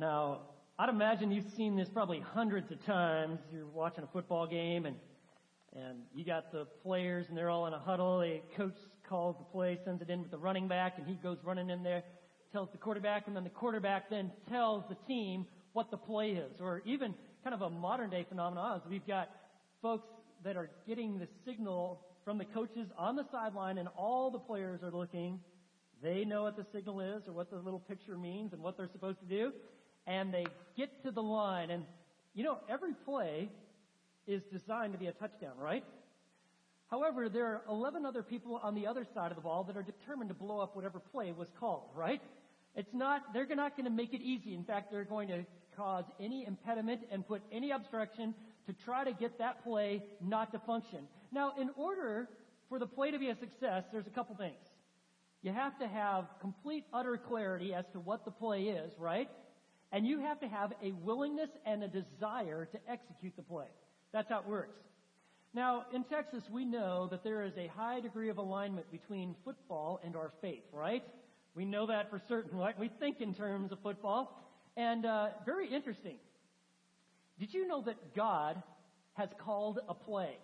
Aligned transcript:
Now, 0.00 0.38
I'd 0.78 0.88
imagine 0.88 1.30
you've 1.30 1.52
seen 1.58 1.76
this 1.76 1.90
probably 1.90 2.20
hundreds 2.20 2.72
of 2.72 2.82
times. 2.86 3.38
You're 3.52 3.66
watching 3.66 4.02
a 4.02 4.06
football 4.06 4.46
game 4.46 4.86
and 4.86 4.96
and 5.74 5.98
you 6.14 6.24
got 6.24 6.50
the 6.50 6.64
players 6.82 7.26
and 7.28 7.36
they're 7.36 7.50
all 7.50 7.66
in 7.66 7.74
a 7.74 7.78
huddle. 7.78 8.20
The 8.20 8.40
coach 8.56 8.78
calls 9.06 9.36
the 9.36 9.44
play, 9.44 9.78
sends 9.84 10.00
it 10.00 10.08
in 10.08 10.22
with 10.22 10.30
the 10.30 10.38
running 10.38 10.68
back, 10.68 10.94
and 10.96 11.06
he 11.06 11.16
goes 11.16 11.36
running 11.44 11.68
in 11.68 11.82
there, 11.82 12.02
tells 12.50 12.70
the 12.72 12.78
quarterback, 12.78 13.26
and 13.26 13.36
then 13.36 13.44
the 13.44 13.50
quarterback 13.50 14.08
then 14.08 14.32
tells 14.48 14.84
the 14.88 14.96
team 15.06 15.44
what 15.74 15.90
the 15.90 15.98
play 15.98 16.30
is. 16.30 16.62
Or 16.62 16.80
even 16.86 17.14
kind 17.44 17.52
of 17.52 17.60
a 17.60 17.68
modern 17.68 18.08
day 18.08 18.24
phenomenon 18.26 18.80
is 18.80 18.82
we've 18.88 19.06
got 19.06 19.28
folks 19.82 20.08
that 20.44 20.56
are 20.56 20.70
getting 20.88 21.18
the 21.18 21.28
signal 21.44 22.00
from 22.24 22.38
the 22.38 22.46
coaches 22.46 22.88
on 22.96 23.16
the 23.16 23.26
sideline 23.30 23.76
and 23.76 23.88
all 23.98 24.30
the 24.30 24.38
players 24.38 24.82
are 24.82 24.90
looking. 24.90 25.40
They 26.02 26.24
know 26.24 26.44
what 26.44 26.56
the 26.56 26.64
signal 26.72 27.00
is 27.00 27.28
or 27.28 27.32
what 27.32 27.50
the 27.50 27.58
little 27.58 27.80
picture 27.80 28.16
means 28.16 28.54
and 28.54 28.62
what 28.62 28.78
they're 28.78 28.88
supposed 28.90 29.20
to 29.20 29.26
do. 29.26 29.52
And 30.06 30.32
they 30.32 30.46
get 30.76 31.02
to 31.04 31.10
the 31.10 31.22
line 31.22 31.70
and 31.70 31.84
you 32.34 32.44
know, 32.44 32.58
every 32.68 32.94
play 33.04 33.48
is 34.26 34.42
designed 34.52 34.92
to 34.92 34.98
be 34.98 35.06
a 35.06 35.12
touchdown, 35.12 35.52
right? 35.58 35.84
However, 36.88 37.28
there 37.28 37.46
are 37.46 37.62
11 37.68 38.04
other 38.04 38.22
people 38.22 38.60
on 38.62 38.74
the 38.74 38.86
other 38.86 39.06
side 39.14 39.30
of 39.30 39.36
the 39.36 39.42
ball 39.42 39.64
that 39.64 39.76
are 39.76 39.82
determined 39.82 40.28
to 40.28 40.34
blow 40.34 40.60
up 40.60 40.76
whatever 40.76 40.98
play 40.98 41.32
was 41.32 41.48
called, 41.58 41.90
right? 41.94 42.20
It's 42.74 42.92
not, 42.92 43.32
they're 43.32 43.46
not 43.46 43.76
going 43.76 43.84
to 43.84 43.90
make 43.90 44.12
it 44.12 44.20
easy. 44.20 44.54
In 44.54 44.64
fact, 44.64 44.90
they're 44.90 45.04
going 45.04 45.28
to 45.28 45.44
cause 45.76 46.04
any 46.20 46.46
impediment 46.46 47.02
and 47.10 47.26
put 47.26 47.42
any 47.52 47.70
obstruction 47.70 48.34
to 48.66 48.72
try 48.84 49.04
to 49.04 49.12
get 49.12 49.38
that 49.38 49.64
play 49.64 50.02
not 50.20 50.52
to 50.52 50.58
function. 50.60 51.00
Now, 51.32 51.52
in 51.60 51.70
order 51.76 52.28
for 52.68 52.78
the 52.78 52.86
play 52.86 53.10
to 53.10 53.18
be 53.18 53.28
a 53.28 53.36
success, 53.36 53.84
there's 53.92 54.06
a 54.06 54.10
couple 54.10 54.36
things. 54.36 54.58
You 55.42 55.52
have 55.52 55.78
to 55.78 55.88
have 55.88 56.26
complete, 56.40 56.84
utter 56.92 57.16
clarity 57.16 57.72
as 57.72 57.84
to 57.92 58.00
what 58.00 58.24
the 58.24 58.30
play 58.30 58.64
is, 58.64 58.92
right? 58.98 59.28
And 59.92 60.06
you 60.06 60.20
have 60.20 60.40
to 60.40 60.48
have 60.48 60.72
a 60.82 60.92
willingness 60.92 61.50
and 61.66 61.82
a 61.82 61.88
desire 61.88 62.66
to 62.66 62.78
execute 62.88 63.34
the 63.36 63.42
play. 63.42 63.66
That's 64.12 64.28
how 64.28 64.40
it 64.40 64.46
works. 64.46 64.76
Now, 65.52 65.86
in 65.92 66.04
Texas, 66.04 66.44
we 66.50 66.64
know 66.64 67.08
that 67.10 67.24
there 67.24 67.42
is 67.42 67.52
a 67.56 67.66
high 67.66 68.00
degree 68.00 68.28
of 68.28 68.38
alignment 68.38 68.90
between 68.92 69.34
football 69.44 70.00
and 70.04 70.14
our 70.14 70.30
faith, 70.40 70.62
right? 70.72 71.02
We 71.56 71.64
know 71.64 71.86
that 71.88 72.08
for 72.08 72.20
certain, 72.28 72.56
right? 72.56 72.78
We 72.78 72.88
think 73.00 73.20
in 73.20 73.34
terms 73.34 73.72
of 73.72 73.78
football. 73.82 74.40
And 74.76 75.04
uh, 75.04 75.30
very 75.44 75.72
interesting. 75.72 76.16
Did 77.40 77.52
you 77.52 77.66
know 77.66 77.82
that 77.82 78.14
God 78.14 78.62
has 79.14 79.28
called 79.44 79.80
a 79.88 79.94
play 79.94 80.36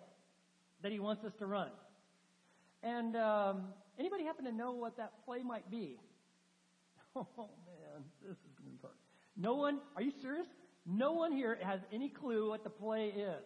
that 0.83 0.91
He 0.91 0.99
wants 0.99 1.23
us 1.23 1.31
to 1.39 1.45
run? 1.45 1.69
And 2.83 3.15
um, 3.15 3.63
anybody 3.97 4.25
happen 4.25 4.43
to 4.45 4.51
know 4.51 4.73
what 4.73 4.97
that 4.97 5.13
play 5.25 5.41
might 5.43 5.69
be? 5.71 5.99
Oh 7.19 7.49
man, 7.65 8.03
this 8.21 8.37
is 8.37 8.53
going 8.59 8.69
to 8.69 8.75
be 8.75 8.77
fun. 8.79 8.91
No 9.37 9.53
one? 9.53 9.79
Are 9.95 10.01
you 10.01 10.11
serious? 10.21 10.47
No 10.85 11.11
one 11.11 11.31
here 11.31 11.59
has 11.61 11.79
any 11.93 12.09
clue 12.09 12.49
what 12.49 12.63
the 12.63 12.71
play 12.71 13.09
is. 13.09 13.43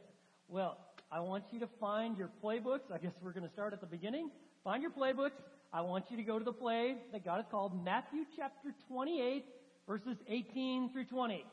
Well, 0.47 0.77
I 1.11 1.19
want 1.19 1.43
you 1.51 1.59
to 1.59 1.67
find 1.81 2.17
your 2.17 2.29
playbooks. 2.41 2.91
I 2.93 2.97
guess 2.97 3.11
we're 3.21 3.33
going 3.33 3.45
to 3.45 3.51
start 3.51 3.73
at 3.73 3.81
the 3.81 3.87
beginning. 3.87 4.31
Find 4.63 4.81
your 4.81 4.91
playbooks. 4.91 5.31
I 5.73 5.81
want 5.81 6.05
you 6.09 6.17
to 6.17 6.23
go 6.23 6.39
to 6.39 6.45
the 6.45 6.53
play 6.53 6.95
that 7.11 7.25
God 7.25 7.37
has 7.37 7.45
called 7.51 7.83
Matthew 7.83 8.23
chapter 8.37 8.73
28, 8.87 9.43
verses 9.85 10.15
18 10.29 10.91
through 10.93 11.05
20. 11.05 11.45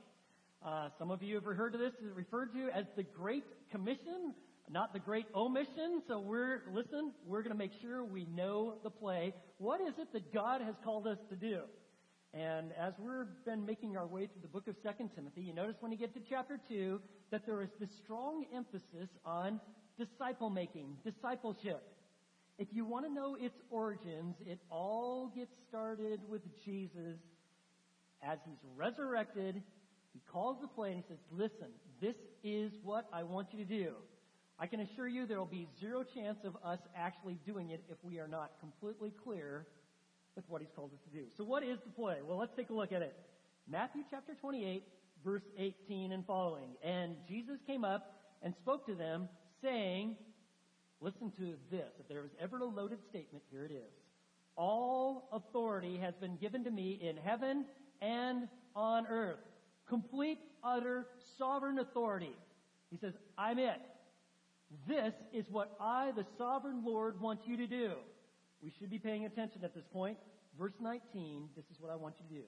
Uh, 0.65 0.89
some 0.99 1.11
of 1.11 1.23
you 1.23 1.35
have 1.35 1.45
heard 1.45 1.75
of 1.75 1.81
this 1.81 1.93
It's 2.01 2.17
referred 2.17 2.53
to 2.53 2.69
as 2.73 2.85
the 2.97 3.03
Great 3.03 3.45
Commission, 3.73 4.35
not 4.71 4.93
the 4.93 5.01
Great 5.01 5.27
Omission. 5.35 6.03
So 6.07 6.21
we're, 6.21 6.63
listen, 6.73 7.13
we're 7.27 7.43
going 7.43 7.53
to 7.53 7.59
make 7.59 7.73
sure 7.81 8.05
we 8.05 8.27
know 8.27 8.75
the 8.85 8.91
play. 8.91 9.35
What 9.59 9.81
is 9.81 9.95
it 9.99 10.13
that 10.13 10.33
God 10.33 10.61
has 10.61 10.75
called 10.85 11.09
us 11.09 11.19
to 11.31 11.37
do? 11.37 11.63
And 12.35 12.73
as 12.79 12.93
we've 12.99 13.27
been 13.47 13.65
making 13.65 13.97
our 13.97 14.07
way 14.07 14.27
through 14.27 14.43
the 14.43 14.49
book 14.49 14.69
of 14.69 14.77
2 14.83 14.89
Timothy, 15.15 15.43
you 15.43 15.55
notice 15.55 15.77
when 15.81 15.91
you 15.91 15.99
get 15.99 16.13
to 16.15 16.21
chapter 16.29 16.61
2 16.69 17.01
that 17.31 17.47
there 17.47 17.63
is 17.63 17.71
this 17.81 17.89
strong 18.05 18.45
emphasis 18.55 19.09
on 19.25 19.61
disciple 19.99 20.51
making, 20.51 20.97
discipleship. 21.05 21.83
If 22.59 22.69
you 22.73 22.85
want 22.85 23.07
to 23.07 23.13
know 23.13 23.37
its 23.41 23.55
origins, 23.71 24.35
it 24.47 24.59
all 24.71 25.33
gets 25.35 25.53
started 25.69 26.21
with 26.29 26.43
Jesus. 26.65 27.17
As 28.23 28.39
he's 28.45 28.59
resurrected, 28.77 29.63
he 30.13 30.21
calls 30.31 30.59
the 30.61 30.69
play 30.69 30.93
and 30.93 30.97
he 30.97 31.05
says, 31.09 31.19
listen, 31.31 31.69
this 32.01 32.17
is 32.45 32.73
what 32.83 33.09
I 33.13 33.23
want 33.23 33.49
you 33.53 33.65
to 33.65 33.65
do. 33.65 33.93
I 34.59 34.67
can 34.67 34.81
assure 34.81 35.07
you 35.07 35.25
there 35.25 35.39
will 35.39 35.47
be 35.47 35.69
zero 35.81 36.03
chance 36.03 36.39
of 36.45 36.57
us 36.65 36.81
actually 36.97 37.39
doing 37.47 37.71
it 37.71 37.85
if 37.89 37.97
we 38.03 38.19
are 38.19 38.27
not 38.27 38.51
completely 38.61 39.13
clear 39.25 39.67
with 40.39 40.49
what 40.49 40.61
he's 40.61 40.71
called 40.75 40.93
us 40.93 41.01
to 41.01 41.11
do. 41.11 41.25
So 41.37 41.43
what 41.43 41.65
is 41.65 41.79
the 41.85 41.91
play? 41.91 42.19
Well, 42.25 42.39
let's 42.39 42.55
take 42.55 42.71
a 42.71 42.73
look 42.73 42.93
at 42.93 43.03
it. 43.03 43.15
Matthew 43.69 44.03
chapter 44.09 44.35
28, 44.41 44.85
verse 45.25 45.43
18 45.59 46.13
and 46.13 46.25
following. 46.25 46.71
And 46.83 47.17
Jesus 47.29 47.59
came 47.67 47.85
up 47.85 48.15
and 48.43 48.55
spoke 48.55 48.87
to 48.87 48.95
them, 48.95 49.29
saying, 49.61 50.15
listen 51.01 51.33
to 51.39 51.55
this. 51.73 51.91
If 51.99 52.09
there 52.09 52.23
was 52.23 52.31
ever 52.41 52.59
a 52.59 52.65
loaded 52.65 53.01
statement, 53.11 53.43
here 53.51 53.65
it 53.65 53.73
is. 53.73 53.93
All 54.55 55.29
authority 55.33 55.99
has 55.99 56.15
been 56.15 56.37
given 56.37 56.63
to 56.65 56.71
me 56.71 57.01
in 57.03 57.17
heaven 57.17 57.65
and 58.01 58.47
on 58.77 59.09
earth. 59.09 59.41
Complete, 59.89 60.39
utter, 60.63 61.09
sovereign 61.37 61.81
authority. 61.81 62.37
He 62.91 62.97
says, 62.97 63.15
I'm 63.37 63.59
it. 63.59 63.81
This 64.87 65.15
is 65.33 65.47
what 65.51 65.77
I, 65.81 66.13
the 66.15 66.27
sovereign 66.37 66.85
Lord, 66.85 67.21
want 67.21 67.41
you 67.45 67.57
to 67.57 67.67
do. 67.67 67.93
We 68.63 68.73
should 68.79 68.91
be 68.91 68.99
paying 68.99 69.25
attention 69.25 69.65
at 69.65 69.75
this 69.75 69.85
point. 69.93 70.19
Verse 70.59 70.75
19, 70.81 71.49
this 71.55 71.65
is 71.71 71.81
what 71.81 71.93
I 71.93 71.97
want 71.97 72.17
you 72.19 72.29
to 72.29 72.43
do. 72.43 72.47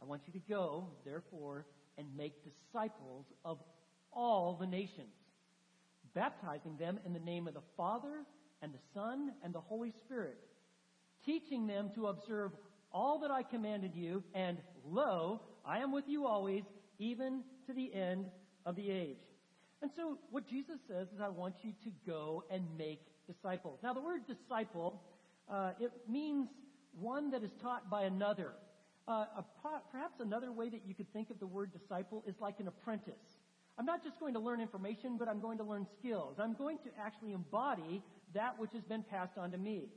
I 0.00 0.04
want 0.04 0.22
you 0.26 0.32
to 0.32 0.46
go, 0.48 0.88
therefore, 1.04 1.66
and 1.98 2.06
make 2.16 2.34
disciples 2.44 3.26
of 3.44 3.58
all 4.12 4.56
the 4.58 4.66
nations, 4.66 5.14
baptizing 6.14 6.76
them 6.76 6.98
in 7.04 7.12
the 7.12 7.20
name 7.20 7.48
of 7.48 7.54
the 7.54 7.62
Father 7.76 8.24
and 8.62 8.72
the 8.72 8.78
Son 8.92 9.32
and 9.42 9.52
the 9.52 9.60
Holy 9.60 9.92
Spirit, 10.04 10.38
teaching 11.24 11.66
them 11.66 11.90
to 11.94 12.06
observe 12.06 12.52
all 12.92 13.18
that 13.20 13.30
I 13.30 13.42
commanded 13.42 13.94
you, 13.94 14.22
and 14.34 14.58
lo, 14.86 15.40
I 15.66 15.78
am 15.78 15.92
with 15.92 16.04
you 16.06 16.26
always, 16.26 16.62
even 16.98 17.42
to 17.66 17.72
the 17.72 17.92
end 17.92 18.26
of 18.64 18.76
the 18.76 18.90
age. 18.90 19.18
And 19.82 19.90
so 19.96 20.18
what 20.30 20.48
Jesus 20.48 20.78
says 20.88 21.08
is, 21.08 21.20
I 21.20 21.28
want 21.28 21.56
you 21.62 21.72
to 21.84 21.90
go 22.06 22.44
and 22.50 22.64
make 22.78 23.00
disciples. 23.26 23.80
Now 23.82 23.92
the 23.92 24.00
word 24.00 24.22
disciple, 24.26 25.02
uh, 25.50 25.72
it 25.80 25.92
means 26.08 26.48
one 26.98 27.30
that 27.30 27.42
is 27.42 27.50
taught 27.62 27.90
by 27.90 28.04
another. 28.04 28.52
Uh, 29.06 29.26
perhaps 29.90 30.20
another 30.20 30.50
way 30.50 30.70
that 30.70 30.80
you 30.86 30.94
could 30.94 31.12
think 31.12 31.30
of 31.30 31.38
the 31.38 31.46
word 31.46 31.70
disciple 31.72 32.24
is 32.26 32.34
like 32.40 32.60
an 32.60 32.68
apprentice. 32.68 33.38
I'm 33.78 33.84
not 33.84 34.04
just 34.04 34.20
going 34.20 34.34
to 34.34 34.40
learn 34.40 34.60
information, 34.60 35.16
but 35.18 35.28
I'm 35.28 35.40
going 35.40 35.58
to 35.58 35.64
learn 35.64 35.86
skills. 35.98 36.36
I'm 36.38 36.54
going 36.54 36.78
to 36.78 36.90
actually 36.98 37.32
embody 37.32 38.02
that 38.32 38.58
which 38.58 38.70
has 38.72 38.82
been 38.82 39.02
passed 39.02 39.36
on 39.36 39.50
to 39.50 39.58
me. 39.58 39.88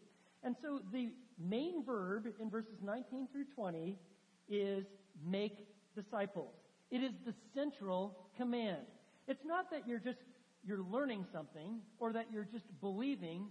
And 0.44 0.56
so 0.62 0.82
the 0.92 1.10
main 1.40 1.84
verb 1.86 2.26
in 2.40 2.50
verses 2.50 2.78
19 2.84 3.28
through 3.32 3.46
20 3.56 3.96
is 4.50 4.86
make 5.26 5.68
disciples. 5.96 6.54
It 6.92 7.04
is 7.04 7.12
the 7.26 7.34
central 7.54 8.18
command. 8.38 8.86
It's 9.28 9.46
not 9.46 9.70
that 9.72 9.88
you're 9.88 10.00
just 10.00 10.20
you're 10.66 10.84
learning 10.92 11.26
something 11.32 11.80
or 12.00 12.12
that 12.14 12.28
you're 12.32 12.48
just 12.52 12.66
believing, 12.82 13.48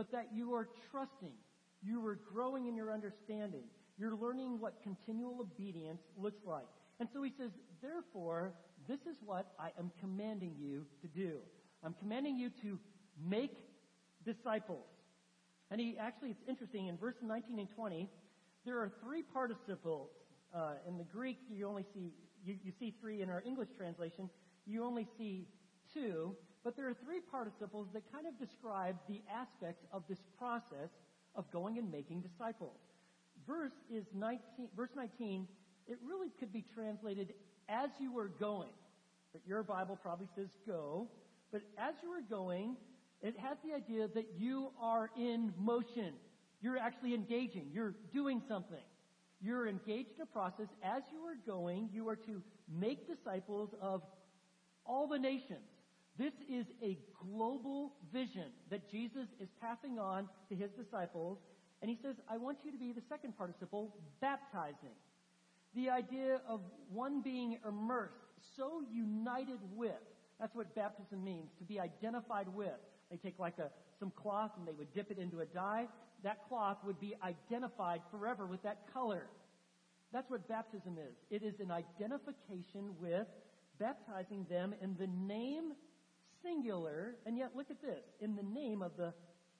but 0.00 0.12
that 0.12 0.28
you 0.32 0.54
are 0.54 0.66
trusting. 0.90 1.34
You 1.82 2.06
are 2.06 2.18
growing 2.32 2.68
in 2.68 2.74
your 2.74 2.90
understanding. 2.90 3.64
You're 3.98 4.16
learning 4.16 4.58
what 4.58 4.82
continual 4.82 5.42
obedience 5.42 6.00
looks 6.16 6.40
like. 6.46 6.64
And 7.00 7.08
so 7.12 7.22
he 7.22 7.30
says, 7.38 7.50
therefore, 7.82 8.54
this 8.88 9.00
is 9.00 9.16
what 9.22 9.52
I 9.58 9.72
am 9.78 9.92
commanding 10.00 10.54
you 10.58 10.86
to 11.02 11.08
do. 11.08 11.40
I'm 11.84 11.94
commanding 12.00 12.38
you 12.38 12.48
to 12.62 12.78
make 13.22 13.58
disciples. 14.24 14.86
And 15.70 15.78
he 15.78 15.98
actually, 16.00 16.30
it's 16.30 16.48
interesting, 16.48 16.86
in 16.86 16.96
verse 16.96 17.16
19 17.22 17.58
and 17.58 17.68
20, 17.76 18.08
there 18.64 18.78
are 18.78 18.90
three 19.04 19.22
participles. 19.22 20.08
Uh, 20.54 20.76
in 20.88 20.96
the 20.96 21.04
Greek, 21.04 21.36
you 21.50 21.68
only 21.68 21.84
see, 21.92 22.14
you, 22.42 22.56
you 22.64 22.72
see 22.80 22.94
three. 23.02 23.20
In 23.20 23.28
our 23.28 23.42
English 23.44 23.68
translation, 23.76 24.30
you 24.64 24.82
only 24.82 25.06
see 25.18 25.46
two. 25.92 26.34
But 26.62 26.76
there 26.76 26.88
are 26.88 26.96
three 27.04 27.20
participles 27.30 27.88
that 27.94 28.02
kind 28.12 28.26
of 28.26 28.38
describe 28.38 28.96
the 29.08 29.22
aspects 29.32 29.84
of 29.92 30.02
this 30.08 30.18
process 30.38 30.90
of 31.34 31.50
going 31.50 31.78
and 31.78 31.90
making 31.90 32.20
disciples. 32.20 32.76
Verse 33.46 33.72
is 33.90 34.04
19, 34.14 34.40
verse 34.76 34.90
19, 34.94 35.46
it 35.86 35.98
really 36.06 36.28
could 36.38 36.52
be 36.52 36.64
translated 36.74 37.32
as 37.68 37.88
you 37.98 38.12
were 38.12 38.28
going. 38.28 38.70
But 39.32 39.42
your 39.46 39.62
Bible 39.62 39.98
probably 40.00 40.28
says 40.36 40.48
go. 40.66 41.08
But 41.52 41.62
as 41.78 41.94
you 42.02 42.10
were 42.10 42.22
going, 42.28 42.76
it 43.22 43.34
has 43.38 43.56
the 43.64 43.74
idea 43.74 44.08
that 44.14 44.26
you 44.38 44.70
are 44.80 45.10
in 45.16 45.52
motion. 45.58 46.14
You're 46.60 46.78
actually 46.78 47.14
engaging. 47.14 47.70
You're 47.72 47.94
doing 48.12 48.42
something. 48.48 48.82
You're 49.40 49.66
engaged 49.66 50.10
in 50.16 50.22
a 50.22 50.26
process. 50.26 50.66
As 50.82 51.02
you 51.12 51.20
are 51.24 51.36
going, 51.46 51.88
you 51.92 52.08
are 52.08 52.16
to 52.16 52.42
make 52.68 53.06
disciples 53.06 53.70
of 53.80 54.02
all 54.84 55.06
the 55.06 55.18
nations. 55.18 55.66
This 56.20 56.34
is 56.50 56.66
a 56.82 56.98
global 57.24 57.94
vision 58.12 58.52
that 58.68 58.90
Jesus 58.90 59.26
is 59.40 59.48
passing 59.58 59.98
on 59.98 60.28
to 60.50 60.54
his 60.54 60.70
disciples. 60.72 61.38
And 61.80 61.90
he 61.90 61.96
says, 62.02 62.14
I 62.28 62.36
want 62.36 62.58
you 62.62 62.70
to 62.70 62.76
be 62.76 62.92
the 62.92 63.00
second 63.08 63.38
participle, 63.38 63.96
baptizing. 64.20 64.96
the 65.74 65.88
idea 65.88 66.42
of 66.46 66.60
one 66.92 67.22
being 67.22 67.58
immersed, 67.66 68.12
so 68.56 68.82
united 68.92 69.60
with. 69.74 69.92
That's 70.38 70.54
what 70.54 70.74
baptism 70.74 71.24
means, 71.24 71.48
to 71.58 71.64
be 71.64 71.80
identified 71.80 72.48
with. 72.54 72.78
They 73.10 73.16
take 73.16 73.38
like 73.38 73.58
a, 73.58 73.70
some 73.98 74.10
cloth 74.10 74.50
and 74.58 74.68
they 74.68 74.72
would 74.72 74.92
dip 74.92 75.10
it 75.10 75.18
into 75.18 75.40
a 75.40 75.46
dye. 75.46 75.86
That 76.22 76.46
cloth 76.48 76.78
would 76.84 77.00
be 77.00 77.14
identified 77.22 78.02
forever 78.10 78.46
with 78.46 78.62
that 78.64 78.92
color. 78.92 79.26
That's 80.12 80.28
what 80.28 80.46
baptism 80.48 80.98
is. 80.98 81.14
It 81.30 81.42
is 81.42 81.60
an 81.60 81.70
identification 81.70 82.94
with 83.00 83.26
baptizing 83.78 84.44
them 84.50 84.74
in 84.82 84.96
the 84.98 85.06
name 85.06 85.72
singular, 86.42 87.16
and 87.26 87.36
yet 87.36 87.50
look 87.54 87.70
at 87.70 87.80
this, 87.80 88.04
in 88.20 88.36
the 88.36 88.42
name 88.42 88.82
of 88.82 88.96
the 88.96 89.12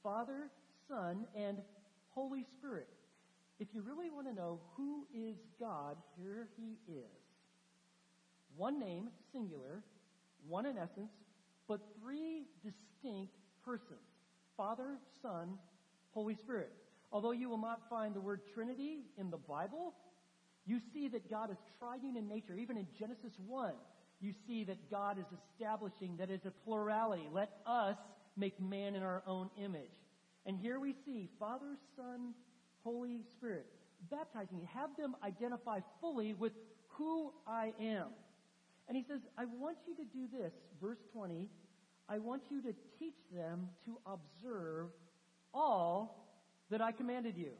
Father, 0.03 0.51
Son, 0.89 1.27
and 1.35 1.59
Holy 2.11 2.45
Spirit. 2.59 2.89
If 3.59 3.69
you 3.75 3.83
really 3.83 4.11
want 4.11 4.27
to 4.27 4.35
know 4.35 4.61
who 4.77 5.07
is 5.15 5.37
God, 5.59 5.97
here 6.17 6.49
he 6.57 6.79
is. 6.91 7.05
One 8.57 8.79
name, 8.79 9.09
singular, 9.33 9.83
one 10.49 10.67
in 10.67 10.79
essence, 10.79 11.13
but 11.69 11.81
three 12.01 12.47
distinct 12.65 13.35
persons. 13.65 14.01
Father, 14.57 14.99
Son, 15.23 15.59
Holy 16.13 16.35
Spirit. 16.35 16.73
Although 17.13 17.33
you 17.33 17.49
will 17.49 17.59
not 17.59 17.81
find 17.89 18.15
the 18.15 18.21
word 18.21 18.41
Trinity 18.55 19.05
in 19.19 19.31
the 19.31 19.37
Bible, 19.37 19.95
you 20.67 20.81
see 20.93 21.09
that 21.09 21.31
God 21.31 21.51
is 21.51 21.57
triune 21.79 22.17
in 22.17 22.29
nature. 22.29 22.55
Even 22.55 22.77
in 22.77 22.87
Genesis 22.99 23.33
1, 23.47 23.73
you 24.21 24.33
see 24.47 24.65
that 24.65 24.91
God 24.91 25.19
is 25.19 25.25
establishing 25.53 26.17
that 26.19 26.31
is 26.31 26.41
a 26.45 26.51
plurality. 26.65 27.29
Let 27.33 27.51
us 27.67 27.97
make 28.37 28.61
man 28.61 28.95
in 28.95 29.03
our 29.03 29.23
own 29.27 29.51
image. 29.63 29.91
And 30.47 30.57
here 30.57 30.79
we 30.79 30.95
see 31.05 31.29
Father, 31.39 31.77
Son, 31.97 32.35
Holy 32.83 33.21
Spirit 33.37 33.67
baptizing. 34.11 34.67
Have 34.73 34.91
them 34.97 35.17
identify 35.23 35.81
fully 36.01 36.33
with 36.35 36.53
who 36.89 37.33
I 37.47 37.73
am. 37.81 38.07
And 38.89 38.97
he 38.97 39.05
says, 39.07 39.21
I 39.39 39.45
want 39.45 39.79
you 39.87 39.95
to 39.97 40.05
do 40.05 40.27
this, 40.37 40.53
verse 40.81 40.99
20. 41.13 41.49
I 42.09 42.19
want 42.19 42.43
you 42.51 42.61
to 42.63 42.75
teach 42.99 43.15
them 43.33 43.69
to 43.85 43.99
observe 44.07 44.89
all 45.55 46.27
that 46.71 46.81
I 46.81 46.93
commanded 46.93 47.37
you. 47.37 47.53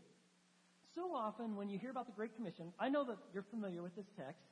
So 0.95 1.15
often 1.15 1.57
when 1.57 1.69
you 1.69 1.79
hear 1.79 1.91
about 1.91 2.07
the 2.07 2.13
Great 2.13 2.35
Commission, 2.35 2.73
I 2.79 2.89
know 2.89 3.05
that 3.05 3.17
you're 3.33 3.45
familiar 3.51 3.83
with 3.83 3.95
this 3.95 4.07
text. 4.17 4.43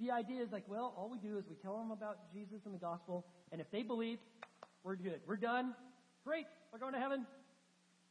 The 0.00 0.10
idea 0.10 0.42
is 0.42 0.50
like, 0.50 0.64
well, 0.66 0.94
all 0.96 1.10
we 1.10 1.18
do 1.18 1.38
is 1.38 1.44
we 1.48 1.56
tell 1.56 1.76
them 1.76 1.90
about 1.90 2.32
Jesus 2.32 2.60
and 2.64 2.74
the 2.74 2.78
gospel, 2.78 3.26
and 3.50 3.60
if 3.60 3.70
they 3.70 3.82
believe, 3.82 4.18
we're 4.84 4.96
good. 4.96 5.20
We're 5.26 5.36
done. 5.36 5.74
Great. 6.24 6.46
We're 6.72 6.78
going 6.78 6.94
to 6.94 6.98
heaven. 6.98 7.26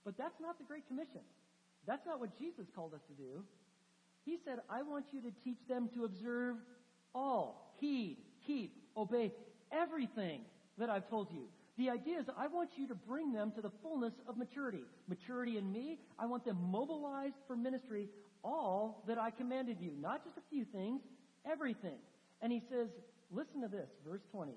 But 0.05 0.17
that's 0.17 0.39
not 0.39 0.57
the 0.57 0.63
Great 0.63 0.87
Commission. 0.87 1.21
That's 1.85 2.05
not 2.05 2.19
what 2.19 2.37
Jesus 2.37 2.65
called 2.75 2.93
us 2.93 3.01
to 3.07 3.13
do. 3.13 3.43
He 4.23 4.37
said, 4.45 4.59
I 4.69 4.83
want 4.83 5.05
you 5.11 5.21
to 5.21 5.31
teach 5.43 5.57
them 5.67 5.89
to 5.95 6.05
observe 6.05 6.57
all, 7.13 7.75
heed, 7.79 8.17
keep, 8.45 8.73
obey 8.95 9.33
everything 9.71 10.41
that 10.77 10.89
I've 10.89 11.09
told 11.09 11.29
you. 11.31 11.47
The 11.77 11.89
idea 11.89 12.19
is 12.19 12.25
I 12.37 12.47
want 12.47 12.69
you 12.75 12.87
to 12.89 12.95
bring 12.95 13.33
them 13.33 13.51
to 13.55 13.61
the 13.61 13.71
fullness 13.81 14.13
of 14.27 14.37
maturity. 14.37 14.83
Maturity 15.07 15.57
in 15.57 15.71
me, 15.71 15.99
I 16.19 16.25
want 16.25 16.45
them 16.45 16.57
mobilized 16.69 17.35
for 17.47 17.55
ministry, 17.55 18.09
all 18.43 19.03
that 19.07 19.17
I 19.17 19.31
commanded 19.31 19.77
you. 19.79 19.91
Not 19.99 20.23
just 20.23 20.37
a 20.37 20.41
few 20.49 20.65
things, 20.65 21.01
everything. 21.49 21.97
And 22.41 22.51
he 22.51 22.61
says, 22.69 22.87
listen 23.31 23.61
to 23.61 23.67
this, 23.67 23.89
verse 24.07 24.21
20. 24.31 24.53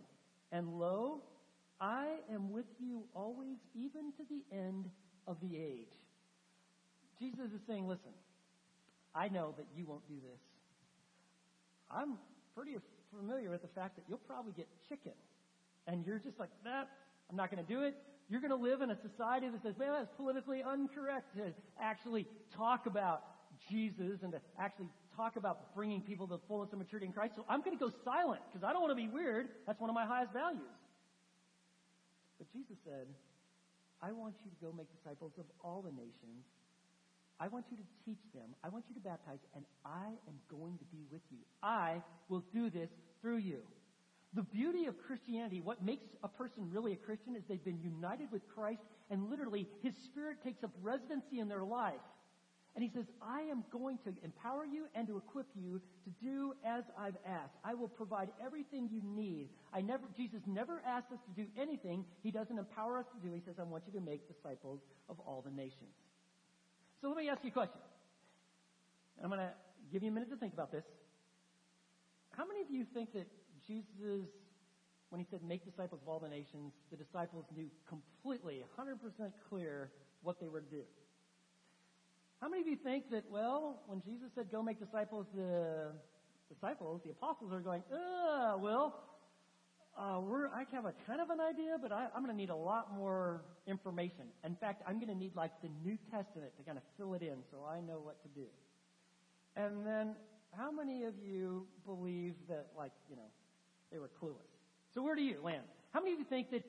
And 0.52 0.78
lo, 0.78 1.20
I 1.80 2.06
am 2.32 2.52
with 2.52 2.66
you 2.78 3.04
always, 3.14 3.58
even 3.74 4.12
to 4.16 4.24
the 4.28 4.56
end 4.56 4.90
of 5.26 5.36
the 5.40 5.56
age. 5.56 5.92
Jesus 7.18 7.52
is 7.54 7.60
saying, 7.66 7.86
listen, 7.86 8.12
I 9.14 9.28
know 9.28 9.54
that 9.56 9.66
you 9.76 9.86
won't 9.86 10.06
do 10.08 10.14
this. 10.14 10.40
I'm 11.90 12.14
pretty 12.54 12.76
familiar 13.16 13.50
with 13.50 13.62
the 13.62 13.68
fact 13.68 13.96
that 13.96 14.04
you'll 14.08 14.18
probably 14.18 14.52
get 14.52 14.68
chicken. 14.88 15.12
And 15.86 16.04
you're 16.06 16.18
just 16.18 16.38
like, 16.38 16.50
nah, 16.64 16.84
I'm 17.30 17.36
not 17.36 17.50
going 17.50 17.64
to 17.64 17.72
do 17.72 17.82
it. 17.82 17.94
You're 18.28 18.40
going 18.40 18.50
to 18.50 18.56
live 18.56 18.80
in 18.80 18.90
a 18.90 18.96
society 19.08 19.48
that 19.48 19.62
says, 19.62 19.74
well, 19.78 20.00
it's 20.00 20.10
politically 20.16 20.60
incorrect 20.60 21.36
to 21.36 21.52
actually 21.80 22.26
talk 22.56 22.86
about 22.86 23.22
Jesus 23.70 24.22
and 24.22 24.32
to 24.32 24.40
actually 24.58 24.88
talk 25.16 25.36
about 25.36 25.74
bringing 25.74 26.00
people 26.00 26.26
to 26.26 26.34
the 26.34 26.42
fullness 26.48 26.72
of 26.72 26.78
maturity 26.78 27.06
in 27.06 27.12
Christ. 27.12 27.34
So 27.36 27.44
I'm 27.48 27.60
going 27.60 27.76
to 27.76 27.82
go 27.82 27.90
silent 28.04 28.42
because 28.50 28.64
I 28.64 28.72
don't 28.72 28.82
want 28.82 28.92
to 28.92 29.00
be 29.00 29.08
weird. 29.08 29.48
That's 29.66 29.80
one 29.80 29.90
of 29.90 29.94
my 29.94 30.06
highest 30.06 30.32
values. 30.32 30.62
But 32.38 32.50
Jesus 32.52 32.76
said, 32.84 33.06
I 34.02 34.12
want 34.12 34.34
you 34.44 34.50
to 34.50 34.56
go 34.64 34.72
make 34.76 34.88
disciples 35.02 35.32
of 35.38 35.44
all 35.62 35.82
the 35.82 35.92
nations. 35.92 36.44
I 37.40 37.48
want 37.48 37.66
you 37.70 37.76
to 37.76 37.82
teach 38.04 38.22
them. 38.34 38.54
I 38.62 38.68
want 38.68 38.84
you 38.88 38.94
to 38.94 39.00
baptize, 39.00 39.38
and 39.54 39.64
I 39.84 40.06
am 40.28 40.36
going 40.50 40.78
to 40.78 40.84
be 40.84 41.04
with 41.10 41.22
you. 41.30 41.38
I 41.62 42.02
will 42.28 42.44
do 42.52 42.70
this 42.70 42.90
through 43.20 43.38
you. 43.38 43.58
The 44.34 44.42
beauty 44.42 44.86
of 44.86 44.94
Christianity, 45.06 45.60
what 45.60 45.82
makes 45.84 46.04
a 46.22 46.28
person 46.28 46.70
really 46.70 46.92
a 46.92 46.96
Christian, 46.96 47.36
is 47.36 47.42
they've 47.48 47.64
been 47.64 47.80
united 47.80 48.30
with 48.32 48.42
Christ, 48.54 48.82
and 49.10 49.30
literally, 49.30 49.68
His 49.82 49.94
Spirit 50.06 50.38
takes 50.44 50.62
up 50.64 50.70
residency 50.82 51.38
in 51.38 51.48
their 51.48 51.62
life. 51.62 51.94
And 52.74 52.82
he 52.82 52.90
says, 52.92 53.04
I 53.22 53.42
am 53.42 53.62
going 53.70 53.98
to 54.04 54.12
empower 54.24 54.64
you 54.64 54.86
and 54.96 55.06
to 55.06 55.16
equip 55.16 55.46
you 55.54 55.80
to 56.04 56.10
do 56.20 56.54
as 56.66 56.82
I've 56.98 57.14
asked. 57.24 57.54
I 57.64 57.74
will 57.74 57.88
provide 57.88 58.30
everything 58.44 58.88
you 58.90 59.00
need. 59.04 59.48
I 59.72 59.80
never, 59.80 60.02
Jesus 60.16 60.40
never 60.44 60.82
asks 60.84 61.12
us 61.12 61.20
to 61.28 61.42
do 61.42 61.48
anything 61.60 62.04
he 62.24 62.32
doesn't 62.32 62.58
empower 62.58 62.98
us 62.98 63.06
to 63.14 63.28
do. 63.28 63.32
He 63.32 63.42
says, 63.46 63.54
I 63.60 63.62
want 63.62 63.84
you 63.86 63.92
to 63.98 64.04
make 64.04 64.26
disciples 64.26 64.80
of 65.08 65.20
all 65.20 65.40
the 65.44 65.52
nations. 65.52 65.94
So 67.00 67.08
let 67.08 67.16
me 67.16 67.28
ask 67.28 67.44
you 67.44 67.50
a 67.50 67.52
question. 67.52 67.80
I'm 69.22 69.30
going 69.30 69.38
to 69.38 69.52
give 69.92 70.02
you 70.02 70.08
a 70.10 70.12
minute 70.12 70.30
to 70.30 70.36
think 70.36 70.52
about 70.52 70.72
this. 70.72 70.84
How 72.36 72.44
many 72.44 72.60
of 72.60 72.70
you 72.70 72.84
think 72.92 73.12
that 73.12 73.28
Jesus, 73.68 74.26
when 75.10 75.20
he 75.20 75.26
said 75.30 75.44
make 75.46 75.64
disciples 75.64 76.00
of 76.02 76.08
all 76.08 76.18
the 76.18 76.28
nations, 76.28 76.72
the 76.90 76.96
disciples 76.96 77.44
knew 77.54 77.70
completely, 77.88 78.64
100% 78.76 78.98
clear 79.48 79.92
what 80.24 80.40
they 80.40 80.48
were 80.48 80.60
to 80.60 80.66
do? 80.66 80.82
How 82.44 82.50
many 82.50 82.60
of 82.60 82.68
you 82.68 82.76
think 82.76 83.08
that, 83.10 83.24
well, 83.30 83.80
when 83.86 84.02
Jesus 84.02 84.28
said 84.34 84.52
go 84.52 84.62
make 84.62 84.78
disciples, 84.78 85.24
the 85.34 85.92
disciples, 86.52 87.00
the 87.02 87.10
apostles 87.10 87.50
are 87.54 87.60
going, 87.60 87.82
uh, 87.90 88.58
well, 88.58 89.00
uh, 89.96 90.20
we're, 90.20 90.48
I 90.48 90.64
have 90.72 90.84
a 90.84 90.92
kind 91.06 91.22
of 91.22 91.30
an 91.30 91.40
idea, 91.40 91.78
but 91.80 91.90
I, 91.90 92.08
I'm 92.14 92.22
going 92.22 92.36
to 92.36 92.36
need 92.36 92.50
a 92.50 92.54
lot 92.54 92.92
more 92.94 93.40
information. 93.66 94.26
In 94.44 94.56
fact, 94.56 94.82
I'm 94.86 94.96
going 94.96 95.08
to 95.08 95.14
need 95.14 95.34
like 95.34 95.52
the 95.62 95.70
New 95.82 95.96
Testament 96.10 96.52
to 96.58 96.62
kind 96.64 96.76
of 96.76 96.84
fill 96.98 97.14
it 97.14 97.22
in 97.22 97.38
so 97.50 97.64
I 97.66 97.80
know 97.80 98.02
what 98.04 98.22
to 98.24 98.28
do. 98.38 98.46
And 99.56 99.86
then, 99.86 100.14
how 100.52 100.70
many 100.70 101.04
of 101.04 101.14
you 101.26 101.66
believe 101.86 102.34
that, 102.50 102.66
like, 102.76 102.92
you 103.08 103.16
know, 103.16 103.30
they 103.90 103.98
were 103.98 104.10
clueless? 104.22 104.52
So 104.92 105.02
where 105.02 105.16
do 105.16 105.22
you 105.22 105.38
land? 105.42 105.64
How 105.92 106.00
many 106.00 106.12
of 106.12 106.18
you 106.18 106.26
think 106.26 106.50
that 106.50 106.64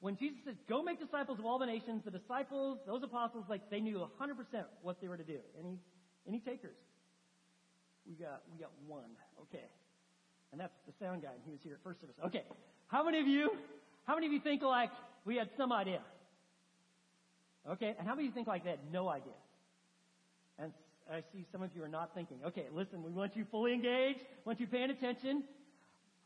when 0.00 0.16
Jesus 0.16 0.38
said, 0.44 0.56
go 0.68 0.82
make 0.82 1.00
disciples 1.00 1.38
of 1.38 1.46
all 1.46 1.58
the 1.58 1.66
nations, 1.66 2.02
the 2.04 2.10
disciples, 2.10 2.78
those 2.86 3.02
apostles, 3.02 3.44
like 3.48 3.70
they 3.70 3.80
knew 3.80 3.98
100% 4.20 4.64
what 4.82 5.00
they 5.00 5.08
were 5.08 5.16
to 5.16 5.24
do. 5.24 5.38
Any, 5.58 5.78
any 6.28 6.40
takers? 6.40 6.76
We 8.06 8.14
got, 8.14 8.42
we 8.52 8.58
got 8.60 8.70
one. 8.86 9.10
Okay. 9.42 9.64
And 10.52 10.60
that's 10.60 10.74
the 10.86 10.92
sound 11.04 11.22
guy. 11.22 11.32
He 11.44 11.50
was 11.50 11.60
here 11.62 11.74
at 11.74 11.82
first 11.82 12.00
service. 12.00 12.16
Okay. 12.26 12.44
How 12.88 13.04
many 13.04 13.20
of 13.20 13.26
you, 13.26 13.50
how 14.04 14.14
many 14.14 14.26
of 14.26 14.32
you 14.32 14.40
think 14.40 14.62
like 14.62 14.90
we 15.24 15.36
had 15.36 15.48
some 15.56 15.72
idea? 15.72 16.00
Okay. 17.68 17.94
And 17.98 18.06
how 18.06 18.14
many 18.14 18.28
of 18.28 18.32
you 18.32 18.34
think 18.34 18.46
like 18.46 18.64
they 18.64 18.70
had 18.70 18.92
no 18.92 19.08
idea? 19.08 19.32
And 20.58 20.72
I 21.10 21.20
see 21.32 21.44
some 21.52 21.62
of 21.62 21.70
you 21.74 21.82
are 21.84 21.88
not 21.88 22.14
thinking. 22.14 22.38
Okay, 22.46 22.66
listen, 22.72 23.02
we 23.02 23.12
want 23.12 23.36
you 23.36 23.46
fully 23.50 23.72
engaged, 23.72 24.20
want 24.44 24.58
you 24.58 24.66
paying 24.66 24.90
attention. 24.90 25.44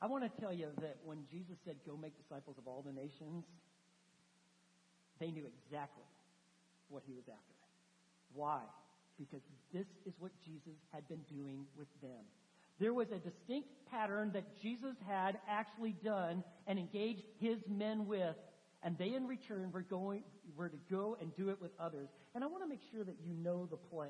I 0.02 0.06
want 0.06 0.24
to 0.24 0.40
tell 0.40 0.52
you 0.52 0.68
that 0.80 0.96
when 1.04 1.18
Jesus 1.30 1.56
said, 1.64 1.76
Go 1.86 1.96
make 1.96 2.16
disciples 2.16 2.56
of 2.58 2.66
all 2.66 2.82
the 2.84 2.92
nations, 2.92 3.44
they 5.18 5.30
knew 5.30 5.44
exactly 5.44 6.04
what 6.88 7.02
he 7.06 7.12
was 7.12 7.24
after. 7.28 7.54
Why? 8.34 8.60
Because 9.18 9.42
this 9.72 9.86
is 10.06 10.14
what 10.18 10.32
Jesus 10.44 10.78
had 10.92 11.06
been 11.08 11.20
doing 11.28 11.66
with 11.76 11.88
them. 12.00 12.24
There 12.78 12.94
was 12.94 13.08
a 13.10 13.18
distinct 13.18 13.68
pattern 13.90 14.30
that 14.32 14.44
Jesus 14.62 14.96
had 15.06 15.38
actually 15.46 15.94
done 16.02 16.42
and 16.66 16.78
engaged 16.78 17.24
his 17.38 17.58
men 17.68 18.06
with, 18.06 18.36
and 18.82 18.96
they 18.96 19.14
in 19.14 19.26
return 19.26 19.70
were 19.70 19.82
going 19.82 20.22
were 20.56 20.70
to 20.70 20.78
go 20.90 21.16
and 21.20 21.34
do 21.36 21.50
it 21.50 21.60
with 21.60 21.70
others. 21.78 22.08
And 22.34 22.42
I 22.42 22.46
want 22.46 22.62
to 22.62 22.68
make 22.68 22.80
sure 22.90 23.04
that 23.04 23.16
you 23.22 23.34
know 23.34 23.66
the 23.70 23.76
play. 23.76 24.08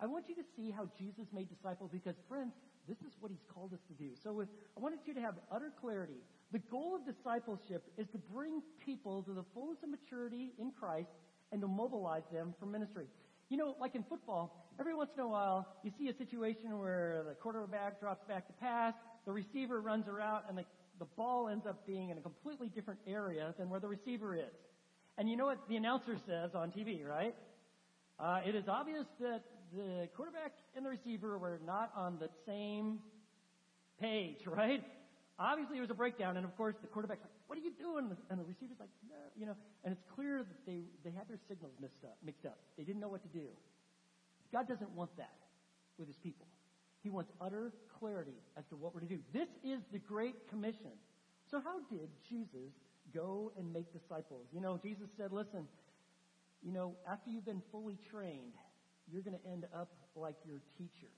I 0.00 0.06
want 0.06 0.28
you 0.28 0.34
to 0.36 0.42
see 0.56 0.70
how 0.70 0.88
Jesus 0.98 1.26
made 1.32 1.48
disciples 1.48 1.90
because 1.92 2.14
friends, 2.28 2.52
this 2.88 2.98
is 2.98 3.12
what 3.20 3.30
he's 3.30 3.44
called 3.52 3.72
us 3.72 3.80
to 3.88 3.94
do. 3.94 4.10
So 4.24 4.32
with, 4.32 4.48
I 4.76 4.80
wanted 4.80 5.00
you 5.04 5.14
to 5.14 5.20
have 5.20 5.34
utter 5.52 5.70
clarity. 5.80 6.20
The 6.52 6.58
goal 6.70 6.96
of 6.96 7.04
discipleship 7.04 7.84
is 7.98 8.06
to 8.12 8.18
bring 8.32 8.62
people 8.84 9.22
to 9.24 9.34
the 9.34 9.44
fullness 9.52 9.78
of 9.82 9.90
maturity 9.90 10.52
in 10.58 10.72
Christ 10.72 11.10
and 11.52 11.60
to 11.60 11.68
mobilize 11.68 12.22
them 12.32 12.54
for 12.58 12.66
ministry. 12.66 13.06
You 13.50 13.58
know, 13.58 13.76
like 13.80 13.94
in 13.94 14.02
football, 14.04 14.72
every 14.80 14.94
once 14.94 15.10
in 15.14 15.22
a 15.22 15.28
while, 15.28 15.66
you 15.82 15.92
see 15.98 16.08
a 16.08 16.16
situation 16.16 16.78
where 16.78 17.24
the 17.28 17.34
quarterback 17.34 18.00
drops 18.00 18.26
back 18.26 18.46
to 18.46 18.52
pass, 18.54 18.94
the 19.26 19.32
receiver 19.32 19.80
runs 19.80 20.06
a 20.08 20.12
route, 20.12 20.44
and 20.48 20.56
the, 20.56 20.64
the 20.98 21.06
ball 21.16 21.48
ends 21.48 21.66
up 21.66 21.86
being 21.86 22.10
in 22.10 22.18
a 22.18 22.20
completely 22.20 22.68
different 22.68 23.00
area 23.06 23.54
than 23.58 23.68
where 23.68 23.80
the 23.80 23.88
receiver 23.88 24.34
is. 24.34 24.54
And 25.18 25.28
you 25.28 25.36
know 25.36 25.46
what 25.46 25.58
the 25.68 25.76
announcer 25.76 26.16
says 26.26 26.50
on 26.54 26.70
TV, 26.70 27.04
right? 27.06 27.34
Uh, 28.18 28.40
it 28.46 28.54
is 28.54 28.64
obvious 28.68 29.06
that 29.20 29.42
the 29.74 30.08
quarterback 30.16 30.52
and 30.76 30.84
the 30.84 30.90
receiver 30.90 31.38
were 31.38 31.60
not 31.64 31.92
on 31.96 32.18
the 32.18 32.28
same 32.46 33.00
page, 34.00 34.38
right? 34.46 34.82
Obviously, 35.38 35.78
it 35.78 35.80
was 35.80 35.90
a 35.90 35.94
breakdown, 35.94 36.36
and 36.36 36.44
of 36.44 36.56
course, 36.56 36.74
the 36.82 36.88
quarterback's 36.88 37.22
like, 37.22 37.32
"What 37.46 37.58
are 37.58 37.62
you 37.62 37.72
doing?" 37.78 38.10
And 38.30 38.40
the 38.40 38.44
receiver's 38.44 38.80
like, 38.80 38.90
"No," 39.08 39.16
you 39.36 39.46
know. 39.46 39.54
And 39.84 39.92
it's 39.92 40.02
clear 40.14 40.38
that 40.38 40.66
they 40.66 40.82
they 41.04 41.10
had 41.10 41.28
their 41.28 41.38
signals 41.48 41.72
mixed 41.80 42.04
up. 42.04 42.16
Mixed 42.24 42.44
up. 42.44 42.58
They 42.76 42.82
didn't 42.82 43.00
know 43.00 43.08
what 43.08 43.22
to 43.22 43.28
do. 43.28 43.46
God 44.52 44.66
doesn't 44.66 44.90
want 44.90 45.16
that 45.16 45.38
with 45.98 46.08
His 46.08 46.16
people. 46.16 46.46
He 47.02 47.10
wants 47.10 47.30
utter 47.40 47.72
clarity 48.00 48.34
as 48.56 48.64
to 48.70 48.76
what 48.76 48.94
we're 48.94 49.00
to 49.00 49.06
do. 49.06 49.20
This 49.32 49.48
is 49.62 49.78
the 49.92 50.00
Great 50.00 50.48
Commission. 50.50 50.90
So, 51.50 51.60
how 51.62 51.78
did 51.88 52.10
Jesus 52.28 52.74
go 53.14 53.52
and 53.56 53.72
make 53.72 53.92
disciples? 53.92 54.46
You 54.52 54.60
know, 54.60 54.76
Jesus 54.82 55.06
said, 55.16 55.30
"Listen, 55.30 55.68
you 56.62 56.72
know, 56.72 56.96
after 57.06 57.30
you've 57.30 57.46
been 57.46 57.62
fully 57.70 57.96
trained, 58.10 58.58
you're 59.12 59.22
going 59.22 59.38
to 59.38 59.46
end 59.48 59.66
up 59.74 59.88
like 60.14 60.36
your 60.44 60.60
teacher." 60.76 61.10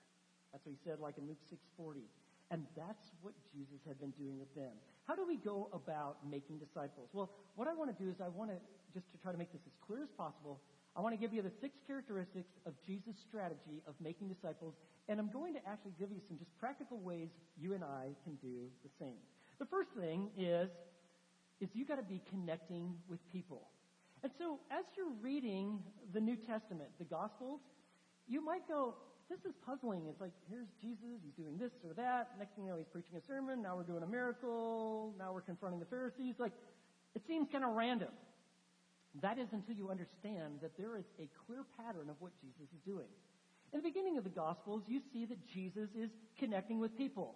That's 0.52 0.64
what 0.66 0.74
He 0.74 0.80
said, 0.84 0.98
like 1.00 1.18
in 1.18 1.26
Luke 1.26 1.42
six 1.48 1.62
forty. 1.76 2.06
And 2.50 2.66
that's 2.74 3.14
what 3.22 3.32
Jesus 3.54 3.78
had 3.86 4.00
been 4.00 4.10
doing 4.18 4.34
with 4.38 4.52
them. 4.56 4.74
How 5.06 5.14
do 5.14 5.24
we 5.24 5.36
go 5.36 5.70
about 5.72 6.18
making 6.28 6.58
disciples? 6.58 7.08
Well, 7.12 7.30
what 7.54 7.68
I 7.68 7.74
want 7.74 7.96
to 7.96 7.98
do 8.02 8.10
is 8.10 8.16
I 8.20 8.26
want 8.26 8.50
to, 8.50 8.56
just 8.92 9.06
to 9.12 9.18
try 9.22 9.30
to 9.30 9.38
make 9.38 9.52
this 9.52 9.62
as 9.66 9.72
clear 9.86 10.02
as 10.02 10.10
possible, 10.18 10.58
I 10.96 11.00
want 11.00 11.14
to 11.14 11.20
give 11.20 11.32
you 11.32 11.42
the 11.42 11.54
six 11.60 11.78
characteristics 11.86 12.50
of 12.66 12.74
Jesus' 12.84 13.14
strategy 13.28 13.86
of 13.86 13.94
making 14.02 14.26
disciples, 14.34 14.74
and 15.06 15.20
I'm 15.20 15.30
going 15.30 15.54
to 15.54 15.62
actually 15.62 15.94
give 15.96 16.10
you 16.10 16.18
some 16.26 16.38
just 16.38 16.50
practical 16.58 16.98
ways 16.98 17.28
you 17.56 17.74
and 17.74 17.84
I 17.84 18.10
can 18.24 18.34
do 18.42 18.66
the 18.82 18.90
same. 18.98 19.22
The 19.60 19.66
first 19.66 19.90
thing 19.94 20.30
is, 20.36 20.68
is 21.60 21.68
you 21.72 21.84
got 21.86 22.02
to 22.02 22.02
be 22.02 22.20
connecting 22.30 22.98
with 23.08 23.20
people. 23.30 23.68
And 24.24 24.32
so 24.38 24.58
as 24.72 24.82
you're 24.96 25.14
reading 25.22 25.78
the 26.12 26.20
New 26.20 26.34
Testament, 26.34 26.90
the 26.98 27.04
Gospels, 27.04 27.60
you 28.30 28.44
might 28.44 28.66
go, 28.68 28.94
this 29.28 29.40
is 29.44 29.54
puzzling. 29.66 30.06
It's 30.08 30.20
like, 30.20 30.32
here's 30.48 30.66
Jesus, 30.80 31.18
he's 31.22 31.34
doing 31.34 31.58
this 31.58 31.70
or 31.84 31.94
that. 31.94 32.30
Next 32.38 32.54
thing 32.54 32.64
you 32.64 32.70
know, 32.70 32.78
he's 32.78 32.90
preaching 32.90 33.18
a 33.18 33.24
sermon. 33.26 33.62
Now 33.62 33.76
we're 33.76 33.84
doing 33.84 34.02
a 34.02 34.06
miracle. 34.06 35.14
Now 35.18 35.32
we're 35.32 35.42
confronting 35.42 35.80
the 35.80 35.86
Pharisees. 35.86 36.34
Like, 36.38 36.52
it 37.14 37.22
seems 37.26 37.48
kind 37.50 37.64
of 37.64 37.74
random. 37.74 38.10
That 39.22 39.38
is 39.38 39.48
until 39.52 39.74
you 39.74 39.90
understand 39.90 40.62
that 40.62 40.78
there 40.78 40.96
is 40.96 41.04
a 41.18 41.28
clear 41.46 41.66
pattern 41.76 42.08
of 42.08 42.16
what 42.20 42.30
Jesus 42.40 42.70
is 42.70 42.82
doing. 42.86 43.10
In 43.72 43.82
the 43.82 43.88
beginning 43.88 44.18
of 44.18 44.24
the 44.24 44.30
Gospels, 44.30 44.82
you 44.86 45.00
see 45.12 45.26
that 45.26 45.38
Jesus 45.52 45.88
is 45.98 46.10
connecting 46.38 46.78
with 46.78 46.96
people. 46.96 47.34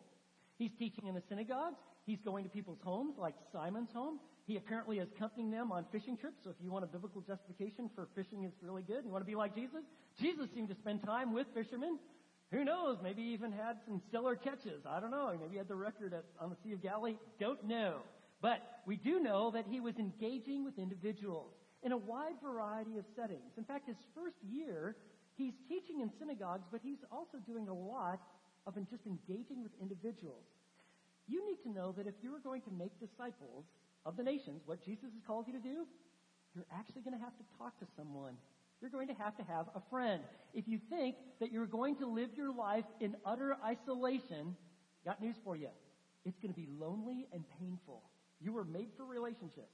He's 0.59 0.71
teaching 0.79 1.07
in 1.07 1.15
the 1.15 1.23
synagogues. 1.29 1.77
He's 2.07 2.21
going 2.25 2.45
to 2.45 2.51
people's 2.51 2.79
homes, 2.85 3.15
like 3.19 3.35
Simon's 3.53 3.91
home. 3.93 4.21
He 4.47 4.57
apparently 4.57 4.99
is 4.99 5.09
accompanying 5.17 5.51
them 5.51 5.73
on 5.73 5.87
fishing 5.91 6.17
trips. 6.17 6.37
So 6.45 6.51
if 6.51 6.57
you 6.63 6.71
want 6.71 6.85
a 6.85 6.87
biblical 6.87 7.23
justification 7.23 7.91
for 7.95 8.09
fishing 8.15 8.45
is 8.45 8.53
really 8.61 8.83
good, 8.83 9.05
you 9.05 9.11
want 9.11 9.25
to 9.25 9.31
be 9.31 9.35
like 9.35 9.55
Jesus, 9.55 9.81
Jesus 10.21 10.49
seemed 10.55 10.69
to 10.69 10.75
spend 10.75 11.03
time 11.03 11.33
with 11.33 11.47
fishermen. 11.55 11.99
Who 12.53 12.65
knows? 12.65 12.99
Maybe 13.03 13.23
he 13.23 13.33
even 13.33 13.53
had 13.53 13.79
some 13.87 14.03
stellar 14.09 14.37
catches. 14.37 14.85
I 14.87 15.01
don't 15.01 15.11
know. 15.11 15.35
Maybe 15.41 15.53
he 15.53 15.59
had 15.59 15.69
the 15.69 15.77
record 15.77 16.13
at, 16.13 16.25
on 16.41 16.51
the 16.51 16.57
Sea 16.63 16.75
of 16.75 16.83
Galilee. 16.83 17.17
Don't 17.41 17.65
know. 17.65 17.97
But 18.43 18.61
we 18.87 18.97
do 18.97 19.19
know 19.19 19.51
that 19.53 19.65
he 19.69 19.81
was 19.81 19.95
engaging 19.99 20.65
with 20.65 20.79
individuals 20.79 21.53
in 21.83 21.93
a 21.93 21.97
wide 21.97 22.35
variety 22.43 22.99
of 22.99 23.05
settings. 23.17 23.53
In 23.57 23.65
fact, 23.65 23.89
his 23.89 23.97
first 24.15 24.37
year, 24.47 24.97
he's 25.37 25.55
teaching 25.69 26.01
in 26.01 26.11
synagogues, 26.19 26.65
but 26.71 26.81
he's 26.83 26.99
also 27.11 27.39
doing 27.47 27.69
a 27.69 27.75
lot 27.75 28.21
of 28.66 28.75
just 28.90 29.06
engaging 29.06 29.62
with 29.62 29.73
individuals. 29.80 30.44
You 31.26 31.47
need 31.47 31.62
to 31.64 31.71
know 31.71 31.92
that 31.97 32.06
if 32.06 32.14
you 32.23 32.35
are 32.35 32.40
going 32.40 32.62
to 32.62 32.71
make 32.71 32.92
disciples, 33.00 33.64
of 34.06 34.16
the 34.16 34.23
nations, 34.23 34.62
what 34.66 34.85
Jesus 34.85 35.04
has 35.04 35.23
called 35.26 35.47
you 35.47 35.54
to 35.54 35.59
do, 35.59 35.87
you're 36.54 36.66
actually 36.73 37.02
going 37.02 37.16
to 37.16 37.25
have 37.25 37.37
to 37.38 37.44
talk 37.59 37.78
to 37.80 37.87
someone. 37.97 38.37
You're 38.80 38.90
going 38.90 39.09
to 39.09 39.14
have 39.14 39.37
to 39.38 39.44
have 39.44 39.66
a 39.75 39.80
friend. 39.90 40.23
If 40.52 40.68
you 40.68 40.78
think 40.90 41.16
that 41.40 41.50
you're 41.50 41.66
going 41.66 41.97
to 41.97 42.06
live 42.06 42.30
your 42.37 42.52
life 42.52 42.85
in 43.00 43.16
utter 43.25 43.56
isolation, 43.64 44.56
got 45.04 45.23
news 45.23 45.37
for 45.42 45.56
you. 45.56 45.68
It's 46.25 46.38
going 46.38 46.52
to 46.52 46.61
be 46.61 46.68
lonely 46.78 47.26
and 47.33 47.44
painful. 47.59 48.02
You 48.40 48.52
were 48.52 48.64
made 48.64 48.88
for 48.97 49.04
relationship. 49.04 49.68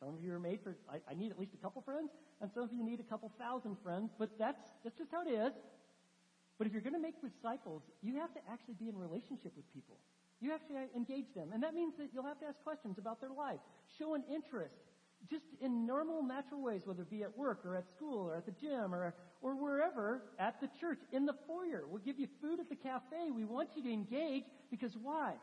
Some 0.00 0.14
of 0.14 0.22
you 0.22 0.32
are 0.32 0.40
made 0.40 0.60
for, 0.62 0.76
I, 0.88 0.98
I 1.10 1.14
need 1.14 1.30
at 1.30 1.38
least 1.38 1.52
a 1.54 1.62
couple 1.62 1.82
friends, 1.82 2.10
and 2.40 2.50
some 2.54 2.62
of 2.62 2.72
you 2.72 2.84
need 2.84 3.00
a 3.00 3.08
couple 3.10 3.30
thousand 3.38 3.76
friends, 3.82 4.10
but 4.18 4.30
that's, 4.38 4.60
that's 4.84 4.96
just 4.96 5.10
how 5.10 5.22
it 5.26 5.30
is. 5.30 5.52
But 6.58 6.66
if 6.66 6.72
you're 6.72 6.82
going 6.82 6.98
to 6.98 7.00
make 7.00 7.14
disciples, 7.22 7.82
you 8.02 8.16
have 8.18 8.34
to 8.34 8.40
actually 8.50 8.74
be 8.74 8.88
in 8.88 8.98
relationship 8.98 9.54
with 9.56 9.72
people. 9.72 9.96
You 10.40 10.50
have 10.50 10.66
to 10.68 10.74
engage 10.94 11.32
them. 11.34 11.50
And 11.54 11.62
that 11.62 11.74
means 11.74 11.94
that 11.98 12.10
you'll 12.12 12.26
have 12.26 12.40
to 12.40 12.46
ask 12.46 12.62
questions 12.62 12.98
about 12.98 13.20
their 13.20 13.30
life. 13.30 13.60
Show 13.98 14.14
an 14.14 14.24
interest. 14.32 14.74
Just 15.30 15.44
in 15.60 15.86
normal, 15.86 16.22
natural 16.22 16.62
ways, 16.62 16.82
whether 16.84 17.02
it 17.02 17.10
be 17.10 17.22
at 17.22 17.36
work 17.36 17.62
or 17.64 17.74
at 17.74 17.84
school 17.96 18.26
or 18.26 18.36
at 18.36 18.46
the 18.46 18.52
gym 18.52 18.94
or, 18.94 19.14
or 19.42 19.54
wherever, 19.54 20.22
at 20.38 20.60
the 20.60 20.68
church, 20.80 20.98
in 21.12 21.26
the 21.26 21.34
foyer. 21.46 21.82
We'll 21.88 22.02
give 22.02 22.18
you 22.18 22.28
food 22.40 22.60
at 22.60 22.68
the 22.68 22.76
cafe. 22.76 23.30
We 23.34 23.44
want 23.44 23.70
you 23.74 23.82
to 23.82 23.92
engage 23.92 24.44
because 24.70 24.92
why? 25.00 25.34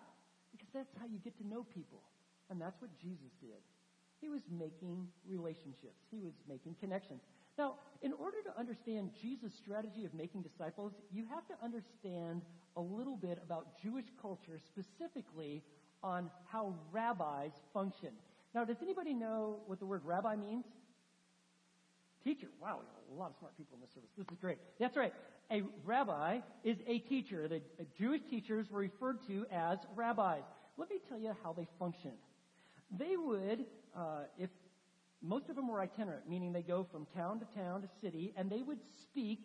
Because 0.51 0.69
that's 0.73 0.93
how 0.99 1.07
you 1.07 1.19
get 1.19 1.37
to 1.39 1.47
know 1.47 1.65
people. 1.73 1.99
And 2.49 2.61
that's 2.61 2.79
what 2.79 2.91
Jesus 3.01 3.31
did. 3.41 3.59
He 4.21 4.29
was 4.29 4.41
making 4.49 5.07
relationships. 5.27 5.99
He 6.09 6.19
was 6.19 6.33
making 6.47 6.75
connections. 6.79 7.21
Now, 7.57 7.75
in 8.01 8.13
order 8.13 8.37
to 8.43 8.59
understand 8.59 9.11
Jesus' 9.21 9.53
strategy 9.63 10.05
of 10.05 10.13
making 10.13 10.41
disciples, 10.41 10.93
you 11.11 11.25
have 11.33 11.47
to 11.47 11.53
understand 11.63 12.41
a 12.75 12.81
little 12.81 13.15
bit 13.15 13.39
about 13.41 13.81
Jewish 13.81 14.05
culture, 14.21 14.59
specifically 14.67 15.63
on 16.03 16.29
how 16.51 16.75
rabbis 16.91 17.51
function. 17.73 18.09
Now, 18.53 18.65
does 18.65 18.77
anybody 18.81 19.13
know 19.13 19.59
what 19.67 19.79
the 19.79 19.85
word 19.85 20.01
rabbi 20.03 20.35
means? 20.35 20.65
Teacher. 22.23 22.47
Wow, 22.61 22.79
a 23.11 23.19
lot 23.19 23.29
of 23.31 23.35
smart 23.39 23.55
people 23.57 23.75
in 23.75 23.81
this 23.81 23.91
service. 23.93 24.09
This 24.17 24.27
is 24.27 24.37
great. 24.39 24.57
That's 24.79 24.97
right. 24.97 25.13
A 25.51 25.61
rabbi 25.85 26.39
is 26.63 26.77
a 26.87 26.99
teacher. 26.99 27.47
The 27.47 27.61
Jewish 27.97 28.21
teachers 28.29 28.67
were 28.69 28.79
referred 28.79 29.19
to 29.27 29.45
as 29.51 29.77
rabbis. 29.95 30.43
Let 30.77 30.89
me 30.89 30.97
tell 31.07 31.19
you 31.19 31.33
how 31.43 31.53
they 31.53 31.67
functioned. 31.79 32.17
They 32.97 33.15
would, 33.15 33.65
uh, 33.95 34.23
if 34.37 34.49
most 35.25 35.49
of 35.49 35.55
them 35.55 35.67
were 35.67 35.81
itinerant, 35.81 36.29
meaning 36.29 36.53
they 36.53 36.61
go 36.61 36.85
from 36.91 37.07
town 37.15 37.39
to 37.39 37.45
town 37.59 37.81
to 37.81 37.87
city, 38.01 38.33
and 38.37 38.49
they 38.49 38.61
would 38.61 38.79
speak 39.01 39.39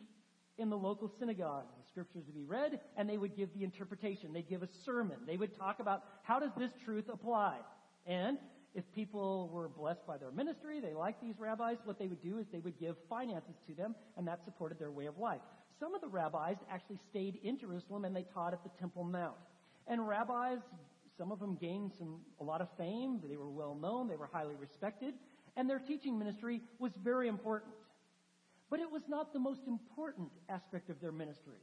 in 0.58 0.68
the 0.68 0.76
local 0.76 1.10
synagogue. 1.18 1.64
The 1.78 1.88
scriptures 1.88 2.24
would 2.26 2.34
be 2.34 2.44
read, 2.44 2.80
and 2.96 3.08
they 3.08 3.16
would 3.16 3.34
give 3.34 3.48
the 3.54 3.64
interpretation. 3.64 4.32
They'd 4.32 4.48
give 4.48 4.62
a 4.62 4.68
sermon. 4.84 5.16
They 5.26 5.38
would 5.38 5.56
talk 5.56 5.80
about 5.80 6.04
how 6.22 6.38
does 6.38 6.50
this 6.58 6.70
truth 6.84 7.06
apply. 7.10 7.58
And 8.06 8.36
if 8.74 8.84
people 8.94 9.48
were 9.52 9.68
blessed 9.68 10.06
by 10.06 10.18
their 10.18 10.30
ministry, 10.30 10.80
they 10.80 10.92
liked 10.92 11.22
these 11.22 11.38
rabbis, 11.38 11.78
what 11.84 11.98
they 11.98 12.08
would 12.08 12.22
do 12.22 12.38
is 12.38 12.46
they 12.52 12.60
would 12.60 12.78
give 12.78 12.96
finances 13.08 13.54
to 13.66 13.74
them, 13.74 13.94
and 14.16 14.28
that 14.28 14.44
supported 14.44 14.78
their 14.78 14.90
way 14.90 15.06
of 15.06 15.18
life. 15.18 15.40
Some 15.78 15.94
of 15.94 16.02
the 16.02 16.08
rabbis 16.08 16.56
actually 16.70 16.98
stayed 17.08 17.38
in 17.42 17.58
Jerusalem 17.58 18.04
and 18.04 18.14
they 18.14 18.26
taught 18.34 18.52
at 18.52 18.62
the 18.62 18.70
Temple 18.78 19.02
Mount. 19.02 19.36
And 19.86 20.06
rabbis, 20.06 20.58
some 21.16 21.32
of 21.32 21.40
them 21.40 21.56
gained 21.56 21.92
some, 21.98 22.20
a 22.38 22.44
lot 22.44 22.60
of 22.60 22.68
fame. 22.76 23.20
They 23.26 23.36
were 23.36 23.48
well 23.48 23.74
known. 23.74 24.06
They 24.06 24.16
were 24.16 24.28
highly 24.30 24.56
respected 24.56 25.14
and 25.56 25.68
their 25.68 25.78
teaching 25.78 26.18
ministry 26.18 26.62
was 26.78 26.92
very 27.02 27.28
important. 27.28 27.72
But 28.70 28.80
it 28.80 28.90
was 28.90 29.02
not 29.08 29.32
the 29.32 29.38
most 29.38 29.60
important 29.66 30.28
aspect 30.48 30.90
of 30.90 31.00
their 31.00 31.12
ministry. 31.12 31.58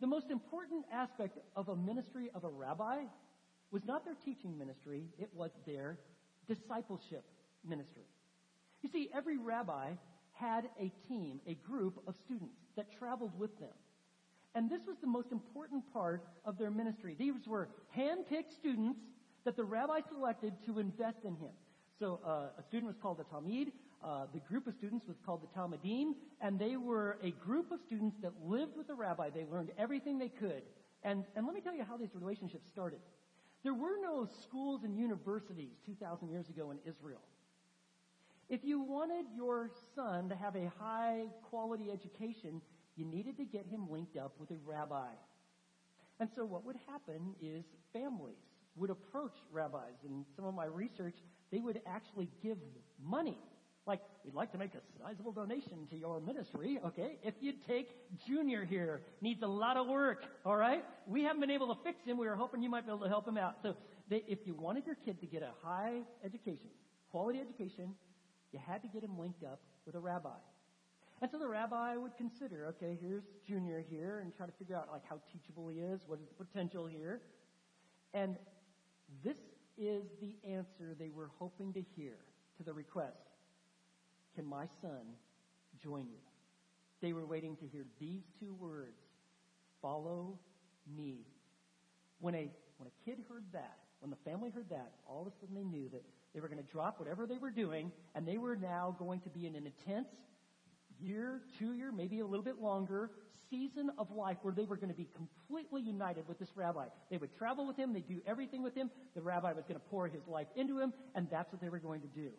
The 0.00 0.06
most 0.06 0.30
important 0.30 0.84
aspect 0.92 1.38
of 1.56 1.68
a 1.68 1.76
ministry 1.76 2.30
of 2.34 2.44
a 2.44 2.48
rabbi 2.48 3.02
was 3.70 3.82
not 3.84 4.04
their 4.04 4.16
teaching 4.24 4.56
ministry, 4.56 5.04
it 5.18 5.28
was 5.34 5.50
their 5.66 5.98
discipleship 6.46 7.24
ministry. 7.68 8.04
You 8.80 8.88
see, 8.88 9.10
every 9.14 9.36
rabbi 9.36 9.90
had 10.32 10.68
a 10.80 10.92
team, 11.08 11.40
a 11.46 11.54
group 11.54 12.00
of 12.06 12.14
students 12.24 12.56
that 12.76 12.86
traveled 12.98 13.38
with 13.38 13.58
them. 13.58 13.74
And 14.54 14.70
this 14.70 14.80
was 14.86 14.96
the 15.00 15.06
most 15.06 15.30
important 15.32 15.84
part 15.92 16.24
of 16.44 16.58
their 16.58 16.70
ministry. 16.70 17.16
These 17.18 17.34
were 17.46 17.68
hand-picked 17.90 18.52
students 18.54 19.00
that 19.44 19.56
the 19.56 19.64
rabbi 19.64 20.00
selected 20.08 20.54
to 20.66 20.78
invest 20.78 21.18
in 21.24 21.36
him. 21.36 21.50
So 21.98 22.20
uh, 22.24 22.58
a 22.58 22.62
student 22.68 22.86
was 22.86 22.96
called 23.02 23.18
a 23.20 23.24
Talmid. 23.34 23.72
Uh, 24.04 24.26
the 24.32 24.38
group 24.40 24.68
of 24.68 24.74
students 24.74 25.04
was 25.08 25.16
called 25.26 25.42
the 25.42 25.58
Talmidim, 25.58 26.12
and 26.40 26.56
they 26.56 26.76
were 26.76 27.18
a 27.22 27.32
group 27.32 27.72
of 27.72 27.80
students 27.86 28.16
that 28.22 28.32
lived 28.44 28.76
with 28.76 28.86
the 28.86 28.94
rabbi. 28.94 29.30
They 29.30 29.44
learned 29.50 29.72
everything 29.76 30.18
they 30.18 30.28
could. 30.28 30.62
And, 31.02 31.24
and 31.34 31.44
let 31.44 31.54
me 31.54 31.60
tell 31.60 31.74
you 31.74 31.82
how 31.82 31.96
these 31.96 32.14
relationships 32.14 32.68
started. 32.68 33.00
There 33.64 33.74
were 33.74 34.00
no 34.00 34.28
schools 34.42 34.82
and 34.84 34.96
universities 34.96 35.72
2,000 35.86 36.30
years 36.30 36.48
ago 36.48 36.70
in 36.70 36.78
Israel. 36.86 37.22
If 38.48 38.60
you 38.62 38.80
wanted 38.80 39.26
your 39.34 39.70
son 39.96 40.28
to 40.28 40.36
have 40.36 40.54
a 40.54 40.70
high 40.78 41.24
quality 41.50 41.90
education, 41.90 42.62
you 42.96 43.04
needed 43.04 43.36
to 43.38 43.44
get 43.44 43.66
him 43.66 43.90
linked 43.90 44.16
up 44.16 44.34
with 44.38 44.52
a 44.52 44.58
rabbi. 44.64 45.10
And 46.20 46.28
so 46.36 46.44
what 46.44 46.64
would 46.64 46.76
happen 46.86 47.34
is 47.42 47.64
families 47.92 48.36
would 48.76 48.90
approach 48.90 49.34
rabbis. 49.52 49.94
In 50.04 50.24
some 50.36 50.44
of 50.44 50.54
my 50.54 50.66
research, 50.66 51.16
they 51.50 51.60
would 51.60 51.80
actually 51.86 52.28
give 52.42 52.58
money. 53.02 53.38
Like, 53.86 54.00
we'd 54.22 54.34
like 54.34 54.52
to 54.52 54.58
make 54.58 54.74
a 54.74 54.80
sizable 55.02 55.32
donation 55.32 55.86
to 55.88 55.96
your 55.96 56.20
ministry, 56.20 56.78
okay? 56.84 57.18
If 57.22 57.34
you'd 57.40 57.66
take 57.66 57.88
Junior 58.26 58.66
here, 58.66 59.00
needs 59.22 59.42
a 59.42 59.46
lot 59.46 59.78
of 59.78 59.86
work, 59.86 60.24
alright? 60.44 60.84
We 61.06 61.22
haven't 61.22 61.40
been 61.40 61.50
able 61.50 61.74
to 61.74 61.82
fix 61.82 62.04
him. 62.04 62.18
We 62.18 62.26
were 62.26 62.36
hoping 62.36 62.62
you 62.62 62.68
might 62.68 62.84
be 62.84 62.92
able 62.92 63.04
to 63.04 63.08
help 63.08 63.26
him 63.26 63.38
out. 63.38 63.56
So, 63.62 63.76
they, 64.10 64.24
if 64.28 64.40
you 64.44 64.54
wanted 64.54 64.84
your 64.86 64.96
kid 65.06 65.20
to 65.20 65.26
get 65.26 65.42
a 65.42 65.50
high 65.62 66.00
education, 66.24 66.68
quality 67.10 67.40
education, 67.40 67.94
you 68.52 68.58
had 68.58 68.82
to 68.82 68.88
get 68.88 69.02
him 69.02 69.18
linked 69.18 69.42
up 69.42 69.60
with 69.86 69.94
a 69.94 69.98
rabbi. 70.00 70.36
And 71.20 71.30
so 71.30 71.38
the 71.38 71.48
rabbi 71.48 71.96
would 71.96 72.16
consider, 72.16 72.66
okay, 72.76 72.96
here's 73.00 73.24
Junior 73.46 73.84
here, 73.88 74.20
and 74.20 74.34
try 74.36 74.46
to 74.46 74.52
figure 74.52 74.76
out 74.76 74.88
like 74.92 75.02
how 75.08 75.18
teachable 75.32 75.68
he 75.68 75.78
is, 75.78 76.00
what 76.06 76.20
is 76.20 76.26
the 76.28 76.44
potential 76.44 76.86
here. 76.86 77.20
And 78.14 78.36
this 79.24 79.36
is 79.78 80.04
the 80.20 80.34
answer 80.48 80.94
they 80.98 81.10
were 81.10 81.30
hoping 81.38 81.72
to 81.72 81.82
hear 81.96 82.16
to 82.56 82.62
the 82.62 82.72
request. 82.72 83.14
Can 84.34 84.44
my 84.44 84.66
son 84.82 85.14
join 85.82 86.06
you? 86.08 86.18
They 87.00 87.12
were 87.12 87.26
waiting 87.26 87.56
to 87.56 87.66
hear 87.66 87.84
these 88.00 88.22
two 88.40 88.54
words, 88.54 88.98
follow 89.80 90.38
me. 90.96 91.18
When 92.20 92.34
a, 92.34 92.50
when 92.78 92.88
a 92.88 93.04
kid 93.04 93.18
heard 93.28 93.44
that, 93.52 93.78
when 94.00 94.10
the 94.10 94.30
family 94.30 94.50
heard 94.50 94.68
that, 94.70 94.92
all 95.06 95.22
of 95.22 95.28
a 95.28 95.30
sudden 95.40 95.54
they 95.54 95.64
knew 95.64 95.88
that 95.90 96.02
they 96.34 96.40
were 96.40 96.48
going 96.48 96.62
to 96.62 96.72
drop 96.72 96.98
whatever 96.98 97.26
they 97.26 97.38
were 97.38 97.50
doing, 97.50 97.92
and 98.14 98.26
they 98.26 98.38
were 98.38 98.56
now 98.56 98.94
going 98.98 99.20
to 99.20 99.28
be 99.28 99.46
in 99.46 99.54
an 99.54 99.66
intense 99.66 100.08
year, 101.00 101.42
two 101.58 101.74
year, 101.74 101.92
maybe 101.92 102.20
a 102.20 102.26
little 102.26 102.44
bit 102.44 102.60
longer 102.60 103.10
season 103.50 103.90
of 103.98 104.10
life 104.10 104.36
where 104.42 104.54
they 104.54 104.64
were 104.64 104.76
going 104.76 104.90
to 104.90 104.94
be 104.94 105.08
completely 105.14 105.80
united 105.80 106.26
with 106.28 106.38
this 106.38 106.50
rabbi. 106.54 106.86
They 107.10 107.16
would 107.16 107.36
travel 107.38 107.66
with 107.66 107.76
him, 107.76 107.92
they'd 107.92 108.06
do 108.06 108.20
everything 108.26 108.62
with 108.62 108.74
him. 108.74 108.90
The 109.14 109.22
rabbi 109.22 109.52
was 109.52 109.64
going 109.64 109.80
to 109.80 109.86
pour 109.90 110.08
his 110.08 110.26
life 110.26 110.48
into 110.56 110.78
him, 110.78 110.92
and 111.14 111.28
that's 111.30 111.50
what 111.52 111.60
they 111.60 111.68
were 111.68 111.78
going 111.78 112.00
to 112.02 112.08
do. 112.08 112.30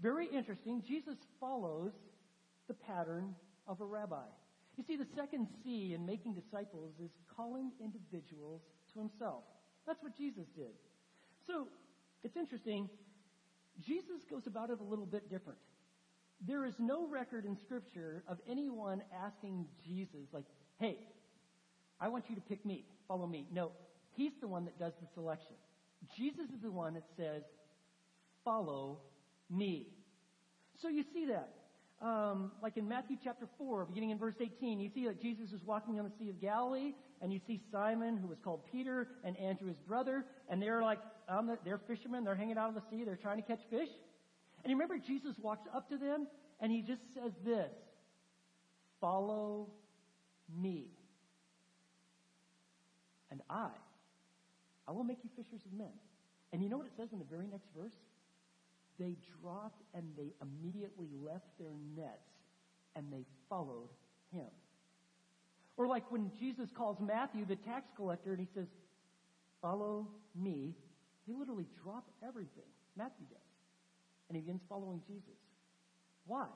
Very 0.00 0.28
interesting. 0.28 0.82
Jesus 0.86 1.16
follows 1.40 1.92
the 2.68 2.74
pattern 2.74 3.34
of 3.66 3.80
a 3.80 3.84
rabbi. 3.84 4.26
You 4.76 4.84
see, 4.86 4.96
the 4.96 5.06
second 5.16 5.48
C 5.64 5.94
in 5.94 6.06
making 6.06 6.34
disciples 6.34 6.92
is 7.02 7.10
calling 7.36 7.72
individuals 7.82 8.62
to 8.92 9.00
himself. 9.00 9.42
That's 9.86 10.02
what 10.02 10.16
Jesus 10.16 10.46
did. 10.54 10.70
So, 11.46 11.66
it's 12.22 12.36
interesting. 12.36 12.88
Jesus 13.84 14.22
goes 14.30 14.46
about 14.46 14.70
it 14.70 14.78
a 14.80 14.84
little 14.84 15.06
bit 15.06 15.30
different. 15.30 15.58
There 16.46 16.64
is 16.64 16.74
no 16.78 17.08
record 17.08 17.44
in 17.44 17.56
Scripture 17.56 18.22
of 18.28 18.38
anyone 18.48 19.02
asking 19.24 19.66
Jesus, 19.84 20.28
like, 20.32 20.44
hey, 20.78 20.98
I 22.00 22.08
want 22.08 22.24
you 22.28 22.36
to 22.36 22.40
pick 22.40 22.64
me, 22.64 22.84
follow 23.08 23.26
me. 23.26 23.46
No, 23.52 23.72
he's 24.14 24.32
the 24.40 24.46
one 24.46 24.64
that 24.66 24.78
does 24.78 24.92
the 25.00 25.08
selection. 25.14 25.56
Jesus 26.16 26.46
is 26.54 26.62
the 26.62 26.70
one 26.70 26.94
that 26.94 27.04
says, 27.16 27.42
follow 28.44 29.00
me. 29.50 29.88
So 30.80 30.88
you 30.88 31.04
see 31.12 31.26
that. 31.26 31.54
Um, 32.00 32.52
like 32.62 32.76
in 32.76 32.86
Matthew 32.86 33.16
chapter 33.22 33.48
4, 33.58 33.86
beginning 33.86 34.10
in 34.10 34.18
verse 34.18 34.36
18, 34.40 34.78
you 34.78 34.88
see 34.94 35.06
that 35.06 35.20
Jesus 35.20 35.50
is 35.52 35.60
walking 35.66 35.98
on 35.98 36.04
the 36.04 36.12
Sea 36.16 36.30
of 36.30 36.40
Galilee, 36.40 36.92
and 37.20 37.32
you 37.32 37.40
see 37.48 37.60
Simon, 37.72 38.16
who 38.16 38.28
was 38.28 38.38
called 38.44 38.60
Peter, 38.70 39.08
and 39.24 39.36
Andrew, 39.36 39.66
his 39.66 39.76
brother, 39.78 40.24
and 40.48 40.62
they're 40.62 40.82
like, 40.82 41.00
the, 41.28 41.58
they're 41.64 41.80
fishermen, 41.88 42.22
they're 42.22 42.36
hanging 42.36 42.56
out 42.56 42.68
on 42.68 42.74
the 42.74 42.82
sea, 42.88 43.02
they're 43.02 43.16
trying 43.16 43.42
to 43.42 43.42
catch 43.42 43.60
fish. 43.68 43.88
And 44.68 44.72
you 44.72 44.76
remember 44.76 45.02
Jesus 45.02 45.34
walks 45.40 45.66
up 45.74 45.88
to 45.88 45.96
them 45.96 46.26
and 46.60 46.70
he 46.70 46.82
just 46.82 47.00
says 47.14 47.32
this 47.42 47.72
Follow 49.00 49.70
me. 50.60 50.88
And 53.30 53.40
I, 53.48 53.70
I 54.86 54.92
will 54.92 55.04
make 55.04 55.20
you 55.24 55.30
fishers 55.34 55.64
of 55.64 55.72
men. 55.72 55.92
And 56.52 56.62
you 56.62 56.68
know 56.68 56.76
what 56.76 56.84
it 56.84 56.92
says 56.98 57.08
in 57.14 57.18
the 57.18 57.24
very 57.24 57.46
next 57.46 57.68
verse? 57.74 57.94
They 59.00 59.16
dropped 59.40 59.80
and 59.94 60.04
they 60.18 60.34
immediately 60.42 61.08
left 61.24 61.46
their 61.58 61.72
nets 61.96 62.28
and 62.94 63.06
they 63.10 63.24
followed 63.48 63.88
him. 64.34 64.50
Or 65.78 65.86
like 65.86 66.12
when 66.12 66.30
Jesus 66.38 66.68
calls 66.76 66.98
Matthew 67.00 67.46
the 67.46 67.56
tax 67.56 67.86
collector 67.96 68.32
and 68.32 68.40
he 68.40 68.48
says, 68.54 68.66
Follow 69.62 70.08
me. 70.38 70.74
They 71.26 71.32
literally 71.32 71.68
drop 71.82 72.04
everything. 72.22 72.68
Matthew 72.98 73.24
does 73.30 73.47
and 74.28 74.36
he 74.36 74.40
begins 74.40 74.62
following 74.68 75.00
Jesus. 75.06 75.38
Why? 76.26 76.46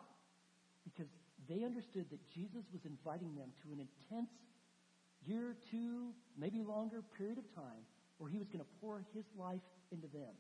Because 0.85 1.09
they 1.49 1.65
understood 1.65 2.07
that 2.11 2.21
Jesus 2.31 2.65
was 2.73 2.85
inviting 2.85 3.35
them 3.35 3.49
to 3.65 3.73
an 3.73 3.81
intense 3.81 4.31
year, 5.25 5.57
two, 5.71 6.13
maybe 6.39 6.63
longer 6.63 7.03
period 7.17 7.39
of 7.39 7.45
time 7.55 7.83
where 8.19 8.31
he 8.31 8.39
was 8.39 8.49
going 8.49 8.61
to 8.61 8.71
pour 8.81 9.05
his 9.15 9.25
life 9.37 9.65
into 9.91 10.07
them. 10.09 10.35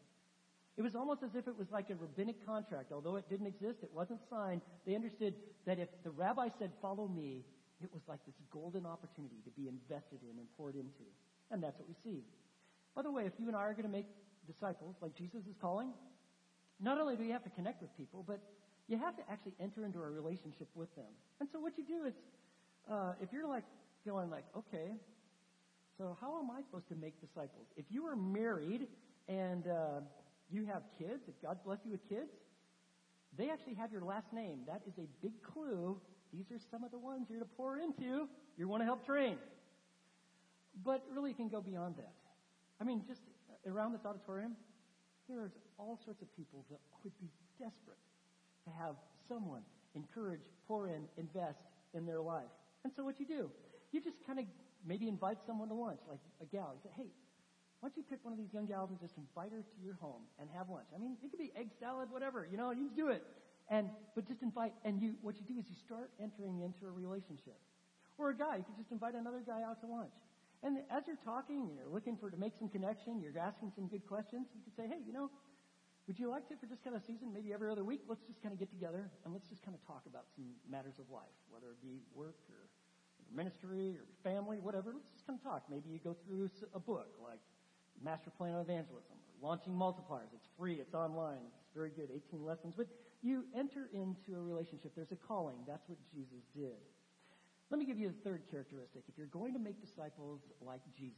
It 0.76 0.82
was 0.82 0.94
almost 0.94 1.22
as 1.22 1.34
if 1.34 1.48
it 1.48 1.57
was 1.59 1.68
like 1.70 1.90
a 1.90 1.94
rabbinic 1.94 2.46
contract. 2.46 2.92
Although 2.92 3.16
it 3.16 3.28
didn't 3.28 3.46
exist, 3.46 3.83
it 3.83 3.90
wasn't 3.92 4.20
signed. 4.30 4.62
They 4.87 4.94
understood 4.94 5.35
that 5.66 5.78
if 5.78 5.88
the 6.02 6.11
rabbi 6.11 6.48
said, 6.59 6.70
Follow 6.80 7.09
me, 7.09 7.44
it 7.83 7.90
was 7.92 8.02
like 8.09 8.24
this 8.24 8.35
golden 8.50 8.87
opportunity 8.87 9.42
to 9.44 9.50
be 9.50 9.68
invested 9.68 10.20
in 10.22 10.38
and 10.38 10.46
poured 10.57 10.76
into. 10.76 11.04
And 11.50 11.62
that's 11.62 11.78
what 11.78 11.88
we 11.88 11.94
see. 12.02 12.22
By 12.94 13.02
the 13.02 13.11
way, 13.11 13.24
if 13.26 13.33
you 13.38 13.48
and 13.48 13.57
I 13.57 13.61
are 13.61 13.72
going 13.72 13.85
to 13.85 13.92
make 13.92 14.07
disciples 14.46 14.96
like 15.02 15.14
Jesus 15.14 15.44
is 15.44 15.57
calling, 15.61 15.92
not 16.83 16.99
only 17.01 17.16
do 17.16 17.23
you 17.23 17.33
have 17.33 17.45
to 17.45 17.51
connect 17.51 17.81
with 17.81 17.97
people, 17.97 18.25
but 18.27 18.40
you 18.88 18.99
have 18.99 19.16
to 19.16 19.23
actually 19.31 19.55
enter 19.61 19.85
into 19.85 20.01
a 20.01 20.11
relationship 20.11 20.68
with 20.75 20.95
them. 20.97 21.12
And 21.40 21.49
so 21.53 21.61
what 21.61 21.79
you 21.79 21.85
do 21.85 22.05
is, 22.05 22.14
uh, 22.90 23.12
if 23.23 23.33
you're 23.33 23.47
like 23.47 23.64
going 24.05 24.31
like, 24.31 24.45
okay, 24.57 24.90
so 25.97 26.16
how 26.21 26.38
am 26.38 26.51
I 26.51 26.61
supposed 26.62 26.88
to 26.88 26.97
make 26.97 27.21
disciples? 27.21 27.66
If 27.77 27.85
you 27.90 28.07
are 28.07 28.16
married 28.16 28.88
and 29.29 29.66
uh, 29.68 30.01
you 30.51 30.66
have 30.66 30.83
kids, 30.99 31.23
if 31.29 31.40
God 31.40 31.59
bless 31.64 31.79
you 31.85 31.92
with 31.92 32.09
kids, 32.09 32.31
they 33.38 33.49
actually 33.49 33.75
have 33.75 33.92
your 33.92 34.03
last 34.03 34.33
name. 34.33 34.61
That 34.66 34.83
is 34.87 34.95
a 34.99 35.07
big 35.23 35.33
clue. 35.42 35.99
These 36.33 36.51
are 36.51 36.61
some 36.71 36.83
of 36.85 36.90
the 36.90 36.99
ones 36.99 37.27
you're 37.31 37.38
to 37.38 37.47
pour 37.57 37.79
into. 37.79 38.29
You 38.59 38.68
want 38.68 38.83
to 38.83 38.85
help 38.85 39.07
train. 39.07 39.37
But 40.85 41.05
really, 41.14 41.31
it 41.31 41.37
can 41.37 41.49
go 41.49 41.61
beyond 41.61 41.97
that. 41.97 42.12
I 42.81 42.85
mean, 42.85 43.03
just 43.07 43.21
around 43.66 43.92
this 43.92 44.05
auditorium, 44.05 44.57
there's 45.28 45.52
all 45.78 45.98
sorts 46.04 46.22
of 46.22 46.28
people 46.37 46.64
that 46.70 46.80
would 47.04 47.12
be 47.20 47.28
desperate 47.58 48.00
to 48.64 48.70
have 48.78 48.96
someone 49.28 49.62
encourage, 49.94 50.40
pour 50.66 50.88
in, 50.88 51.04
invest 51.16 51.58
in 51.94 52.06
their 52.06 52.20
life. 52.20 52.50
And 52.85 52.92
so 52.94 53.04
what 53.04 53.20
you 53.20 53.26
do, 53.26 53.50
you 53.92 54.00
just 54.00 54.16
kind 54.26 54.38
of 54.38 54.46
maybe 54.87 55.08
invite 55.08 55.38
someone 55.46 55.68
to 55.68 55.74
lunch, 55.74 56.00
like 56.08 56.18
a 56.40 56.46
gal. 56.46 56.72
You 56.74 56.80
say, 56.82 56.94
hey, 56.96 57.11
why 57.80 57.88
don't 57.88 57.96
you 57.96 58.04
pick 58.08 58.24
one 58.24 58.32
of 58.32 58.38
these 58.38 58.52
young 58.52 58.66
gals 58.66 58.90
and 58.90 58.98
just 59.00 59.14
invite 59.18 59.50
her 59.52 59.62
to 59.62 59.76
your 59.85 59.94
home 60.00 60.22
and 60.40 60.48
have 60.54 60.70
lunch? 60.70 60.87
I 60.94 60.98
mean, 60.98 61.16
it 61.22 61.30
could 61.30 61.38
be 61.38 61.52
egg 61.56 61.70
salad, 61.78 62.11
whatever, 62.11 62.46
you 62.50 62.56
know, 62.56 62.70
you 62.70 62.90
do 62.94 63.08
it. 63.08 63.22
And, 63.70 63.88
but 64.14 64.26
just 64.26 64.42
invite, 64.42 64.72
and 64.85 65.00
you, 65.00 65.14
what 65.22 65.37
you 65.37 65.42
do 65.46 65.58
is 65.58 65.66
you 65.68 65.76
start 65.76 66.11
entering 66.20 66.61
into 66.61 66.87
a 66.87 66.90
relationship. 66.90 67.58
Or 68.18 68.30
a 68.30 68.37
guy, 68.37 68.56
you 68.56 68.64
could 68.64 68.76
just 68.76 68.92
invite 68.92 69.14
another 69.14 69.42
guy 69.44 69.62
out 69.62 69.80
to 69.80 69.87
lunch. 69.87 70.12
And 70.62 70.79
as 70.90 71.03
you're 71.07 71.20
talking, 71.25 71.70
you're 71.75 71.90
looking 71.90 72.16
for 72.16 72.31
to 72.31 72.37
make 72.37 72.55
some 72.59 72.68
connection, 72.68 73.20
you're 73.20 73.35
asking 73.38 73.72
some 73.75 73.88
good 73.88 74.07
questions, 74.07 74.46
you 74.55 74.62
could 74.62 74.77
say, 74.77 74.87
hey, 74.87 75.03
you 75.05 75.12
know, 75.12 75.29
would 76.07 76.18
you 76.18 76.31
like 76.31 76.48
to, 76.48 76.57
for 76.57 76.66
just 76.66 76.83
kind 76.83 76.94
of 76.94 77.03
season, 77.03 77.33
maybe 77.35 77.53
every 77.53 77.70
other 77.70 77.85
week, 77.85 78.03
let's 78.09 78.22
just 78.27 78.42
kind 78.42 78.53
of 78.53 78.59
get 78.59 78.70
together 78.70 79.11
and 79.25 79.33
let's 79.33 79.46
just 79.46 79.62
kind 79.62 79.75
of 79.75 79.83
talk 79.87 80.03
about 80.07 80.27
some 80.35 80.46
matters 80.70 80.98
of 80.98 81.07
life, 81.11 81.35
whether 81.51 81.70
it 81.70 81.83
be 81.83 82.03
work 82.14 82.38
or 82.51 82.70
ministry 83.35 83.98
or 83.98 84.07
family, 84.22 84.59
whatever. 84.59 84.94
Let's 84.94 85.11
just 85.14 85.27
kind 85.27 85.38
of 85.38 85.42
talk. 85.42 85.62
Maybe 85.70 85.90
you 85.90 85.98
go 86.03 86.16
through 86.27 86.51
a 86.75 86.81
book 86.81 87.11
like 87.22 87.38
Master 88.03 88.31
Plan 88.31 88.55
of 88.55 88.62
Evangelism 88.62 89.14
or 89.14 89.48
Launching 89.48 89.72
Multipliers. 89.72 90.31
It's 90.35 90.46
free. 90.59 90.79
It's 90.83 90.94
online. 90.94 91.42
It's 91.46 91.70
very 91.75 91.90
good. 91.90 92.11
18 92.11 92.44
lessons. 92.44 92.75
But 92.77 92.87
you 93.22 93.44
enter 93.57 93.88
into 93.94 94.35
a 94.35 94.42
relationship. 94.42 94.92
There's 94.94 95.12
a 95.12 95.16
calling. 95.16 95.59
That's 95.66 95.88
what 95.88 95.98
Jesus 96.12 96.42
did. 96.55 96.83
Let 97.72 97.78
me 97.78 97.87
give 97.87 97.98
you 97.98 98.11
a 98.11 98.28
third 98.28 98.42
characteristic. 98.50 99.04
If 99.08 99.16
you're 99.16 99.28
going 99.28 99.54
to 99.54 99.58
make 99.58 99.80
disciples 99.80 100.40
like 100.61 100.82
Jesus, 100.94 101.16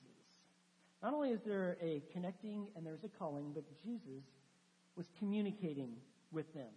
not 1.02 1.12
only 1.12 1.30
is 1.30 1.40
there 1.44 1.76
a 1.82 2.00
connecting 2.12 2.68
and 2.76 2.86
there's 2.86 3.02
a 3.02 3.08
calling, 3.18 3.50
but 3.52 3.64
Jesus 3.82 4.22
was 4.94 5.06
communicating 5.18 5.96
with 6.30 6.46
them. 6.54 6.70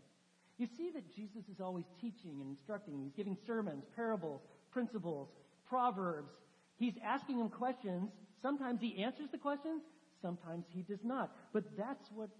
You 0.58 0.66
see 0.76 0.90
that 0.96 1.16
Jesus 1.16 1.48
is 1.48 1.62
always 1.62 1.86
teaching 2.02 2.42
and 2.42 2.50
instructing. 2.50 3.04
He's 3.04 3.14
giving 3.14 3.38
sermons, 3.46 3.84
parables, 3.96 4.42
principles, 4.72 5.30
proverbs. 5.70 6.32
He's 6.78 6.96
asking 7.06 7.38
them 7.38 7.50
questions. 7.50 8.10
Sometimes 8.42 8.82
he 8.82 9.04
answers 9.04 9.30
the 9.32 9.38
questions, 9.38 9.84
sometimes 10.24 10.66
he 10.74 10.82
does 10.82 11.04
not. 11.04 11.32
But 11.54 11.66
that's 11.78 12.10
what, 12.16 12.32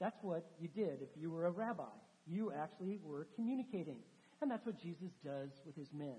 that's 0.00 0.18
what 0.22 0.44
you 0.58 0.66
did 0.66 0.98
if 1.00 1.10
you 1.16 1.30
were 1.30 1.46
a 1.46 1.50
rabbi. 1.52 1.94
You 2.26 2.50
actually 2.50 2.98
were 3.04 3.28
communicating. 3.36 3.98
And 4.40 4.50
that's 4.50 4.66
what 4.66 4.82
Jesus 4.82 5.12
does 5.24 5.50
with 5.64 5.76
his 5.76 5.92
men. 5.96 6.16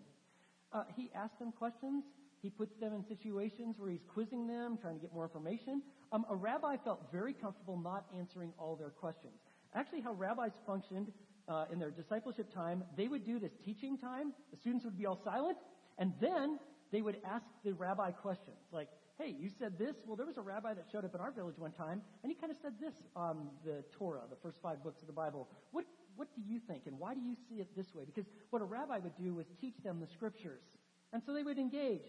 Uh, 0.73 0.83
he 0.95 1.11
asks 1.15 1.37
them 1.39 1.51
questions. 1.51 2.03
He 2.41 2.49
puts 2.49 2.75
them 2.79 2.93
in 2.93 3.05
situations 3.07 3.75
where 3.77 3.89
he's 3.89 4.03
quizzing 4.13 4.47
them, 4.47 4.77
trying 4.81 4.95
to 4.95 5.01
get 5.01 5.13
more 5.13 5.23
information. 5.23 5.81
Um, 6.11 6.25
a 6.29 6.35
rabbi 6.35 6.75
felt 6.83 6.99
very 7.11 7.33
comfortable 7.33 7.77
not 7.77 8.05
answering 8.17 8.51
all 8.57 8.75
their 8.75 8.89
questions. 8.89 9.33
Actually, 9.73 10.01
how 10.01 10.13
rabbis 10.13 10.51
functioned 10.65 11.11
uh, 11.47 11.65
in 11.71 11.79
their 11.79 11.91
discipleship 11.91 12.53
time, 12.53 12.83
they 12.97 13.07
would 13.07 13.25
do 13.25 13.39
this 13.39 13.51
teaching 13.63 13.97
time. 13.97 14.33
The 14.51 14.57
students 14.57 14.83
would 14.85 14.97
be 14.97 15.05
all 15.05 15.19
silent, 15.23 15.57
and 15.97 16.13
then 16.19 16.59
they 16.91 17.01
would 17.01 17.17
ask 17.25 17.45
the 17.63 17.73
rabbi 17.73 18.11
questions 18.11 18.57
like, 18.71 18.89
"Hey, 19.17 19.35
you 19.39 19.49
said 19.59 19.77
this. 19.77 19.95
Well, 20.05 20.15
there 20.15 20.25
was 20.25 20.37
a 20.37 20.41
rabbi 20.41 20.73
that 20.73 20.85
showed 20.91 21.05
up 21.05 21.15
in 21.15 21.21
our 21.21 21.31
village 21.31 21.57
one 21.57 21.71
time, 21.71 22.01
and 22.23 22.31
he 22.31 22.35
kind 22.35 22.51
of 22.51 22.57
said 22.61 22.73
this 22.79 22.93
on 23.15 23.49
the 23.65 23.83
Torah, 23.97 24.21
the 24.29 24.37
first 24.43 24.57
five 24.61 24.83
books 24.83 25.01
of 25.01 25.07
the 25.07 25.13
Bible. 25.13 25.47
What 25.71 25.85
what 26.15 26.27
do 26.35 26.41
you 26.45 26.59
think, 26.67 26.83
and 26.85 26.99
why 26.99 27.13
do 27.13 27.21
you 27.21 27.35
see 27.49 27.55
it 27.55 27.67
this 27.75 27.93
way? 27.93 28.03
Because 28.05 28.25
what 28.49 28.61
a 28.61 28.65
rabbi 28.65 28.99
would 28.99 29.15
do 29.17 29.33
was 29.33 29.45
teach 29.59 29.75
them 29.83 29.99
the 29.99 30.07
scriptures. 30.07 30.63
And 31.11 31.21
so 31.25 31.33
they 31.33 31.43
would 31.43 31.59
engage. 31.59 32.05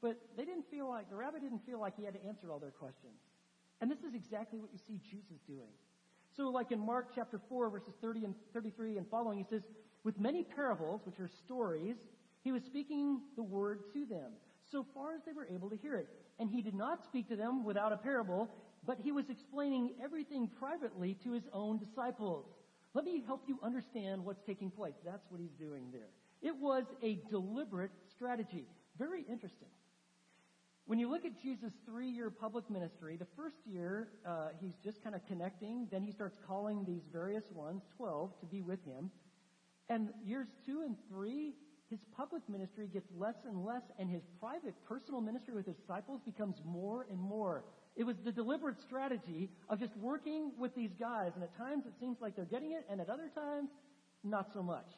But 0.00 0.18
they 0.36 0.44
didn't 0.44 0.70
feel 0.70 0.88
like, 0.88 1.08
the 1.08 1.16
rabbi 1.16 1.38
didn't 1.38 1.64
feel 1.66 1.80
like 1.80 1.96
he 1.96 2.04
had 2.04 2.14
to 2.14 2.24
answer 2.26 2.52
all 2.52 2.58
their 2.58 2.70
questions. 2.70 3.18
And 3.80 3.90
this 3.90 3.98
is 3.98 4.14
exactly 4.14 4.60
what 4.60 4.70
you 4.72 4.78
see 4.86 5.00
Jesus 5.10 5.40
doing. 5.46 5.72
So 6.36 6.50
like 6.50 6.72
in 6.72 6.78
Mark 6.78 7.10
chapter 7.14 7.40
4 7.48 7.70
verses 7.70 7.94
30 8.00 8.24
and 8.24 8.34
33 8.52 8.98
and 8.98 9.06
following, 9.08 9.38
he 9.38 9.44
says, 9.48 9.62
With 10.04 10.18
many 10.18 10.42
parables, 10.42 11.02
which 11.04 11.20
are 11.20 11.30
stories, 11.44 11.96
he 12.42 12.52
was 12.52 12.62
speaking 12.64 13.20
the 13.36 13.42
word 13.42 13.84
to 13.94 14.04
them, 14.04 14.32
so 14.70 14.84
far 14.94 15.14
as 15.14 15.22
they 15.24 15.32
were 15.32 15.46
able 15.46 15.70
to 15.70 15.76
hear 15.76 15.96
it. 15.96 16.08
And 16.38 16.50
he 16.50 16.62
did 16.62 16.74
not 16.74 17.04
speak 17.04 17.28
to 17.28 17.36
them 17.36 17.64
without 17.64 17.92
a 17.92 17.96
parable, 17.96 18.50
but 18.86 18.98
he 19.02 19.12
was 19.12 19.30
explaining 19.30 19.94
everything 20.02 20.48
privately 20.58 21.16
to 21.24 21.32
his 21.32 21.44
own 21.52 21.78
disciples. 21.78 22.44
Let 22.94 23.04
me 23.04 23.22
help 23.26 23.42
you 23.48 23.58
understand 23.62 24.24
what's 24.24 24.42
taking 24.46 24.70
place. 24.70 24.94
That's 25.04 25.26
what 25.28 25.40
he's 25.40 25.54
doing 25.58 25.86
there. 25.92 26.10
It 26.42 26.56
was 26.56 26.84
a 27.02 27.20
deliberate 27.28 27.90
strategy. 28.14 28.66
Very 28.98 29.22
interesting. 29.22 29.68
When 30.86 30.98
you 30.98 31.10
look 31.10 31.24
at 31.24 31.40
Jesus' 31.42 31.72
three 31.86 32.10
year 32.10 32.30
public 32.30 32.70
ministry, 32.70 33.16
the 33.16 33.26
first 33.36 33.56
year 33.66 34.08
uh, 34.24 34.48
he's 34.60 34.74
just 34.84 35.02
kind 35.02 35.16
of 35.16 35.26
connecting. 35.26 35.88
Then 35.90 36.02
he 36.02 36.12
starts 36.12 36.36
calling 36.46 36.84
these 36.84 37.02
various 37.12 37.44
ones, 37.52 37.82
12, 37.96 38.38
to 38.40 38.46
be 38.46 38.60
with 38.60 38.84
him. 38.84 39.10
And 39.88 40.10
years 40.24 40.46
two 40.64 40.82
and 40.84 40.96
three, 41.08 41.54
his 41.90 41.98
public 42.16 42.42
ministry 42.48 42.88
gets 42.92 43.08
less 43.16 43.34
and 43.46 43.64
less, 43.64 43.82
and 43.98 44.08
his 44.08 44.22
private, 44.38 44.74
personal 44.88 45.20
ministry 45.20 45.54
with 45.54 45.66
his 45.66 45.76
disciples 45.76 46.20
becomes 46.24 46.56
more 46.64 47.06
and 47.10 47.18
more. 47.18 47.64
It 47.96 48.04
was 48.04 48.16
the 48.24 48.32
deliberate 48.32 48.80
strategy 48.80 49.50
of 49.68 49.78
just 49.78 49.96
working 49.96 50.50
with 50.58 50.74
these 50.74 50.90
guys, 50.98 51.32
and 51.34 51.44
at 51.44 51.56
times 51.56 51.84
it 51.86 51.92
seems 52.00 52.16
like 52.20 52.34
they're 52.34 52.44
getting 52.44 52.72
it, 52.72 52.84
and 52.90 53.00
at 53.00 53.08
other 53.08 53.30
times, 53.34 53.70
not 54.24 54.50
so 54.52 54.62
much. 54.62 54.90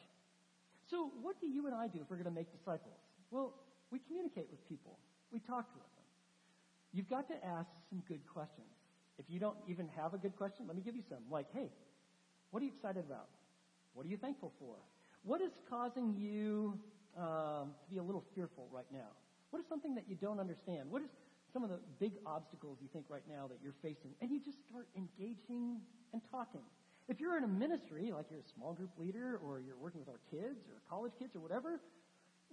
So, 0.89 1.11
what 1.21 1.39
do 1.39 1.47
you 1.47 1.67
and 1.67 1.75
I 1.75 1.87
do 1.87 1.99
if 2.01 2.09
we're 2.09 2.15
going 2.15 2.25
to 2.25 2.31
make 2.31 2.51
disciples? 2.51 2.97
Well, 3.29 3.53
we 3.91 3.99
communicate 3.99 4.47
with 4.49 4.67
people. 4.67 4.97
We 5.31 5.39
talk 5.39 5.71
to 5.73 5.77
them. 5.77 5.97
You've 6.93 7.09
got 7.09 7.27
to 7.27 7.35
ask 7.45 7.67
some 7.89 8.01
good 8.07 8.21
questions. 8.25 8.65
If 9.19 9.25
you 9.29 9.39
don't 9.39 9.57
even 9.67 9.89
have 9.95 10.13
a 10.13 10.17
good 10.17 10.35
question, 10.35 10.65
let 10.67 10.75
me 10.75 10.81
give 10.81 10.95
you 10.95 11.03
some. 11.09 11.19
Like, 11.29 11.47
hey, 11.53 11.69
what 12.51 12.61
are 12.61 12.65
you 12.65 12.71
excited 12.73 13.03
about? 13.05 13.27
What 13.93 14.05
are 14.05 14.09
you 14.09 14.17
thankful 14.17 14.53
for? 14.59 14.75
What 15.23 15.41
is 15.41 15.51
causing 15.69 16.15
you 16.17 16.79
um, 17.17 17.73
to 17.83 17.89
be 17.91 17.97
a 17.97 18.03
little 18.03 18.23
fearful 18.33 18.69
right 18.71 18.85
now? 18.91 19.09
What 19.49 19.59
is 19.59 19.65
something 19.67 19.95
that 19.95 20.05
you 20.07 20.15
don't 20.15 20.39
understand? 20.39 20.89
What 20.89 21.01
is 21.01 21.09
some 21.57 21.63
of 21.63 21.71
the 21.71 21.81
big 21.99 22.13
obstacles 22.23 22.77
you 22.79 22.87
think 22.93 23.05
right 23.09 23.25
now 23.27 23.47
that 23.49 23.57
you're 23.63 23.73
facing? 23.81 24.13
And 24.21 24.29
you 24.29 24.39
just 24.39 24.61
start 24.69 24.85
engaging 24.93 25.81
and 26.13 26.21
talking. 26.29 26.61
If 27.09 27.19
you're 27.19 27.35
in 27.35 27.43
a 27.43 27.49
ministry, 27.49 28.13
like 28.13 28.27
you're 28.29 28.45
a 28.45 28.51
small 28.53 28.73
group 28.73 28.91
leader 28.99 29.39
or 29.43 29.59
you're 29.59 29.81
working 29.81 29.99
with 29.99 30.09
our 30.09 30.21
kids 30.29 30.69
or 30.69 30.77
college 30.87 31.13
kids 31.17 31.35
or 31.35 31.39
whatever, 31.39 31.81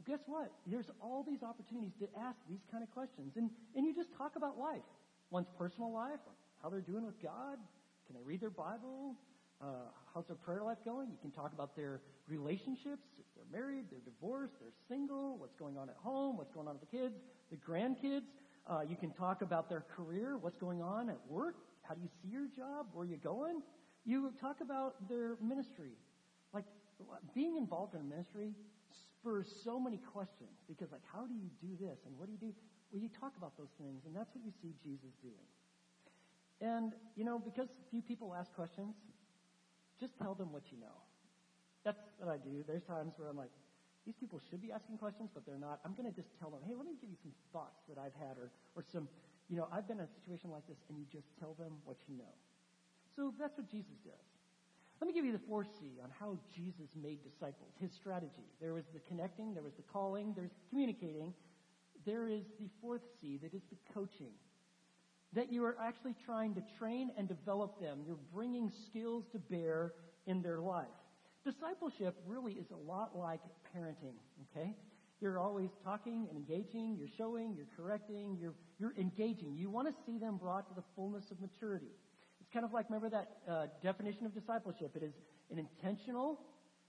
guess 0.06 0.20
what? 0.24 0.50
There's 0.66 0.88
all 1.02 1.22
these 1.22 1.42
opportunities 1.42 1.92
to 2.00 2.08
ask 2.18 2.38
these 2.48 2.64
kind 2.72 2.82
of 2.82 2.90
questions. 2.92 3.36
And, 3.36 3.50
and 3.76 3.84
you 3.84 3.94
just 3.94 4.08
talk 4.16 4.36
about 4.36 4.56
life. 4.58 4.88
One's 5.28 5.52
personal 5.58 5.92
life, 5.92 6.20
how 6.62 6.70
they're 6.70 6.80
doing 6.80 7.04
with 7.04 7.20
God. 7.20 7.58
Can 8.06 8.16
they 8.16 8.22
read 8.24 8.40
their 8.40 8.48
Bible? 8.48 9.16
Uh, 9.60 9.92
how's 10.14 10.24
their 10.26 10.36
prayer 10.36 10.62
life 10.62 10.78
going? 10.82 11.10
You 11.10 11.18
can 11.20 11.30
talk 11.30 11.52
about 11.52 11.76
their 11.76 12.00
relationships. 12.26 13.04
If 13.18 13.26
they're 13.36 13.60
married, 13.60 13.84
they're 13.90 14.00
divorced, 14.00 14.54
they're 14.60 14.72
single, 14.88 15.36
what's 15.36 15.56
going 15.56 15.76
on 15.76 15.90
at 15.90 15.96
home, 15.96 16.38
what's 16.38 16.52
going 16.52 16.68
on 16.68 16.78
with 16.80 16.88
the 16.88 16.96
kids, 16.96 17.20
the 17.50 17.56
grandkids. 17.56 18.32
Uh, 18.66 18.80
you 18.88 18.96
can 18.96 19.10
talk 19.10 19.42
about 19.42 19.68
their 19.68 19.84
career, 19.94 20.38
what's 20.38 20.56
going 20.56 20.80
on 20.80 21.10
at 21.10 21.18
work. 21.28 21.56
How 21.82 21.94
do 21.94 22.00
you 22.00 22.08
see 22.22 22.28
your 22.28 22.46
job? 22.56 22.86
Where 22.92 23.04
are 23.04 23.08
you 23.08 23.18
going? 23.18 23.60
You 24.04 24.32
talk 24.40 24.60
about 24.60 25.08
their 25.08 25.36
ministry. 25.42 25.92
Like, 26.52 26.64
being 27.34 27.56
involved 27.56 27.94
in 27.94 28.00
a 28.00 28.04
ministry 28.04 28.52
spurs 28.90 29.46
so 29.64 29.78
many 29.78 29.98
questions 30.12 30.56
because, 30.68 30.92
like, 30.92 31.04
how 31.12 31.26
do 31.26 31.34
you 31.34 31.50
do 31.60 31.76
this 31.78 31.98
and 32.06 32.16
what 32.16 32.26
do 32.26 32.32
you 32.32 32.38
do? 32.38 32.52
Well, 32.90 33.02
you 33.02 33.10
talk 33.20 33.32
about 33.36 33.56
those 33.58 33.72
things, 33.78 34.02
and 34.06 34.14
that's 34.14 34.34
what 34.34 34.44
you 34.44 34.52
see 34.62 34.72
Jesus 34.82 35.12
doing. 35.20 35.48
And, 36.60 36.92
you 37.16 37.24
know, 37.24 37.38
because 37.38 37.68
few 37.90 38.00
people 38.00 38.34
ask 38.34 38.52
questions, 38.54 38.94
just 40.00 40.16
tell 40.18 40.34
them 40.34 40.52
what 40.52 40.62
you 40.70 40.78
know. 40.78 41.02
That's 41.84 41.98
what 42.18 42.30
I 42.30 42.38
do. 42.38 42.64
There's 42.66 42.84
times 42.84 43.12
where 43.16 43.28
I'm 43.28 43.36
like, 43.36 43.50
these 44.06 44.16
people 44.16 44.40
should 44.50 44.60
be 44.60 44.70
asking 44.72 44.98
questions, 44.98 45.30
but 45.32 45.46
they're 45.46 45.58
not. 45.58 45.80
I'm 45.84 45.94
going 45.94 46.08
to 46.08 46.14
just 46.14 46.28
tell 46.38 46.50
them, 46.50 46.60
hey, 46.66 46.74
let 46.76 46.86
me 46.86 46.92
give 47.00 47.08
you 47.08 47.16
some 47.22 47.32
thoughts 47.52 47.80
that 47.88 47.96
I've 47.96 48.14
had, 48.20 48.36
or, 48.36 48.52
or 48.76 48.84
some, 48.92 49.08
you 49.48 49.56
know, 49.56 49.68
I've 49.72 49.88
been 49.88 49.98
in 49.98 50.04
a 50.04 50.14
situation 50.20 50.50
like 50.50 50.66
this, 50.68 50.76
and 50.88 50.98
you 50.98 51.04
just 51.10 51.28
tell 51.40 51.54
them 51.58 51.72
what 51.84 51.96
you 52.08 52.16
know. 52.16 52.34
So 53.16 53.32
that's 53.38 53.56
what 53.56 53.70
Jesus 53.70 53.96
does. 54.04 54.26
Let 55.00 55.08
me 55.08 55.14
give 55.14 55.24
you 55.24 55.32
the 55.32 55.44
four 55.48 55.64
C 55.64 55.98
on 56.02 56.10
how 56.18 56.38
Jesus 56.54 56.88
made 57.00 57.18
disciples, 57.22 57.72
his 57.80 57.92
strategy. 57.92 58.48
There 58.60 58.74
was 58.74 58.84
the 58.92 59.00
connecting, 59.00 59.54
there 59.54 59.62
was 59.62 59.74
the 59.74 59.82
calling, 59.82 60.32
there's 60.36 60.54
communicating. 60.70 61.34
There 62.06 62.28
is 62.28 62.44
the 62.60 62.68
fourth 62.80 63.02
C 63.20 63.38
that 63.42 63.54
is 63.54 63.62
the 63.70 63.76
coaching. 63.92 64.32
That 65.32 65.52
you 65.52 65.64
are 65.64 65.76
actually 65.80 66.14
trying 66.24 66.54
to 66.54 66.62
train 66.78 67.10
and 67.18 67.26
develop 67.26 67.80
them. 67.80 68.00
You're 68.06 68.18
bringing 68.32 68.70
skills 68.86 69.24
to 69.32 69.38
bear 69.38 69.92
in 70.26 70.42
their 70.42 70.60
life. 70.60 70.86
Discipleship 71.44 72.16
really 72.26 72.52
is 72.52 72.66
a 72.70 72.90
lot 72.90 73.16
like 73.16 73.40
parenting, 73.76 74.16
okay? 74.50 74.74
You're 75.20 75.38
always 75.38 75.68
talking 75.84 76.26
and 76.30 76.38
engaging, 76.38 76.96
you're 76.98 77.12
showing, 77.18 77.54
you're 77.54 77.68
correcting, 77.76 78.38
you're, 78.40 78.54
you're 78.78 78.94
engaging. 78.98 79.54
You 79.54 79.70
want 79.70 79.88
to 79.88 79.94
see 80.06 80.18
them 80.18 80.38
brought 80.38 80.68
to 80.68 80.74
the 80.74 80.82
fullness 80.96 81.24
of 81.30 81.40
maturity 81.40 81.92
It's 82.40 82.50
kind 82.52 82.64
of 82.64 82.72
like, 82.72 82.88
remember 82.88 83.10
that 83.10 83.28
uh, 83.48 83.66
definition 83.82 84.26
of 84.26 84.34
discipleship? 84.34 84.92
It 84.96 85.02
is 85.02 85.12
an 85.50 85.58
intentional, 85.58 86.40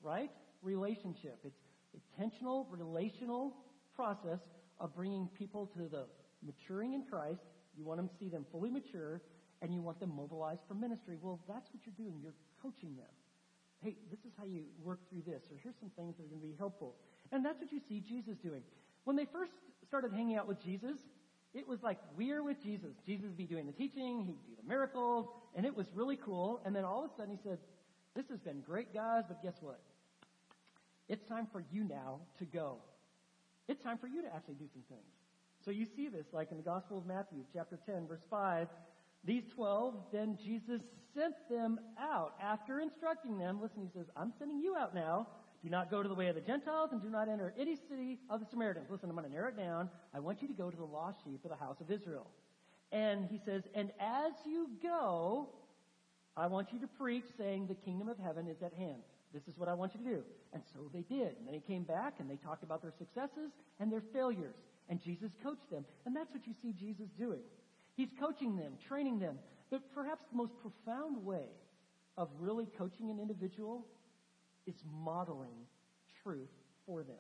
right, 0.02 0.32
relationship. 0.62 1.40
It's 1.44 1.60
intentional, 1.94 2.68
relational 2.72 3.56
process 3.96 4.40
of 4.80 4.96
bringing 4.96 5.30
people 5.38 5.70
to 5.78 5.88
the 5.90 6.06
maturing 6.46 6.94
in 6.94 7.04
Christ. 7.10 7.42
You 7.78 7.86
want 7.86 8.02
to 8.02 8.10
see 8.20 8.30
them 8.30 8.46
fully 8.52 8.70
mature, 8.70 9.22
and 9.62 9.74
you 9.74 9.82
want 9.82 10.00
them 10.00 10.14
mobilized 10.16 10.62
for 10.68 10.76
ministry. 10.76 11.18
Well, 11.22 11.40
that's 11.48 11.68
what 11.74 11.82
you're 11.86 12.08
doing. 12.08 12.20
You're 12.22 12.36
coaching 12.62 12.96
them. 12.96 13.12
Hey, 13.86 13.94
this 14.10 14.20
is 14.26 14.32
how 14.36 14.46
you 14.46 14.64
work 14.84 14.98
through 15.12 15.22
this, 15.28 15.44
or 15.52 15.58
here's 15.62 15.76
some 15.80 15.92
things 15.92 16.18
that 16.18 16.24
are 16.24 16.28
going 16.28 16.42
to 16.42 16.48
be 16.48 16.56
helpful. 16.58 16.96
And 17.32 17.46
that's 17.46 17.62
what 17.62 17.72
you 17.72 17.80
see 17.88 18.00
Jesus 18.00 18.36
doing. 18.38 18.64
When 19.04 19.16
they 19.16 19.26
first 19.26 19.52
started 19.88 20.12
hanging 20.12 20.38
out 20.38 20.48
with 20.48 20.60
Jesus, 20.60 20.98
it 21.54 21.68
was 21.68 21.84
like 21.84 22.00
we 22.18 22.32
are 22.32 22.42
with 22.42 22.64
Jesus. 22.64 22.96
Jesus 23.06 23.26
would 23.26 23.38
be 23.38 23.46
doing 23.46 23.68
the 23.68 23.72
teaching, 23.72 24.24
he'd 24.26 24.44
do 24.48 24.56
the 24.60 24.68
miracles, 24.68 25.28
and 25.56 25.68
it 25.68 25.78
was 25.78 25.86
really 25.94 26.18
cool. 26.18 26.62
And 26.66 26.76
then 26.76 26.84
all 26.84 27.06
of 27.06 27.12
a 27.12 27.14
sudden 27.16 27.30
he 27.30 27.38
said, 27.48 27.60
This 28.16 28.28
has 28.30 28.40
been 28.40 28.62
great, 28.62 28.92
guys, 28.92 29.26
but 29.28 29.44
guess 29.44 29.58
what? 29.62 29.80
It's 31.08 31.24
time 31.30 31.48
for 31.52 31.64
you 31.72 31.84
now 31.84 32.22
to 32.40 32.46
go. 32.46 32.78
It's 33.68 33.84
time 33.84 34.00
for 34.00 34.08
you 34.08 34.24
to 34.24 34.34
actually 34.34 34.56
do 34.56 34.66
some 34.74 34.82
things. 34.90 35.14
So 35.64 35.70
you 35.70 35.86
see 35.96 36.10
this 36.10 36.26
like 36.34 36.50
in 36.50 36.58
the 36.58 36.64
Gospel 36.64 36.98
of 36.98 37.06
Matthew, 37.06 37.44
chapter 37.54 37.78
10, 37.86 38.08
verse 38.08 38.26
5. 38.32 38.68
These 39.26 39.44
12, 39.56 39.96
then 40.12 40.38
Jesus 40.44 40.82
sent 41.14 41.36
them 41.50 41.80
out 42.00 42.36
after 42.42 42.80
instructing 42.80 43.38
them. 43.38 43.60
Listen, 43.62 43.82
he 43.82 43.90
says, 43.98 44.06
I'm 44.16 44.34
sending 44.38 44.60
you 44.60 44.76
out 44.76 44.94
now 44.94 45.28
do 45.66 45.72
not 45.72 45.90
go 45.90 46.04
to 46.04 46.08
the 46.08 46.14
way 46.14 46.28
of 46.28 46.36
the 46.36 46.42
Gentiles 46.42 46.90
and 46.92 47.02
do 47.02 47.10
not 47.10 47.28
enter 47.28 47.52
any 47.60 47.76
city 47.90 48.20
of 48.30 48.40
the 48.40 48.46
Samaritans. 48.52 48.86
Listen, 48.88 49.10
I'm 49.10 49.16
going 49.16 49.28
to 49.28 49.34
narrow 49.34 49.50
it 49.50 49.58
down. 49.58 49.90
I 50.14 50.20
want 50.20 50.44
you 50.44 50.48
to 50.48 50.54
go 50.54 50.70
to 50.70 50.78
the 50.78 50.86
lost 50.86 51.18
sheep 51.24 51.44
of 51.44 51.50
the 51.50 51.58
house 51.58 51.78
of 51.82 51.90
Israel. 51.90 52.28
And 52.92 53.26
he 53.26 53.40
says, 53.44 53.64
and 53.74 53.90
as 54.00 54.34
you 54.46 54.70
go, 54.84 55.50
I 56.38 56.46
want 56.46 56.72
you 56.72 56.80
to 56.82 56.88
preach 56.88 57.24
saying 57.36 57.66
the 57.66 57.74
kingdom 57.74 58.10
of 58.10 58.20
heaven 58.20 58.48
is 58.48 58.62
at 58.62 58.74
hand. 58.74 59.02
This 59.34 59.42
is 59.48 59.58
what 59.58 59.68
I 59.68 59.74
want 59.74 59.96
you 59.96 60.04
to 60.04 60.18
do. 60.18 60.24
And 60.54 60.62
so 60.72 60.82
they 60.94 61.02
did. 61.02 61.36
And 61.40 61.48
then 61.48 61.56
he 61.56 61.62
came 61.62 61.82
back 61.82 62.20
and 62.20 62.30
they 62.30 62.36
talked 62.36 62.62
about 62.62 62.84
their 62.84 62.94
successes 63.00 63.50
and 63.80 63.92
their 63.92 64.04
failures. 64.14 64.56
And 64.88 65.02
Jesus 65.02 65.32
coached 65.42 65.72
them. 65.72 65.84
And 66.06 66.16
that's 66.16 66.32
what 66.32 66.46
you 66.46 66.54
see 66.62 66.74
Jesus 66.74 67.08
doing. 67.18 67.42
He's 67.96 68.10
coaching 68.20 68.56
them, 68.56 68.74
training 68.88 69.20
them. 69.20 69.40
But 69.72 69.82
perhaps 69.94 70.26
the 70.32 70.38
most 70.38 70.54
profound 70.62 71.26
way 71.26 71.48
of 72.18 72.30
really 72.40 72.68
coaching 72.78 73.10
an 73.10 73.20
individual 73.20 73.86
is 74.68 74.76
modeling 75.04 75.68
truth 76.24 76.50
for 76.86 77.04
them. 77.04 77.16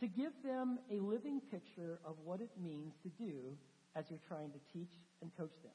To 0.00 0.06
give 0.06 0.32
them 0.44 0.78
a 0.90 1.00
living 1.00 1.40
picture 1.50 1.98
of 2.04 2.16
what 2.24 2.40
it 2.40 2.50
means 2.62 2.94
to 3.02 3.08
do 3.08 3.56
as 3.96 4.04
you're 4.08 4.20
trying 4.28 4.50
to 4.50 4.58
teach 4.72 4.92
and 5.22 5.30
coach 5.36 5.54
them. 5.62 5.72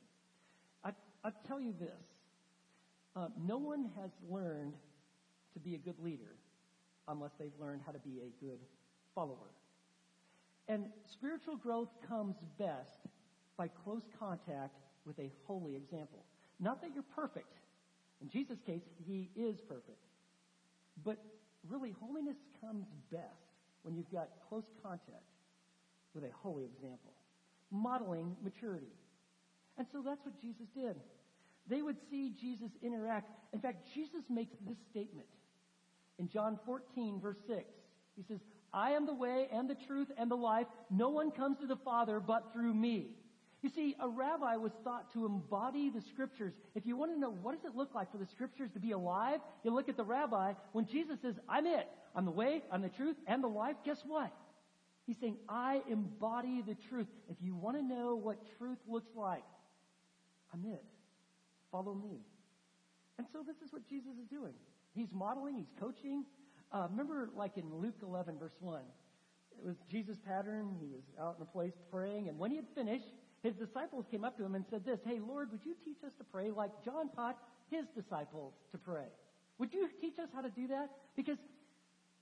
I, 0.84 0.92
I 1.28 1.32
tell 1.46 1.60
you 1.60 1.74
this. 1.78 1.90
Uh, 3.16 3.28
no 3.46 3.58
one 3.58 3.90
has 4.02 4.12
learned 4.30 4.74
to 5.54 5.60
be 5.60 5.76
a 5.76 5.78
good 5.78 6.00
leader 6.00 6.36
unless 7.08 7.32
they've 7.38 7.52
learned 7.60 7.82
how 7.86 7.92
to 7.92 8.00
be 8.00 8.22
a 8.22 8.44
good 8.44 8.60
follower. 9.14 9.52
And 10.68 10.86
spiritual 11.12 11.58
growth 11.58 11.90
comes 12.08 12.38
best 12.58 13.08
by 13.58 13.68
close 13.68 14.04
contact 14.20 14.78
with 15.06 15.20
a 15.20 15.32
holy 15.46 15.76
example. 15.76 16.24
Not 16.60 16.82
that 16.82 16.92
you're 16.94 17.04
perfect. 17.16 17.54
In 18.22 18.30
Jesus' 18.30 18.60
case, 18.66 18.82
he 19.06 19.30
is 19.36 19.60
perfect. 19.68 20.00
But 21.04 21.18
really, 21.68 21.94
holiness 22.00 22.38
comes 22.62 22.86
best 23.12 23.24
when 23.84 23.96
you've 23.96 24.12
got 24.12 24.30
close 24.50 24.64
contact 24.82 25.24
with 26.14 26.24
a 26.24 26.30
holy 26.42 26.64
example, 26.66 27.14
modeling 27.72 28.36
maturity. 28.44 28.94
And 29.78 29.88
so 29.92 30.02
that's 30.06 30.24
what 30.24 30.40
Jesus 30.40 30.68
did. 30.76 30.96
They 31.68 31.82
would 31.82 31.98
see 32.10 32.34
Jesus 32.40 32.70
interact. 32.82 33.30
In 33.54 33.60
fact, 33.60 33.88
Jesus 33.94 34.22
makes 34.30 34.54
this 34.68 34.78
statement 34.92 35.28
in 36.20 36.30
John 36.30 36.60
14, 36.66 37.20
verse 37.22 37.38
6. 37.48 37.64
He 38.16 38.24
says, 38.28 38.40
I 38.74 38.92
am 38.92 39.06
the 39.06 39.14
way 39.14 39.48
and 39.52 39.70
the 39.70 39.78
truth 39.88 40.08
and 40.18 40.30
the 40.30 40.36
life. 40.36 40.68
No 40.90 41.10
one 41.10 41.32
comes 41.32 41.58
to 41.60 41.68
the 41.68 41.76
Father 41.78 42.20
but 42.20 42.52
through 42.54 42.74
me. 42.74 43.12
You 43.64 43.70
see, 43.70 43.96
a 43.98 44.10
rabbi 44.10 44.58
was 44.58 44.74
thought 44.84 45.14
to 45.14 45.26
embody 45.26 45.90
the 45.90 46.02
scriptures. 46.02 46.54
If 46.76 46.86
you 46.86 46.98
want 46.98 47.14
to 47.14 47.20
know 47.20 47.30
what 47.30 47.56
does 47.56 47.64
it 47.64 47.78
look 47.78 47.96
like 47.96 48.12
for 48.12 48.18
the 48.18 48.26
scriptures 48.26 48.70
to 48.74 48.80
be 48.80 48.92
alive, 48.92 49.40
you 49.64 49.74
look 49.74 49.88
at 49.88 49.96
the 49.96 50.04
rabbi. 50.04 50.54
When 50.74 50.86
Jesus 50.86 51.18
says, 51.22 51.36
I'm 51.48 51.66
it, 51.66 51.88
I'm 52.14 52.26
the 52.26 52.32
way, 52.32 52.62
I'm 52.70 52.82
the 52.82 52.90
truth, 52.90 53.16
and 53.26 53.42
the 53.42 53.48
life, 53.48 53.78
guess 53.86 54.04
what? 54.06 54.34
He's 55.08 55.16
saying, 55.22 55.38
I 55.48 55.82
embody 55.90 56.62
the 56.62 56.76
truth. 56.90 57.08
If 57.30 57.38
you 57.42 57.56
want 57.56 57.78
to 57.78 57.84
know 57.84 58.16
what 58.16 58.38
truth 58.58 58.80
looks 58.86 59.16
like, 59.16 59.44
I'm 60.54 60.66
it. 60.66 60.84
Follow 61.72 61.94
me. 61.94 62.20
And 63.18 63.26
so 63.32 63.44
this 63.48 63.56
is 63.66 63.72
what 63.72 63.88
Jesus 63.88 64.12
is 64.22 64.28
doing. 64.30 64.54
He's 64.94 65.14
modeling, 65.14 65.56
he's 65.56 65.72
coaching. 65.80 66.26
Uh, 66.74 66.88
remember, 66.92 67.30
like 67.34 67.56
in 67.56 67.74
Luke 67.74 67.96
11, 68.04 68.40
verse 68.40 68.56
1, 68.60 68.82
it 69.58 69.66
was 69.66 69.78
Jesus' 69.90 70.18
pattern. 70.28 70.76
He 70.82 70.88
was 70.88 71.04
out 71.22 71.36
in 71.38 71.44
a 71.44 71.46
place 71.46 71.74
praying, 71.90 72.28
and 72.28 72.38
when 72.38 72.52
he 72.52 72.58
had 72.58 72.66
finished, 72.76 73.06
his 73.44 73.54
disciples 73.60 74.06
came 74.10 74.24
up 74.24 74.38
to 74.38 74.44
him 74.44 74.56
and 74.56 74.64
said 74.72 74.88
this, 74.88 75.00
Hey, 75.06 75.20
Lord, 75.20 75.52
would 75.52 75.60
you 75.68 75.76
teach 75.84 76.00
us 76.08 76.16
to 76.18 76.24
pray 76.24 76.50
like 76.50 76.72
John 76.84 77.12
taught 77.12 77.38
his 77.70 77.84
disciples 77.92 78.54
to 78.72 78.78
pray? 78.80 79.12
Would 79.60 79.74
you 79.74 79.90
teach 80.00 80.18
us 80.18 80.32
how 80.34 80.42
to 80.42 80.50
do 80.50 80.68
that? 80.68 80.90
Because 81.16 81.38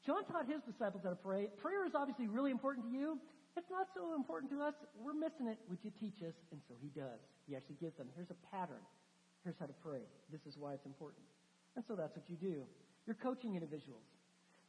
John 0.05 0.25
taught 0.25 0.49
his 0.49 0.65
disciples 0.65 1.03
how 1.05 1.13
to 1.13 1.21
pray. 1.21 1.47
Prayer 1.61 1.85
is 1.85 1.93
obviously 1.93 2.27
really 2.27 2.49
important 2.49 2.89
to 2.89 2.91
you. 2.91 3.19
It's 3.55 3.69
not 3.69 3.87
so 3.93 4.15
important 4.15 4.51
to 4.51 4.61
us. 4.65 4.73
We're 4.97 5.13
missing 5.13 5.45
it. 5.47 5.59
Would 5.69 5.79
you 5.83 5.91
teach 5.99 6.25
us? 6.25 6.33
And 6.51 6.59
so 6.67 6.73
he 6.81 6.89
does. 6.89 7.21
He 7.47 7.55
actually 7.55 7.77
gives 7.79 7.95
them, 7.97 8.07
here's 8.15 8.31
a 8.31 8.39
pattern. 8.49 8.81
Here's 9.43 9.57
how 9.59 9.67
to 9.67 9.77
pray. 9.83 10.01
This 10.31 10.41
is 10.47 10.57
why 10.57 10.73
it's 10.73 10.85
important. 10.85 11.21
And 11.75 11.85
so 11.87 11.95
that's 11.95 12.15
what 12.15 12.25
you 12.29 12.35
do. 12.35 12.63
You're 13.05 13.19
coaching 13.21 13.53
individuals. 13.53 14.05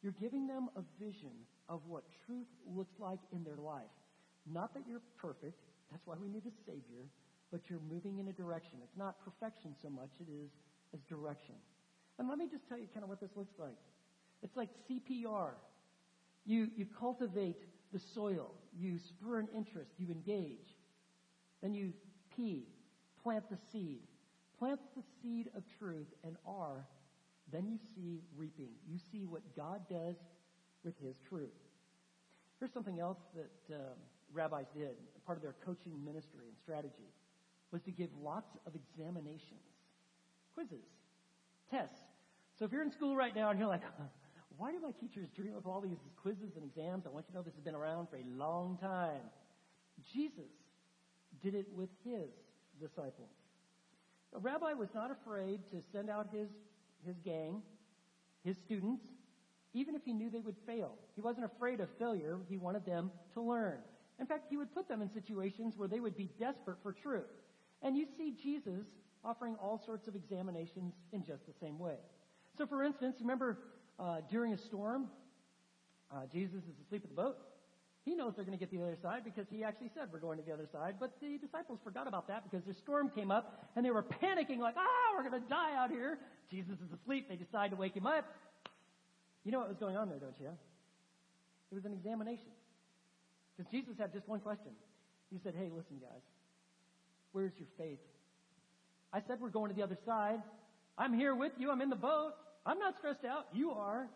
You're 0.03 0.17
giving 0.21 0.47
them 0.47 0.69
a 0.77 0.83
vision 0.99 1.33
of 1.69 1.81
what 1.87 2.05
truth 2.27 2.49
looks 2.67 2.95
like 2.99 3.21
in 3.33 3.45
their 3.45 3.57
life. 3.57 3.95
Not 4.51 4.75
that 4.75 4.83
you're 4.87 5.03
perfect. 5.17 5.61
That's 5.93 6.07
why 6.07 6.17
we 6.21 6.29
need 6.29 6.45
a 6.47 6.55
Savior. 6.67 7.07
But 7.51 7.69
you're 7.69 7.85
moving 7.91 8.19
in 8.19 8.29
a 8.29 8.33
direction. 8.33 8.79
It's 8.83 8.97
not 8.97 9.17
perfection 9.25 9.75
so 9.81 9.91
much, 9.91 10.11
it 10.21 10.31
is 10.33 10.51
as 10.95 11.01
direction. 11.03 11.55
And 12.19 12.29
let 12.29 12.39
me 12.39 12.47
just 12.51 12.69
tell 12.69 12.79
you 12.79 12.87
kind 12.93 13.05
of 13.05 13.09
what 13.09 13.21
this 13.21 13.31
looks 13.37 13.55
like. 13.59 13.77
It's 14.43 14.57
like 14.57 14.71
CPR. 14.89 15.51
You, 16.45 16.69
you 16.77 16.87
cultivate 16.99 17.59
the 17.93 18.01
soil. 18.15 18.51
You 18.77 18.99
spur 18.99 19.39
an 19.39 19.49
interest. 19.55 19.93
You 19.99 20.09
engage. 20.11 20.77
Then 21.63 21.75
you 21.75 21.93
P, 22.35 22.65
plant 23.23 23.45
the 23.51 23.59
seed. 23.71 24.01
Plant 24.59 24.81
the 24.97 25.03
seed 25.21 25.51
of 25.57 25.63
truth 25.79 26.07
and 26.25 26.37
R. 26.47 26.87
Then 27.53 27.69
you 27.69 27.79
see 27.95 28.23
reaping. 28.37 28.71
You 28.89 28.99
see 29.11 29.27
what 29.27 29.43
God 29.57 29.83
does 29.91 30.17
with 30.85 30.95
His 31.03 31.17
truth. 31.29 31.51
Here's 32.59 32.73
something 32.73 33.01
else 33.01 33.19
that 33.35 33.75
um, 33.75 33.99
rabbis 34.33 34.67
did, 34.75 34.97
part 35.27 35.39
of 35.39 35.43
their 35.43 35.55
coaching 35.65 35.93
ministry 36.05 36.47
and 36.47 36.57
strategy, 36.63 37.11
was 37.71 37.83
to 37.83 37.91
give 37.91 38.11
lots 38.23 38.51
of 38.67 38.75
examinations, 38.75 39.65
quizzes, 40.55 40.85
tests. 41.71 41.97
So 42.59 42.65
if 42.65 42.73
you're 42.73 42.83
in 42.83 42.93
school 42.93 43.17
right 43.17 43.35
now 43.35 43.51
and 43.51 43.59
you're 43.59 43.69
like, 43.69 43.83
why 44.59 44.73
do 44.73 44.81
my 44.81 44.93
teachers 44.93 45.29
dream 45.35 45.55
up 45.57 45.67
all 45.67 45.81
these 45.81 45.99
quizzes 46.21 46.57
and 46.57 46.65
exams? 46.65 47.05
I 47.07 47.11
want 47.11 47.27
you 47.29 47.33
to 47.33 47.39
know 47.39 47.43
this 47.43 47.55
has 47.55 47.65
been 47.65 47.75
around 47.75 48.09
for 48.11 48.17
a 48.17 48.25
long 48.37 48.79
time. 48.81 49.23
Jesus 50.13 50.51
did 51.43 51.55
it 51.55 51.67
with 51.75 51.89
his 52.05 52.29
disciples. 52.81 53.31
A 54.35 54.39
rabbi 54.39 54.73
was 54.73 54.89
not 54.95 55.11
afraid 55.11 55.61
to 55.71 55.83
send 55.93 56.09
out 56.09 56.29
his, 56.33 56.49
his 57.07 57.17
gang, 57.25 57.63
his 58.45 58.57
students, 58.65 59.05
even 59.75 59.95
if 59.95 60.03
he 60.05 60.13
knew 60.13 60.31
they 60.31 60.41
would 60.41 60.57
fail. 60.67 60.95
He 61.15 61.21
wasn't 61.21 61.47
afraid 61.47 61.81
of 61.81 61.89
failure. 61.99 62.39
He 62.49 62.57
wanted 62.57 62.85
them 62.85 63.11
to 63.35 63.43
learn. 63.43 63.79
In 64.23 64.29
fact, 64.29 64.47
he 64.49 64.57
would 64.57 64.73
put 64.73 64.87
them 64.87 65.03
in 65.03 65.11
situations 65.11 65.75
where 65.77 65.89
they 65.89 65.99
would 65.99 66.17
be 66.17 66.31
desperate 66.39 66.79
for 66.81 66.93
truth. 66.93 67.27
And 67.83 67.97
you 67.97 68.07
see 68.17 68.33
Jesus 68.41 68.87
offering 69.25 69.57
all 69.57 69.83
sorts 69.85 70.07
of 70.07 70.15
examinations 70.15 70.95
in 71.13 71.25
just 71.25 71.45
the 71.45 71.53
same 71.61 71.77
way. 71.77 71.97
So, 72.57 72.65
for 72.65 72.85
instance, 72.85 73.17
remember 73.21 73.59
uh, 73.99 74.19
during 74.31 74.53
a 74.53 74.59
storm, 74.59 75.09
uh, 76.15 76.21
Jesus 76.33 76.59
is 76.59 76.87
asleep 76.87 77.03
at 77.03 77.11
the 77.11 77.17
boat. 77.17 77.37
He 78.05 78.15
knows 78.15 78.35
they're 78.37 78.45
going 78.45 78.57
to 78.57 78.65
get 78.65 78.71
to 78.71 78.79
the 78.79 78.85
other 78.85 78.99
side 79.03 79.25
because 79.25 79.47
he 79.51 79.65
actually 79.65 79.91
said 79.93 80.05
we're 80.13 80.21
going 80.21 80.39
to 80.39 80.45
the 80.45 80.53
other 80.53 80.69
side. 80.71 80.95
But 81.01 81.15
the 81.21 81.39
disciples 81.39 81.81
forgot 81.83 82.07
about 82.07 82.29
that 82.29 82.45
because 82.49 82.65
the 82.65 82.75
storm 82.75 83.11
came 83.11 83.33
up 83.33 83.71
and 83.75 83.85
they 83.85 83.91
were 83.91 84.05
panicking 84.05 84.59
like, 84.59 84.77
ah, 84.79 85.17
we're 85.17 85.29
going 85.29 85.43
to 85.43 85.49
die 85.49 85.75
out 85.77 85.91
here. 85.91 86.21
Jesus 86.49 86.75
is 86.75 86.93
asleep. 87.03 87.29
They 87.29 87.35
decide 87.35 87.71
to 87.71 87.77
wake 87.77 87.97
him 87.97 88.07
up. 88.07 88.25
You 89.43 89.51
know 89.51 89.59
what 89.59 89.69
was 89.69 89.79
going 89.79 89.97
on 89.97 90.09
there, 90.09 90.21
don't 90.21 90.39
you? 90.39 90.51
It 91.73 91.75
was 91.75 91.85
an 91.85 91.93
examination. 91.93 92.47
Because 93.57 93.71
Jesus 93.71 93.95
had 93.99 94.13
just 94.13 94.29
one 94.29 94.41
question. 94.41 94.73
He 95.31 95.39
said, 95.43 95.55
hey, 95.57 95.69
listen, 95.75 95.97
guys, 96.01 96.23
where's 97.33 97.53
your 97.59 97.69
faith? 97.79 98.01
I 99.13 99.21
said 99.27 99.39
we're 99.41 99.51
going 99.51 99.71
to 99.71 99.77
the 99.77 99.83
other 99.83 99.99
side. 100.07 100.41
I'm 100.97 101.13
here 101.13 101.35
with 101.35 101.53
you. 101.59 101.71
I'm 101.71 101.81
in 101.81 101.91
the 101.91 101.97
boat. 101.97 102.33
I'm 102.65 102.79
not 102.79 102.97
stressed 102.99 103.25
out. 103.25 103.47
You 103.53 103.73
are. 103.73 104.09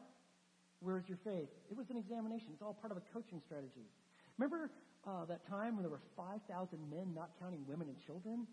Where's 0.81 1.05
your 1.09 1.19
faith? 1.25 1.49
It 1.71 1.77
was 1.77 1.87
an 1.91 1.97
examination. 1.97 2.49
It's 2.53 2.63
all 2.63 2.75
part 2.75 2.93
of 2.93 2.99
a 2.99 3.03
coaching 3.13 3.41
strategy. 3.45 3.89
Remember 4.39 4.71
uh, 5.07 5.25
that 5.27 5.47
time 5.49 5.77
when 5.77 5.83
there 5.83 5.91
were 5.91 6.05
5,000 6.17 6.45
men, 6.91 7.13
not 7.15 7.31
counting 7.41 7.65
women 7.67 7.89
and 7.89 7.97
children? 8.05 8.47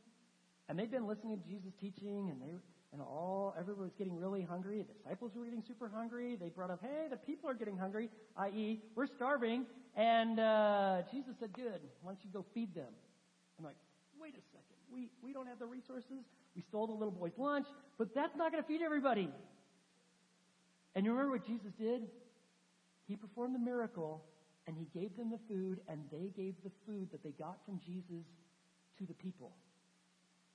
And 0.69 0.79
they'd 0.79 0.91
been 0.91 1.07
listening 1.07 1.37
to 1.37 1.43
Jesus' 1.47 1.73
teaching, 1.79 2.29
and 2.31 2.41
they 2.41 2.55
and 2.93 3.01
all 3.01 3.55
everyone 3.59 3.83
was 3.83 3.93
getting 3.97 4.15
really 4.15 4.43
hungry. 4.43 4.85
The 4.87 4.93
disciples 4.93 5.31
were 5.35 5.43
getting 5.43 5.63
super 5.67 5.89
hungry. 5.93 6.37
They 6.39 6.49
brought 6.49 6.69
up, 6.69 6.79
"Hey, 6.81 7.07
the 7.09 7.17
people 7.17 7.49
are 7.49 7.55
getting 7.55 7.77
hungry, 7.77 8.09
i.e., 8.37 8.81
we're 8.95 9.07
starving." 9.07 9.65
And 9.95 10.39
uh, 10.39 11.01
Jesus 11.11 11.33
said, 11.39 11.53
"Good. 11.53 11.81
Why 12.01 12.13
don't 12.13 12.23
you 12.23 12.29
go 12.31 12.45
feed 12.53 12.73
them?" 12.75 12.93
I'm 13.57 13.65
like, 13.65 13.75
"Wait 14.21 14.35
a 14.35 14.43
second. 14.51 14.77
We 14.91 15.09
we 15.23 15.33
don't 15.33 15.47
have 15.47 15.59
the 15.59 15.65
resources. 15.65 16.23
We 16.55 16.61
stole 16.61 16.87
the 16.87 16.93
little 16.93 17.11
boy's 17.11 17.37
lunch, 17.37 17.65
but 17.97 18.13
that's 18.13 18.35
not 18.35 18.51
going 18.51 18.63
to 18.63 18.67
feed 18.67 18.81
everybody." 18.81 19.29
And 20.95 21.05
you 21.05 21.11
remember 21.11 21.31
what 21.31 21.47
Jesus 21.47 21.73
did? 21.79 22.03
He 23.07 23.15
performed 23.15 23.55
the 23.55 23.59
miracle 23.59 24.23
and 24.67 24.77
he 24.77 24.87
gave 24.97 25.17
them 25.17 25.31
the 25.31 25.39
food 25.47 25.79
and 25.87 25.99
they 26.11 26.31
gave 26.35 26.55
the 26.63 26.71
food 26.85 27.09
that 27.11 27.23
they 27.23 27.31
got 27.31 27.57
from 27.65 27.79
Jesus 27.85 28.23
to 28.99 29.05
the 29.05 29.13
people. 29.15 29.51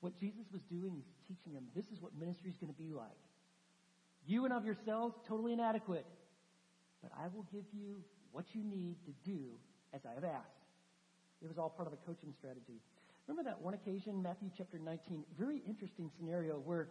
What 0.00 0.18
Jesus 0.20 0.46
was 0.52 0.62
doing 0.70 0.96
is 0.98 1.06
teaching 1.26 1.54
them 1.54 1.64
this 1.74 1.86
is 1.92 2.00
what 2.00 2.16
ministry 2.18 2.50
is 2.50 2.56
going 2.56 2.72
to 2.72 2.78
be 2.78 2.92
like. 2.94 3.18
You 4.26 4.44
and 4.44 4.52
of 4.52 4.64
yourselves, 4.64 5.16
totally 5.26 5.52
inadequate. 5.52 6.06
But 7.02 7.12
I 7.18 7.28
will 7.34 7.46
give 7.52 7.64
you 7.72 8.02
what 8.32 8.44
you 8.52 8.62
need 8.62 8.96
to 9.06 9.12
do 9.28 9.58
as 9.94 10.00
I 10.04 10.14
have 10.14 10.24
asked. 10.24 10.58
It 11.42 11.48
was 11.48 11.58
all 11.58 11.70
part 11.70 11.86
of 11.86 11.94
a 11.94 12.00
coaching 12.06 12.34
strategy. 12.36 12.80
Remember 13.26 13.48
that 13.48 13.60
one 13.60 13.74
occasion, 13.74 14.22
Matthew 14.22 14.50
chapter 14.56 14.78
19, 14.78 15.24
very 15.38 15.62
interesting 15.66 16.10
scenario 16.18 16.54
where 16.54 16.88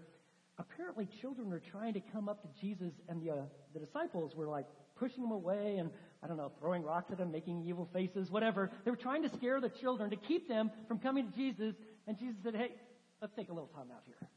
apparently 0.59 1.07
children 1.21 1.49
were 1.49 1.61
trying 1.71 1.93
to 1.93 2.01
come 2.11 2.29
up 2.29 2.41
to 2.41 2.61
Jesus, 2.61 2.93
and 3.09 3.21
the, 3.21 3.31
uh, 3.31 3.35
the 3.73 3.79
disciples 3.79 4.35
were 4.35 4.47
like 4.47 4.65
pushing 4.97 5.21
them 5.21 5.31
away 5.31 5.77
and, 5.77 5.89
I 6.23 6.27
don't 6.27 6.37
know, 6.37 6.51
throwing 6.59 6.83
rocks 6.83 7.11
at 7.11 7.17
them, 7.17 7.31
making 7.31 7.63
evil 7.63 7.87
faces, 7.93 8.31
whatever. 8.31 8.71
They 8.85 8.91
were 8.91 8.97
trying 8.97 9.23
to 9.23 9.29
scare 9.37 9.61
the 9.61 9.69
children 9.69 10.09
to 10.09 10.15
keep 10.15 10.47
them 10.47 10.71
from 10.87 10.99
coming 10.99 11.29
to 11.29 11.35
Jesus. 11.35 11.75
And 12.07 12.17
Jesus 12.17 12.37
said, 12.43 12.55
Hey, 12.55 12.71
let's 13.21 13.33
take 13.33 13.49
a 13.49 13.53
little 13.53 13.69
time 13.69 13.87
out 13.91 14.03
here. 14.05 14.29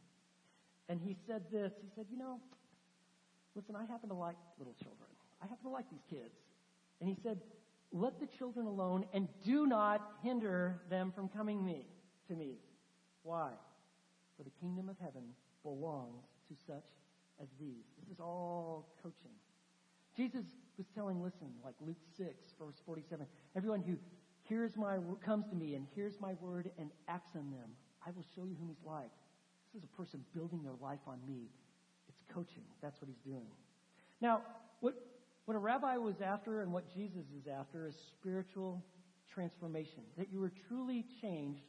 And 0.88 1.00
he 1.00 1.16
said 1.26 1.42
this 1.52 1.72
He 1.82 1.88
said, 1.94 2.06
You 2.10 2.18
know, 2.18 2.40
listen, 3.54 3.76
I 3.76 3.84
happen 3.84 4.08
to 4.08 4.14
like 4.14 4.36
little 4.58 4.74
children. 4.74 5.08
I 5.42 5.46
happen 5.46 5.64
to 5.64 5.70
like 5.70 5.88
these 5.90 6.04
kids. 6.08 6.34
And 7.00 7.08
he 7.08 7.16
said, 7.22 7.40
Let 7.92 8.20
the 8.20 8.26
children 8.26 8.66
alone 8.66 9.06
and 9.14 9.28
do 9.44 9.66
not 9.66 10.16
hinder 10.22 10.82
them 10.90 11.12
from 11.14 11.28
coming 11.28 11.64
me, 11.64 11.86
to 12.28 12.34
me. 12.34 12.58
Why? 13.22 13.50
For 14.36 14.44
the 14.44 14.50
kingdom 14.60 14.88
of 14.88 14.96
heaven 15.00 15.22
belongs 15.62 16.24
to 16.48 16.54
such 16.66 16.84
as 17.40 17.48
these. 17.60 17.84
This 18.00 18.14
is 18.14 18.20
all 18.20 18.88
coaching. 19.02 19.32
Jesus 20.16 20.44
was 20.76 20.86
telling, 20.94 21.22
listen, 21.22 21.48
like 21.64 21.74
Luke 21.80 22.00
6, 22.16 22.28
verse 22.58 22.80
47, 22.84 23.26
everyone 23.56 23.82
who 23.82 23.96
hears 24.48 24.76
my, 24.76 24.98
comes 25.24 25.46
to 25.48 25.54
me 25.54 25.74
and 25.74 25.86
hears 25.94 26.14
my 26.20 26.34
word 26.40 26.70
and 26.78 26.90
acts 27.08 27.30
on 27.36 27.50
them, 27.50 27.70
I 28.06 28.10
will 28.10 28.24
show 28.34 28.44
you 28.44 28.56
whom 28.58 28.68
he's 28.68 28.84
like. 28.84 29.10
This 29.72 29.82
is 29.82 29.88
a 29.92 29.96
person 29.96 30.20
building 30.34 30.62
their 30.62 30.74
life 30.80 31.00
on 31.06 31.18
me. 31.26 31.48
It's 32.08 32.22
coaching. 32.34 32.64
That's 32.82 33.00
what 33.00 33.08
he's 33.08 33.32
doing. 33.32 33.46
Now, 34.20 34.42
what, 34.80 34.94
what 35.44 35.56
a 35.56 35.60
rabbi 35.60 35.96
was 35.96 36.16
after 36.24 36.62
and 36.62 36.72
what 36.72 36.84
Jesus 36.94 37.24
is 37.38 37.46
after 37.46 37.86
is 37.86 37.94
spiritual 38.18 38.82
transformation. 39.32 40.02
That 40.18 40.32
you 40.32 40.40
were 40.40 40.52
truly 40.68 41.04
changed 41.22 41.62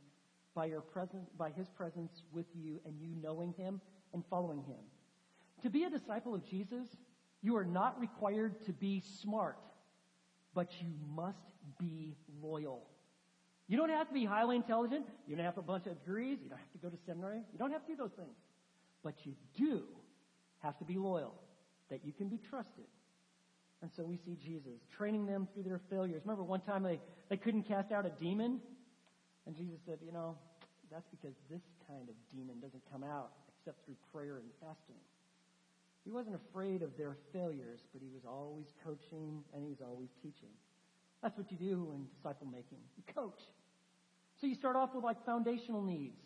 by 0.55 0.65
your 0.65 0.81
presence, 0.81 1.29
by 1.37 1.51
his 1.51 1.67
presence 1.69 2.11
with 2.33 2.47
you 2.53 2.79
and 2.85 2.99
you 2.99 3.09
knowing 3.21 3.53
him 3.53 3.79
and 4.13 4.23
following 4.29 4.63
him. 4.63 4.79
To 5.63 5.69
be 5.69 5.83
a 5.83 5.89
disciple 5.89 6.33
of 6.33 6.45
Jesus, 6.49 6.87
you 7.41 7.55
are 7.55 7.65
not 7.65 7.99
required 7.99 8.65
to 8.65 8.73
be 8.73 9.03
smart, 9.21 9.57
but 10.53 10.69
you 10.81 10.89
must 11.15 11.37
be 11.79 12.15
loyal. 12.41 12.87
You 13.71 13.77
don't 13.77 13.89
have 13.89 14.09
to 14.09 14.13
be 14.13 14.25
highly 14.25 14.57
intelligent. 14.57 15.05
You 15.25 15.37
don't 15.37 15.45
have 15.45 15.57
a 15.57 15.61
bunch 15.61 15.85
of 15.87 15.97
degrees. 16.03 16.39
You 16.43 16.49
don't 16.49 16.59
have 16.59 16.73
to 16.73 16.77
go 16.77 16.89
to 16.89 16.97
seminary. 17.05 17.39
You 17.53 17.57
don't 17.57 17.71
have 17.71 17.85
to 17.85 17.87
do 17.87 17.95
those 17.95 18.11
things. 18.17 18.35
But 19.01 19.13
you 19.23 19.31
do 19.57 19.83
have 20.59 20.77
to 20.79 20.83
be 20.83 20.97
loyal, 20.97 21.33
that 21.89 22.03
you 22.03 22.11
can 22.11 22.27
be 22.27 22.37
trusted. 22.49 22.83
And 23.81 23.89
so 23.95 24.03
we 24.03 24.17
see 24.25 24.35
Jesus 24.43 24.81
training 24.97 25.25
them 25.25 25.47
through 25.53 25.63
their 25.63 25.79
failures. 25.89 26.21
Remember 26.25 26.43
one 26.43 26.59
time 26.59 26.83
they, 26.83 26.99
they 27.29 27.37
couldn't 27.37 27.63
cast 27.63 27.93
out 27.93 28.05
a 28.05 28.09
demon 28.09 28.59
And 29.47 29.55
Jesus 29.55 29.79
said, 29.85 29.99
you 30.05 30.11
know, 30.11 30.35
that's 30.91 31.07
because 31.09 31.33
this 31.49 31.61
kind 31.87 32.09
of 32.09 32.15
demon 32.35 32.59
doesn't 32.59 32.83
come 32.91 33.03
out 33.03 33.31
except 33.55 33.85
through 33.85 33.95
prayer 34.13 34.37
and 34.37 34.51
fasting. 34.59 34.99
He 36.03 36.11
wasn't 36.11 36.35
afraid 36.35 36.81
of 36.81 36.97
their 36.97 37.15
failures, 37.31 37.79
but 37.93 38.01
he 38.01 38.09
was 38.09 38.25
always 38.27 38.67
coaching 38.83 39.43
and 39.53 39.63
he 39.63 39.69
was 39.69 39.79
always 39.81 40.09
teaching. 40.21 40.51
That's 41.21 41.37
what 41.37 41.51
you 41.51 41.57
do 41.57 41.91
in 41.93 42.07
disciple 42.15 42.47
making. 42.47 42.79
You 42.97 43.03
coach. 43.13 43.39
So 44.39 44.47
you 44.47 44.55
start 44.55 44.75
off 44.75 44.89
with 44.95 45.03
like 45.03 45.23
foundational 45.25 45.81
needs. 45.81 46.17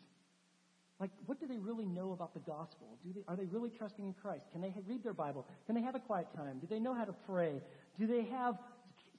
Like, 1.00 1.12
what 1.26 1.42
do 1.42 1.48
they 1.48 1.58
really 1.58 1.86
know 1.86 2.14
about 2.14 2.34
the 2.34 2.40
gospel? 2.40 2.98
Do 3.04 3.12
they, 3.14 3.22
are 3.28 3.36
they 3.36 3.46
really 3.46 3.70
trusting 3.70 4.06
in 4.06 4.14
Christ? 4.14 4.46
Can 4.54 4.62
they 4.62 4.74
read 4.88 5.04
their 5.04 5.14
Bible? 5.14 5.46
Can 5.66 5.76
they 5.76 5.82
have 5.82 5.96
a 5.96 6.00
quiet 6.00 6.28
time? 6.34 6.60
Do 6.60 6.68
they 6.68 6.80
know 6.80 6.94
how 6.94 7.04
to 7.04 7.14
pray? 7.28 7.62
Do 8.00 8.08
they 8.08 8.24
have 8.32 8.56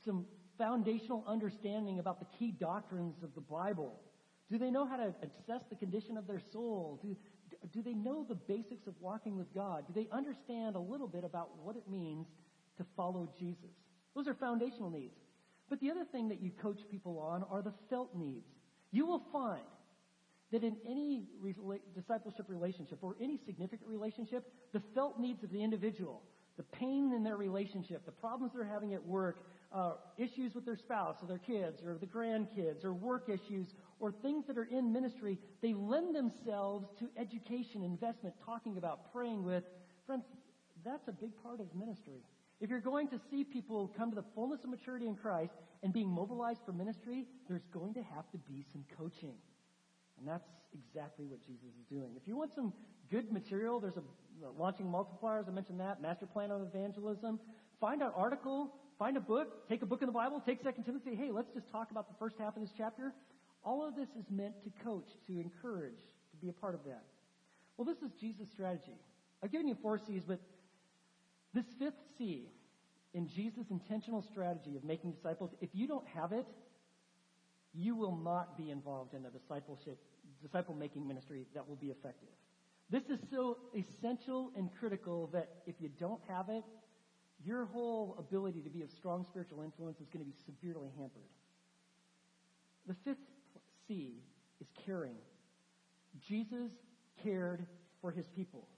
some 0.03 0.25
foundational 0.57 1.23
understanding 1.27 1.99
about 1.99 2.19
the 2.19 2.27
key 2.39 2.51
doctrines 2.51 3.23
of 3.23 3.35
the 3.35 3.43
Bible? 3.43 4.01
Do 4.51 4.57
they 4.59 4.71
know 4.71 4.87
how 4.87 4.97
to 4.97 5.15
assess 5.23 5.63
the 5.69 5.77
condition 5.77 6.17
of 6.17 6.27
their 6.27 6.41
soul? 6.51 6.99
Do, 7.03 7.15
do 7.75 7.83
they 7.83 7.93
know 7.93 8.25
the 8.27 8.37
basics 8.37 8.87
of 8.87 8.95
walking 8.99 9.37
with 9.37 9.53
God? 9.55 9.85
Do 9.87 9.93
they 9.93 10.09
understand 10.11 10.77
a 10.77 10.81
little 10.81 11.09
bit 11.09 11.25
about 11.25 11.51
what 11.63 11.77
it 11.77 11.87
means 11.91 12.27
to 12.79 12.87
follow 12.97 13.29
Jesus? 13.39 13.75
Those 14.15 14.29
are 14.29 14.35
foundational 14.35 14.89
needs. 14.89 15.19
But 15.69 15.81
the 15.81 15.91
other 15.91 16.05
thing 16.05 16.29
that 16.29 16.41
you 16.41 16.51
coach 16.63 16.81
people 16.91 17.19
on 17.19 17.45
are 17.51 17.63
the 17.63 17.73
felt 17.91 18.15
needs. 18.15 18.47
You 18.93 19.07
will 19.07 19.23
find 19.33 19.63
that 20.53 20.63
in 20.63 20.77
any 20.89 21.25
discipleship 21.95 22.47
relationship 22.49 22.99
or 23.03 23.17
any 23.21 23.39
significant 23.45 23.89
relationship, 23.89 24.53
the 24.73 24.83
felt 24.95 25.19
needs 25.19 25.43
of 25.43 25.51
the 25.51 25.63
individual, 25.63 26.23
the 26.57 26.63
pain 26.63 27.13
in 27.13 27.25
their 27.25 27.37
relationship, 27.37 28.07
the 28.07 28.13
problems 28.13 28.53
they're 28.55 28.65
having 28.65 28.95
at 28.95 29.05
work, 29.05 29.41
uh, 29.73 29.95
issues 30.17 30.55
with 30.55 30.65
their 30.65 30.77
spouse 30.77 31.17
or 31.21 31.27
their 31.27 31.39
kids 31.39 31.83
or 31.85 31.99
the 31.99 32.07
grandkids 32.07 32.85
or 32.85 32.95
work 32.95 33.29
issues 33.29 33.67
or 33.99 34.13
things 34.13 34.47
that 34.47 34.57
are 34.57 34.69
in 34.71 34.93
ministry, 34.93 35.39
they 35.63 35.75
lend 35.75 36.15
themselves 36.15 36.87
to 36.99 37.09
education, 37.21 37.83
investment, 37.83 38.35
talking 38.45 38.79
about, 38.79 39.13
praying 39.13 39.45
with. 39.45 39.65
Friends, 40.07 40.25
that's 40.85 41.09
a 41.09 41.13
big 41.13 41.31
part 41.43 41.61
of 41.61 41.67
ministry. 41.75 42.23
If 42.61 42.71
you're 42.71 42.81
going 42.81 43.09
to 43.09 43.21
see 43.31 43.45
people 43.45 43.93
come 43.97 44.11
to 44.11 44.17
the 44.17 44.25
fullness 44.35 44.65
of 44.65 44.71
maturity 44.71 45.07
in 45.07 45.15
Christ 45.15 45.53
and 45.83 45.93
being 45.93 46.09
mobilized 46.09 46.61
for 46.65 46.73
ministry, 46.73 47.27
there's 47.49 47.67
going 47.73 47.95
to 47.95 48.03
have 48.03 48.31
to 48.33 48.39
be 48.39 48.65
some 48.73 48.85
coaching. 48.99 49.35
And 50.19 50.27
that's 50.27 50.49
exactly 50.73 51.27
what 51.27 51.41
Jesus 51.47 51.69
is 51.79 51.85
doing. 51.91 52.13
If 52.17 52.27
you 52.27 52.37
want 52.37 52.55
some 52.55 52.73
good 53.11 53.31
material, 53.31 53.79
there's 53.81 53.97
a 53.97 54.01
uh, 54.01 54.51
launching 54.59 54.87
multipliers. 54.87 55.49
I 55.49 55.53
mentioned 55.53 55.81
that. 55.81 56.01
Master 56.01 56.27
plan 56.27 56.51
on 56.51 56.63
evangelism. 56.63 57.41
Find 57.81 58.03
an 58.03 58.11
article, 58.15 58.73
find 58.99 59.17
a 59.17 59.21
book, 59.21 59.69
take 59.69 59.83
a 59.83 59.87
book 59.87 60.01
in 60.03 60.07
the 60.07 60.13
Bible, 60.13 60.43
take 60.45 60.63
Second 60.63 60.85
Timothy. 60.85 61.15
Hey, 61.15 61.31
let's 61.31 61.51
just 61.53 61.71
talk 61.71 61.91
about 61.91 62.09
the 62.09 62.15
first 62.19 62.37
half 62.39 62.57
of 62.57 62.63
this 62.63 62.73
chapter. 62.77 63.13
All 63.63 63.87
of 63.87 63.97
this 63.97 64.09
is 64.19 64.25
meant 64.31 64.55
to 64.65 64.71
coach, 64.85 65.09
to 65.27 65.41
encourage, 65.41 66.01
to 66.31 66.37
be 66.41 66.49
a 66.49 66.53
part 66.53 66.75
of 66.75 66.85
that. 66.85 67.05
Well, 67.77 67.85
this 67.85 67.99
is 67.99 68.13
Jesus' 68.19 68.49
strategy. 68.53 68.97
I've 69.43 69.53
given 69.53 69.69
you 69.69 69.77
four 69.83 69.99
C's, 69.99 70.23
but 70.27 70.41
this 71.57 71.65
fifth 71.79 71.95
C 72.19 72.51
in 73.15 73.27
Jesus' 73.27 73.71
intentional 73.71 74.21
strategy 74.21 74.77
of 74.77 74.85
making 74.85 75.13
disciples, 75.13 75.51
if 75.63 75.71
you 75.73 75.89
don't 75.89 76.07
have 76.15 76.33
it, 76.33 76.47
you 77.73 77.97
will 77.97 78.17
not 78.17 78.59
be 78.59 78.71
involved 78.71 79.15
in 79.15 79.25
a 79.25 79.31
discipleship, 79.31 79.99
disciple 80.43 80.75
making 80.75 81.09
ministry 81.09 81.47
that 81.55 81.67
will 81.67 81.77
be 81.77 81.87
effective. 81.87 82.29
This 82.91 83.05
is 83.05 83.19
so 83.31 83.57
essential 83.75 84.53
and 84.55 84.69
critical 84.79 85.31
that 85.33 85.49
if 85.67 85.77
you 85.81 85.89
don't 85.99 86.21
have 86.29 86.51
it, 86.51 86.65
your 87.43 87.65
whole 87.65 88.17
ability 88.19 88.61
to 88.61 88.71
be 88.71 88.83
of 88.83 88.91
strong 88.91 89.25
spiritual 89.25 89.63
influence 89.63 89.99
is 90.01 90.09
going 90.09 90.25
to 90.25 90.31
be 90.31 90.37
severely 90.45 90.91
hampered. 90.99 91.23
The 92.87 92.95
fifth 93.05 93.17
C 93.89 94.23
is 94.61 94.69
caring. 94.85 95.17
Jesus 96.29 96.71
cared 97.23 97.67
for 98.01 98.11
his 98.11 98.27
people. 98.29 98.69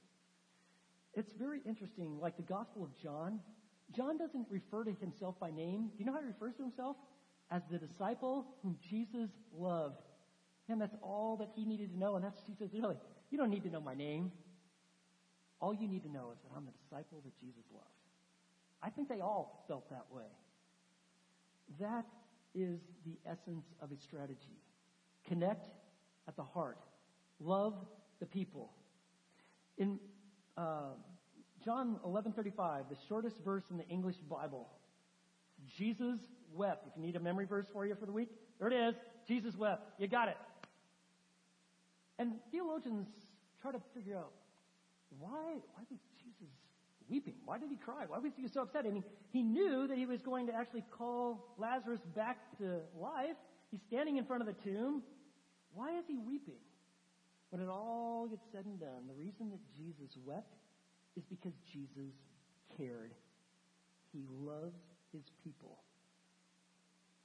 It's 1.18 1.32
very 1.32 1.60
interesting, 1.66 2.18
like 2.20 2.36
the 2.36 2.42
Gospel 2.42 2.84
of 2.84 2.90
John. 3.02 3.40
John 3.96 4.18
doesn't 4.18 4.46
refer 4.48 4.84
to 4.84 4.92
himself 4.92 5.34
by 5.40 5.50
name. 5.50 5.90
Do 5.92 5.98
you 5.98 6.04
know 6.06 6.12
how 6.12 6.20
he 6.20 6.26
refers 6.26 6.54
to 6.56 6.62
himself? 6.62 6.96
as 7.50 7.62
the 7.70 7.78
disciple 7.78 8.46
whom 8.62 8.76
Jesus 8.88 9.30
loved. 9.56 10.02
And 10.68 10.80
that's 10.80 10.96
all 11.02 11.36
that 11.38 11.48
he 11.54 11.64
needed 11.64 11.92
to 11.92 11.98
know. 11.98 12.16
And 12.16 12.24
that's, 12.24 12.38
he 12.46 12.54
says, 12.54 12.68
really, 12.74 12.96
you 13.30 13.38
don't 13.38 13.50
need 13.50 13.62
to 13.64 13.70
know 13.70 13.80
my 13.80 13.94
name. 13.94 14.32
All 15.60 15.74
you 15.74 15.88
need 15.88 16.02
to 16.02 16.10
know 16.10 16.30
is 16.32 16.38
that 16.42 16.56
I'm 16.56 16.66
the 16.66 16.72
disciple 16.84 17.22
that 17.24 17.36
Jesus 17.40 17.64
loved. 17.72 17.86
I 18.82 18.90
think 18.90 19.08
they 19.08 19.20
all 19.20 19.64
felt 19.66 19.88
that 19.90 20.04
way. 20.12 20.30
That 21.80 22.06
is 22.54 22.80
the 23.04 23.18
essence 23.26 23.64
of 23.80 23.90
a 23.92 23.96
strategy. 23.96 24.60
Connect 25.26 25.68
at 26.28 26.36
the 26.36 26.42
heart. 26.42 26.78
Love 27.40 27.74
the 28.20 28.26
people. 28.26 28.70
In 29.78 29.98
uh, 30.58 30.90
John 31.64 32.00
11:35, 32.04 32.88
the 32.88 32.96
shortest 33.08 33.36
verse 33.44 33.64
in 33.70 33.76
the 33.76 33.88
English 33.88 34.16
Bible, 34.16 34.68
Jesus 35.76 36.18
wept. 36.52 36.86
If 36.88 36.96
you 36.96 37.02
need 37.02 37.16
a 37.16 37.20
memory 37.20 37.46
verse 37.46 37.66
for 37.72 37.86
you 37.86 37.94
for 37.94 38.06
the 38.06 38.12
week, 38.12 38.28
there 38.58 38.68
it 38.68 38.74
is. 38.74 38.94
Jesus 39.26 39.56
wept. 39.56 40.00
You 40.00 40.08
got 40.08 40.28
it. 40.28 40.36
And 42.18 42.32
theologians 42.50 43.06
try 43.62 43.72
to 43.72 43.80
figure 43.94 44.16
out 44.16 44.32
why, 45.18 45.54
why 45.74 45.82
was 45.90 46.00
Jesus 46.18 46.52
weeping? 47.08 47.34
Why 47.44 47.58
did 47.58 47.70
he 47.70 47.76
cry? 47.76 48.04
Why 48.06 48.18
was 48.18 48.32
he 48.36 48.48
so 48.48 48.62
upset? 48.62 48.84
I 48.86 48.90
mean, 48.90 49.04
he 49.30 49.42
knew 49.42 49.86
that 49.86 49.96
he 49.96 50.06
was 50.06 50.20
going 50.22 50.46
to 50.48 50.54
actually 50.54 50.84
call 50.90 51.54
Lazarus 51.58 52.00
back 52.14 52.38
to 52.58 52.80
life. 52.98 53.36
He's 53.70 53.80
standing 53.86 54.16
in 54.16 54.24
front 54.24 54.42
of 54.42 54.46
the 54.46 54.70
tomb. 54.70 55.02
Why 55.72 55.96
is 55.98 56.04
he 56.08 56.18
weeping? 56.18 56.58
When 57.50 57.62
it 57.62 57.68
all 57.68 58.26
gets 58.28 58.44
said 58.52 58.66
and 58.66 58.78
done, 58.78 59.08
the 59.08 59.14
reason 59.14 59.50
that 59.50 59.60
Jesus 59.76 60.16
wept 60.24 60.54
is 61.16 61.24
because 61.24 61.54
Jesus 61.72 62.12
cared. 62.76 63.12
He 64.12 64.24
loves 64.28 64.78
his 65.12 65.24
people. 65.42 65.78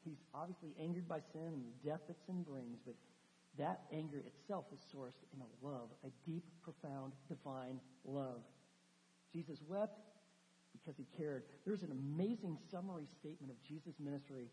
He's 0.05 0.21
obviously 0.33 0.71
angered 0.79 1.07
by 1.07 1.19
sin 1.31 1.47
and 1.47 1.63
the 1.63 1.89
death 1.89 2.01
that 2.07 2.17
sin 2.25 2.43
brings, 2.43 2.79
but 2.85 2.95
that 3.57 3.81
anger 3.93 4.23
itself 4.25 4.65
is 4.73 4.79
sourced 4.93 5.23
in 5.33 5.41
a 5.41 5.65
love, 5.65 5.89
a 6.03 6.09
deep, 6.25 6.43
profound, 6.63 7.13
divine 7.29 7.79
love. 8.03 8.41
Jesus 9.31 9.59
wept 9.67 9.99
because 10.73 10.97
he 10.97 11.05
cared. 11.17 11.43
There's 11.65 11.83
an 11.83 11.91
amazing 11.91 12.57
summary 12.71 13.07
statement 13.19 13.51
of 13.51 13.61
Jesus' 13.63 13.99
ministry. 13.99 14.49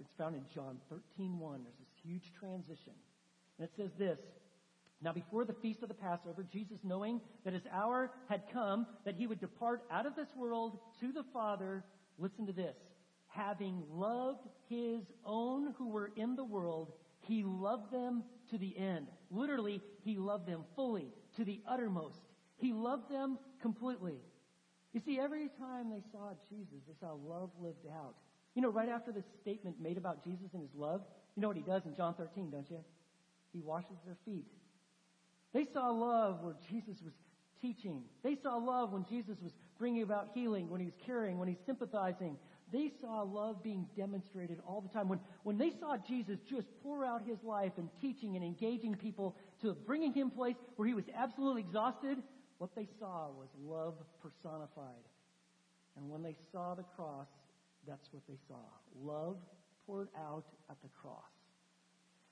It's 0.00 0.12
found 0.18 0.34
in 0.34 0.42
John 0.54 0.80
13:1. 0.90 1.64
There's 1.64 1.78
this 1.78 1.94
huge 2.02 2.32
transition. 2.38 2.94
And 3.58 3.68
it 3.68 3.72
says 3.76 3.92
this, 3.98 4.18
Now 5.02 5.12
before 5.12 5.44
the 5.44 5.54
feast 5.54 5.82
of 5.82 5.88
the 5.88 5.94
Passover, 5.94 6.46
Jesus, 6.52 6.78
knowing 6.84 7.20
that 7.44 7.54
his 7.54 7.62
hour 7.72 8.12
had 8.28 8.42
come, 8.52 8.86
that 9.04 9.16
he 9.16 9.26
would 9.26 9.40
depart 9.40 9.82
out 9.90 10.06
of 10.06 10.14
this 10.14 10.28
world 10.36 10.78
to 11.00 11.12
the 11.12 11.24
Father, 11.32 11.84
listen 12.18 12.46
to 12.46 12.52
this, 12.52 12.76
having 13.26 13.82
loved 13.90 14.46
his 14.68 15.02
own 15.24 15.74
who 15.78 15.88
were 15.88 16.12
in 16.16 16.36
the 16.36 16.44
world, 16.44 16.92
he 17.20 17.42
loved 17.44 17.92
them 17.92 18.22
to 18.50 18.58
the 18.58 18.76
end. 18.76 19.06
Literally, 19.30 19.80
he 20.04 20.16
loved 20.16 20.46
them 20.46 20.64
fully, 20.76 21.08
to 21.36 21.44
the 21.44 21.60
uttermost. 21.68 22.20
He 22.56 22.72
loved 22.72 23.10
them 23.10 23.38
completely. 23.60 24.18
You 24.92 25.00
see, 25.04 25.18
every 25.18 25.48
time 25.58 25.88
they 25.90 26.02
saw 26.12 26.32
Jesus, 26.50 26.82
they 26.86 26.94
saw 27.00 27.12
love 27.12 27.50
lived 27.60 27.86
out. 27.92 28.14
You 28.54 28.62
know, 28.62 28.70
right 28.70 28.88
after 28.88 29.12
this 29.12 29.24
statement 29.40 29.80
made 29.80 29.96
about 29.96 30.22
Jesus 30.22 30.48
and 30.52 30.62
his 30.62 30.74
love, 30.74 31.00
you 31.34 31.40
know 31.40 31.48
what 31.48 31.56
he 31.56 31.62
does 31.62 31.82
in 31.86 31.96
John 31.96 32.14
13, 32.14 32.50
don't 32.50 32.70
you? 32.70 32.80
He 33.52 33.60
washes 33.60 33.96
their 34.04 34.16
feet. 34.26 34.46
They 35.52 35.66
saw 35.72 35.90
love 35.90 36.42
where 36.42 36.56
Jesus 36.70 36.96
was 37.04 37.12
teaching. 37.60 38.02
They 38.24 38.36
saw 38.42 38.56
love 38.56 38.92
when 38.92 39.04
Jesus 39.08 39.36
was 39.42 39.52
bringing 39.78 40.02
about 40.02 40.30
healing, 40.34 40.70
when 40.70 40.80
he 40.80 40.86
was 40.86 40.94
caring, 41.04 41.38
when 41.38 41.48
he's 41.48 41.60
sympathizing, 41.66 42.36
they 42.72 42.90
saw 43.00 43.22
love 43.22 43.62
being 43.62 43.86
demonstrated 43.96 44.58
all 44.66 44.80
the 44.80 44.88
time. 44.88 45.08
When, 45.08 45.20
when 45.42 45.58
they 45.58 45.70
saw 45.78 45.96
Jesus 46.08 46.38
just 46.48 46.66
pour 46.82 47.04
out 47.04 47.22
his 47.26 47.36
life 47.44 47.72
and 47.76 47.88
teaching 48.00 48.34
and 48.34 48.44
engaging 48.44 48.94
people 48.94 49.36
to 49.60 49.74
bringing 49.86 50.12
him 50.14 50.30
place 50.30 50.56
where 50.76 50.88
he 50.88 50.94
was 50.94 51.04
absolutely 51.14 51.60
exhausted, 51.60 52.18
what 52.58 52.70
they 52.74 52.88
saw 52.98 53.28
was 53.28 53.48
love 53.62 53.94
personified. 54.22 55.04
And 55.96 56.08
when 56.08 56.22
they 56.22 56.34
saw 56.50 56.74
the 56.74 56.84
cross, 56.96 57.26
that's 57.86 58.08
what 58.12 58.22
they 58.26 58.38
saw. 58.48 58.62
Love 59.02 59.36
poured 59.86 60.08
out 60.16 60.44
at 60.70 60.80
the 60.82 60.88
cross. 61.02 61.20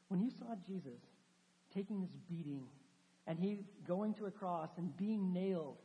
When 0.08 0.22
you 0.22 0.30
saw 0.30 0.54
Jesus 0.66 1.00
taking 1.74 2.00
this 2.00 2.10
beating 2.28 2.62
and 3.30 3.38
he 3.38 3.60
going 3.86 4.12
to 4.14 4.26
a 4.26 4.30
cross 4.30 4.70
and 4.76 4.94
being 4.96 5.32
nailed, 5.32 5.76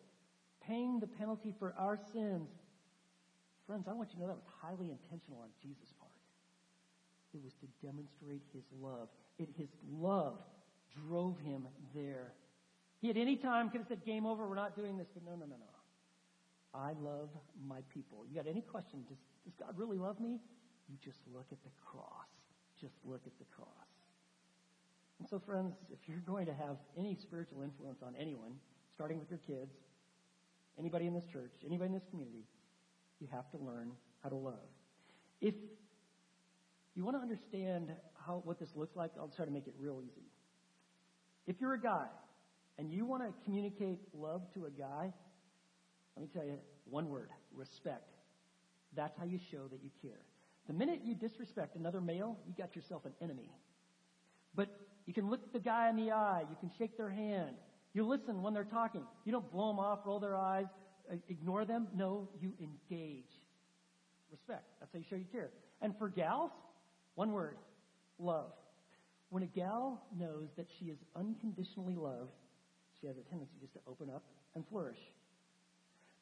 paying 0.65 0.99
the 0.99 1.05
penalty 1.07 1.53
for 1.59 1.75
our 1.77 1.97
sins, 2.11 2.49
Friends, 3.65 3.87
I 3.89 3.93
want 3.93 4.09
you 4.09 4.15
to 4.15 4.21
know 4.21 4.27
that 4.27 4.35
was 4.35 4.45
highly 4.61 4.91
intentional 4.91 5.41
on 5.41 5.49
Jesus' 5.61 5.91
part. 5.97 6.11
It 7.33 7.41
was 7.43 7.53
to 7.55 7.67
demonstrate 7.85 8.43
his 8.53 8.63
love. 8.79 9.09
It, 9.39 9.49
his 9.57 9.69
love 9.89 10.37
drove 11.07 11.39
him 11.39 11.67
there. 11.93 12.33
He 13.01 13.09
at 13.09 13.17
any 13.17 13.35
time 13.35 13.69
could 13.69 13.81
have 13.81 13.87
said, 13.87 14.05
game 14.05 14.25
over, 14.25 14.47
we're 14.47 14.55
not 14.55 14.75
doing 14.75 14.97
this, 14.97 15.07
but 15.13 15.25
no, 15.25 15.31
no, 15.31 15.45
no, 15.45 15.57
no. 15.57 15.73
I 16.73 16.93
love 17.01 17.29
my 17.67 17.79
people. 17.93 18.25
You 18.29 18.35
got 18.35 18.47
any 18.47 18.61
question? 18.61 19.03
Does, 19.09 19.17
does 19.43 19.55
God 19.59 19.73
really 19.77 19.97
love 19.97 20.19
me? 20.19 20.39
You 20.87 20.97
just 21.03 21.19
look 21.33 21.47
at 21.51 21.61
the 21.63 21.71
cross. 21.83 22.29
Just 22.79 22.95
look 23.03 23.21
at 23.25 23.33
the 23.39 23.45
cross. 23.55 23.84
And 25.19 25.27
so, 25.29 25.39
friends, 25.45 25.73
if 25.91 25.99
you're 26.07 26.19
going 26.19 26.45
to 26.47 26.53
have 26.53 26.77
any 26.97 27.15
spiritual 27.15 27.63
influence 27.63 27.99
on 28.05 28.15
anyone, 28.19 28.53
starting 28.93 29.17
with 29.19 29.29
your 29.29 29.39
kids, 29.47 29.71
anybody 30.77 31.07
in 31.07 31.13
this 31.13 31.25
church, 31.31 31.53
anybody 31.65 31.87
in 31.87 31.93
this 31.93 32.05
community, 32.09 32.43
you 33.19 33.27
have 33.31 33.49
to 33.51 33.57
learn 33.57 33.91
how 34.23 34.29
to 34.29 34.35
love. 34.35 34.67
If 35.41 35.55
you 36.95 37.03
want 37.05 37.17
to 37.17 37.21
understand 37.21 37.91
how 38.25 38.41
what 38.43 38.59
this 38.59 38.69
looks 38.75 38.95
like, 38.95 39.11
I'll 39.19 39.31
try 39.35 39.45
to 39.45 39.51
make 39.51 39.67
it 39.67 39.73
real 39.79 40.01
easy. 40.01 40.27
If 41.47 41.57
you're 41.61 41.73
a 41.73 41.81
guy 41.81 42.07
and 42.77 42.91
you 42.91 43.05
want 43.05 43.23
to 43.23 43.31
communicate 43.45 43.99
love 44.13 44.41
to 44.53 44.65
a 44.65 44.69
guy, 44.69 45.13
let 46.15 46.21
me 46.21 46.29
tell 46.33 46.45
you 46.45 46.57
one 46.89 47.09
word 47.09 47.29
respect. 47.53 48.09
That's 48.95 49.17
how 49.17 49.25
you 49.25 49.39
show 49.51 49.67
that 49.71 49.83
you 49.83 49.89
care. 50.01 50.21
The 50.67 50.73
minute 50.73 51.01
you 51.03 51.15
disrespect 51.15 51.75
another 51.75 52.01
male, 52.01 52.37
you 52.47 52.53
got 52.57 52.75
yourself 52.75 53.05
an 53.05 53.13
enemy. 53.21 53.51
But 54.55 54.69
you 55.05 55.13
can 55.13 55.29
look 55.29 55.53
the 55.53 55.59
guy 55.59 55.89
in 55.89 55.95
the 55.95 56.11
eye, 56.11 56.43
you 56.49 56.55
can 56.59 56.71
shake 56.77 56.97
their 56.97 57.09
hand, 57.09 57.55
you 57.95 58.05
listen 58.05 58.41
when 58.41 58.53
they're 58.53 58.65
talking. 58.65 59.03
You 59.23 59.31
don't 59.31 59.49
blow 59.51 59.69
them 59.69 59.79
off, 59.79 59.99
roll 60.05 60.19
their 60.19 60.35
eyes, 60.35 60.65
uh, 61.09 61.15
ignore 61.29 61.63
them. 61.63 61.87
No, 61.95 62.27
you 62.41 62.51
engage. 62.59 63.29
Respect. 64.29 64.65
That's 64.79 64.91
how 64.91 64.99
you 64.99 65.05
show 65.09 65.15
you 65.15 65.25
care. 65.31 65.51
And 65.81 65.97
for 65.97 66.09
gals, 66.09 66.51
one 67.15 67.31
word 67.31 67.55
love. 68.19 68.51
When 69.29 69.43
a 69.43 69.47
gal 69.47 70.03
knows 70.17 70.49
that 70.57 70.67
she 70.77 70.85
is 70.85 70.97
unconditionally 71.15 71.95
loved, 71.95 72.31
she 72.99 73.07
has 73.07 73.15
a 73.17 73.29
tendency 73.29 73.55
just 73.61 73.73
to 73.73 73.79
open 73.87 74.09
up 74.09 74.23
and 74.55 74.65
flourish. 74.69 74.99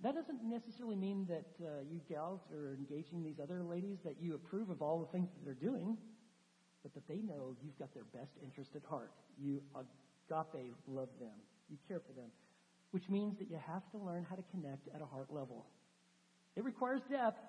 That 0.02 0.16
doesn't 0.16 0.44
necessarily 0.44 0.96
mean 0.96 1.26
that 1.30 1.66
uh, 1.66 1.70
you 1.90 2.02
gals 2.10 2.42
are 2.54 2.76
engaging 2.76 3.24
these 3.24 3.40
other 3.42 3.64
ladies 3.64 3.98
that 4.04 4.18
you 4.22 4.36
approve 4.36 4.70
of 4.70 4.82
all 4.82 5.00
the 5.00 5.12
things 5.12 5.30
that 5.30 5.46
they're 5.46 5.70
doing, 5.70 5.98
but 6.84 6.94
that 6.94 7.08
they 7.08 7.22
know 7.22 7.56
you've 7.64 7.78
got 7.80 7.94
their 7.94 8.04
best 8.14 8.32
interest 8.44 8.72
at 8.76 8.84
heart. 8.84 9.12
You 9.42 9.62
agape 9.74 10.76
love 10.88 11.10
them. 11.20 11.36
You 11.70 11.78
care 11.88 12.00
for 12.00 12.14
them, 12.14 12.30
which 12.92 13.10
means 13.10 13.38
that 13.40 13.50
you 13.50 13.58
have 13.66 13.90
to 13.92 13.98
learn 13.98 14.26
how 14.30 14.36
to 14.36 14.44
connect 14.52 14.88
at 14.94 15.02
a 15.02 15.06
heart 15.06 15.28
level. 15.32 15.66
It 16.56 16.64
requires 16.64 17.02
depth, 17.10 17.40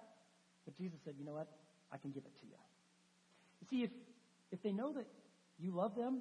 but 0.65 0.77
Jesus 0.77 0.99
said, 1.05 1.15
you 1.19 1.25
know 1.27 1.35
what? 1.35 1.49
I 1.93 1.99
can 1.99 2.11
give 2.11 2.25
it 2.25 2.35
to 2.41 2.47
you. 2.47 2.57
You 3.61 3.67
see, 3.69 3.85
if, 3.85 3.91
if 4.53 4.63
they 4.63 4.73
know 4.73 4.93
that 4.95 5.07
you 5.59 5.73
love 5.73 5.95
them, 5.97 6.21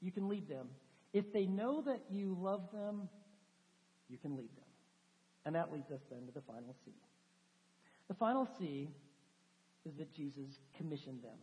you 0.00 0.12
can 0.12 0.28
lead 0.28 0.48
them. 0.48 0.68
If 1.12 1.32
they 1.32 1.46
know 1.46 1.82
that 1.82 2.00
you 2.10 2.36
love 2.40 2.70
them, 2.72 3.08
you 4.08 4.18
can 4.18 4.36
lead 4.36 4.50
them. 4.56 4.64
And 5.44 5.54
that 5.54 5.72
leads 5.72 5.90
us 5.90 6.00
then 6.10 6.26
to 6.26 6.32
the 6.32 6.42
final 6.42 6.74
C. 6.84 6.92
The 8.08 8.14
final 8.14 8.48
C 8.58 8.88
is 9.84 9.94
that 9.98 10.12
Jesus 10.14 10.58
commissioned 10.76 11.22
them. 11.22 11.36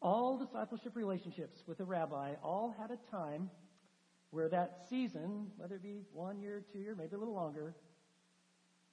All 0.00 0.38
discipleship 0.38 0.94
relationships 0.94 1.62
with 1.66 1.80
a 1.80 1.84
rabbi 1.84 2.34
all 2.42 2.74
had 2.78 2.90
a 2.90 2.98
time 3.10 3.50
where 4.30 4.48
that 4.48 4.86
season, 4.88 5.48
whether 5.56 5.76
it 5.76 5.82
be 5.82 6.02
one 6.12 6.40
year, 6.40 6.62
two 6.72 6.78
year, 6.78 6.94
maybe 6.94 7.16
a 7.16 7.18
little 7.18 7.34
longer, 7.34 7.74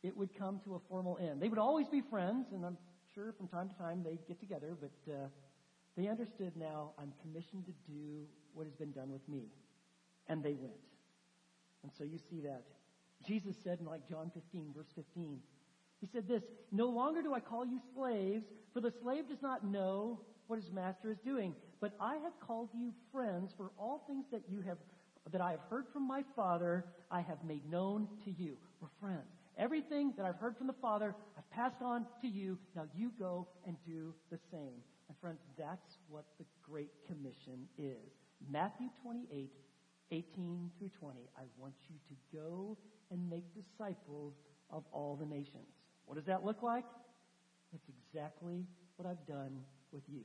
it 0.01 0.15
would 0.15 0.29
come 0.37 0.59
to 0.65 0.75
a 0.75 0.79
formal 0.89 1.17
end. 1.21 1.41
They 1.41 1.49
would 1.49 1.59
always 1.59 1.87
be 1.87 2.01
friends, 2.09 2.47
and 2.53 2.65
I'm 2.65 2.77
sure 3.13 3.33
from 3.33 3.47
time 3.47 3.69
to 3.69 3.75
time 3.75 4.03
they'd 4.03 4.25
get 4.27 4.39
together, 4.39 4.75
but 4.79 5.11
uh, 5.11 5.27
they 5.97 6.07
understood 6.07 6.53
now 6.55 6.91
I'm 6.97 7.13
commissioned 7.21 7.65
to 7.65 7.73
do 7.87 8.25
what 8.53 8.65
has 8.65 8.75
been 8.75 8.91
done 8.91 9.11
with 9.11 9.27
me. 9.27 9.43
And 10.27 10.43
they 10.43 10.53
went. 10.53 10.73
And 11.83 11.91
so 11.97 12.03
you 12.03 12.17
see 12.29 12.41
that. 12.41 12.63
Jesus 13.27 13.55
said 13.63 13.79
in 13.79 13.85
like 13.85 14.07
John 14.09 14.31
15, 14.33 14.73
verse 14.75 14.87
15, 14.95 15.39
he 16.01 16.07
said 16.11 16.27
this, 16.27 16.43
No 16.71 16.87
longer 16.87 17.21
do 17.21 17.33
I 17.33 17.39
call 17.39 17.65
you 17.65 17.79
slaves, 17.95 18.45
for 18.73 18.81
the 18.81 18.91
slave 19.01 19.27
does 19.27 19.41
not 19.41 19.65
know 19.65 20.21
what 20.47 20.59
his 20.59 20.71
master 20.71 21.11
is 21.11 21.17
doing. 21.19 21.55
But 21.81 21.93
I 21.99 22.15
have 22.15 22.33
called 22.45 22.69
you 22.73 22.93
friends, 23.11 23.53
for 23.57 23.71
all 23.77 24.03
things 24.07 24.25
that 24.31 24.43
you 24.49 24.61
have 24.61 24.77
that 25.31 25.41
I 25.41 25.51
have 25.51 25.61
heard 25.69 25.85
from 25.91 26.07
my 26.07 26.23
Father, 26.35 26.85
I 27.09 27.21
have 27.21 27.43
made 27.43 27.69
known 27.69 28.07
to 28.25 28.31
you. 28.31 28.57
We're 28.79 28.89
friends. 28.99 29.25
Everything 29.57 30.13
that 30.17 30.25
I've 30.25 30.35
heard 30.35 30.57
from 30.57 30.67
the 30.67 30.75
Father, 30.81 31.15
I've 31.37 31.49
passed 31.49 31.81
on 31.81 32.05
to 32.21 32.27
you. 32.27 32.57
Now 32.75 32.85
you 32.95 33.11
go 33.17 33.47
and 33.65 33.75
do 33.87 34.13
the 34.29 34.37
same. 34.51 34.83
And 35.07 35.17
friends, 35.21 35.39
that's 35.57 35.97
what 36.09 36.25
the 36.37 36.45
Great 36.61 36.91
Commission 37.07 37.67
is. 37.77 38.11
Matthew 38.51 38.89
28, 39.01 39.49
18 40.11 40.71
through 40.77 40.91
20. 40.99 41.19
I 41.37 41.43
want 41.57 41.73
you 41.89 41.95
to 42.09 42.37
go 42.37 42.77
and 43.11 43.29
make 43.29 43.45
disciples 43.55 44.33
of 44.69 44.83
all 44.91 45.15
the 45.15 45.25
nations. 45.25 45.73
What 46.05 46.15
does 46.15 46.25
that 46.25 46.43
look 46.43 46.61
like? 46.61 46.85
It's 47.73 47.89
exactly 47.89 48.65
what 48.97 49.07
I've 49.07 49.25
done 49.27 49.61
with 49.91 50.03
you. 50.07 50.21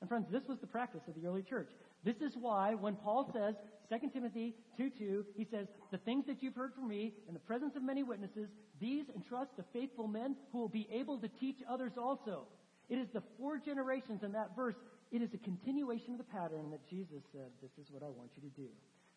And 0.00 0.08
friends, 0.08 0.26
this 0.30 0.46
was 0.48 0.58
the 0.60 0.66
practice 0.66 1.00
of 1.08 1.14
the 1.14 1.26
early 1.26 1.42
church. 1.42 1.70
This 2.04 2.16
is 2.20 2.34
why 2.38 2.74
when 2.74 2.94
Paul 2.96 3.30
says, 3.32 3.54
2 3.88 4.10
Timothy 4.10 4.54
2.2, 4.78 5.24
he 5.36 5.46
says, 5.50 5.66
the 5.90 5.98
things 5.98 6.26
that 6.26 6.42
you've 6.42 6.54
heard 6.54 6.74
from 6.74 6.88
me 6.88 7.14
in 7.26 7.34
the 7.34 7.40
presence 7.40 7.76
of 7.76 7.82
many 7.82 8.02
witnesses, 8.02 8.48
these 8.80 9.06
entrust 9.14 9.56
to 9.56 9.64
faithful 9.72 10.06
men 10.06 10.36
who 10.52 10.58
will 10.58 10.68
be 10.68 10.88
able 10.92 11.18
to 11.18 11.28
teach 11.40 11.58
others 11.68 11.92
also. 11.96 12.42
It 12.90 12.96
is 12.96 13.08
the 13.14 13.22
four 13.38 13.58
generations 13.58 14.22
in 14.22 14.32
that 14.32 14.54
verse. 14.54 14.74
It 15.10 15.22
is 15.22 15.32
a 15.32 15.38
continuation 15.38 16.12
of 16.12 16.18
the 16.18 16.24
pattern 16.24 16.70
that 16.70 16.86
Jesus 16.88 17.22
said, 17.32 17.50
this 17.62 17.70
is 17.80 17.90
what 17.90 18.02
I 18.02 18.10
want 18.10 18.30
you 18.36 18.42
to 18.42 18.54
do. 18.56 18.68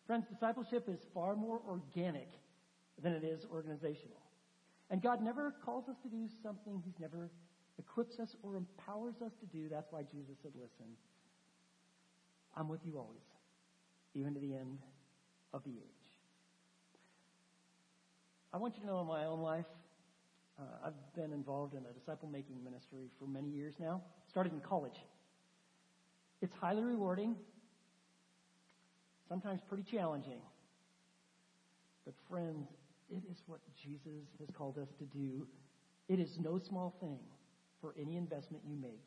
Friends, 0.06 0.24
discipleship 0.32 0.88
is 0.88 1.00
far 1.12 1.36
more 1.36 1.60
organic 1.68 2.28
than 3.02 3.12
it 3.12 3.24
is 3.24 3.44
organizational. 3.52 4.22
And 4.90 5.02
God 5.02 5.22
never 5.22 5.54
calls 5.64 5.88
us 5.88 5.96
to 6.02 6.08
do 6.08 6.28
something 6.42 6.82
He's 6.84 6.98
never 6.98 7.30
equips 7.78 8.18
us 8.18 8.34
or 8.42 8.56
empowers 8.56 9.14
us 9.24 9.32
to 9.40 9.46
do. 9.46 9.68
That's 9.68 9.86
why 9.90 10.02
Jesus 10.02 10.36
said, 10.42 10.52
listen, 10.54 10.92
I'm 12.56 12.68
with 12.68 12.80
you 12.84 12.98
always, 12.98 13.22
even 14.14 14.34
to 14.34 14.40
the 14.40 14.54
end 14.54 14.78
of 15.52 15.62
the 15.64 15.70
age. 15.70 15.98
I 18.52 18.56
want 18.56 18.74
you 18.76 18.80
to 18.82 18.86
know 18.86 19.00
in 19.00 19.06
my 19.06 19.26
own 19.26 19.40
life, 19.40 19.66
uh, 20.58 20.86
I've 20.86 21.14
been 21.14 21.32
involved 21.32 21.74
in 21.74 21.80
a 21.88 21.92
disciple 21.92 22.28
making 22.28 22.64
ministry 22.64 23.10
for 23.18 23.26
many 23.26 23.48
years 23.48 23.74
now. 23.78 24.02
Started 24.28 24.52
in 24.52 24.60
college. 24.60 24.96
It's 26.40 26.52
highly 26.60 26.82
rewarding, 26.82 27.36
sometimes 29.28 29.60
pretty 29.68 29.84
challenging. 29.90 30.40
But, 32.04 32.14
friends, 32.30 32.66
it 33.10 33.22
is 33.30 33.36
what 33.46 33.60
Jesus 33.82 34.26
has 34.40 34.48
called 34.56 34.78
us 34.78 34.88
to 34.98 35.04
do. 35.04 35.46
It 36.08 36.18
is 36.18 36.30
no 36.40 36.58
small 36.58 36.94
thing 37.00 37.18
for 37.80 37.94
any 38.00 38.16
investment 38.16 38.62
you 38.66 38.76
make 38.76 39.04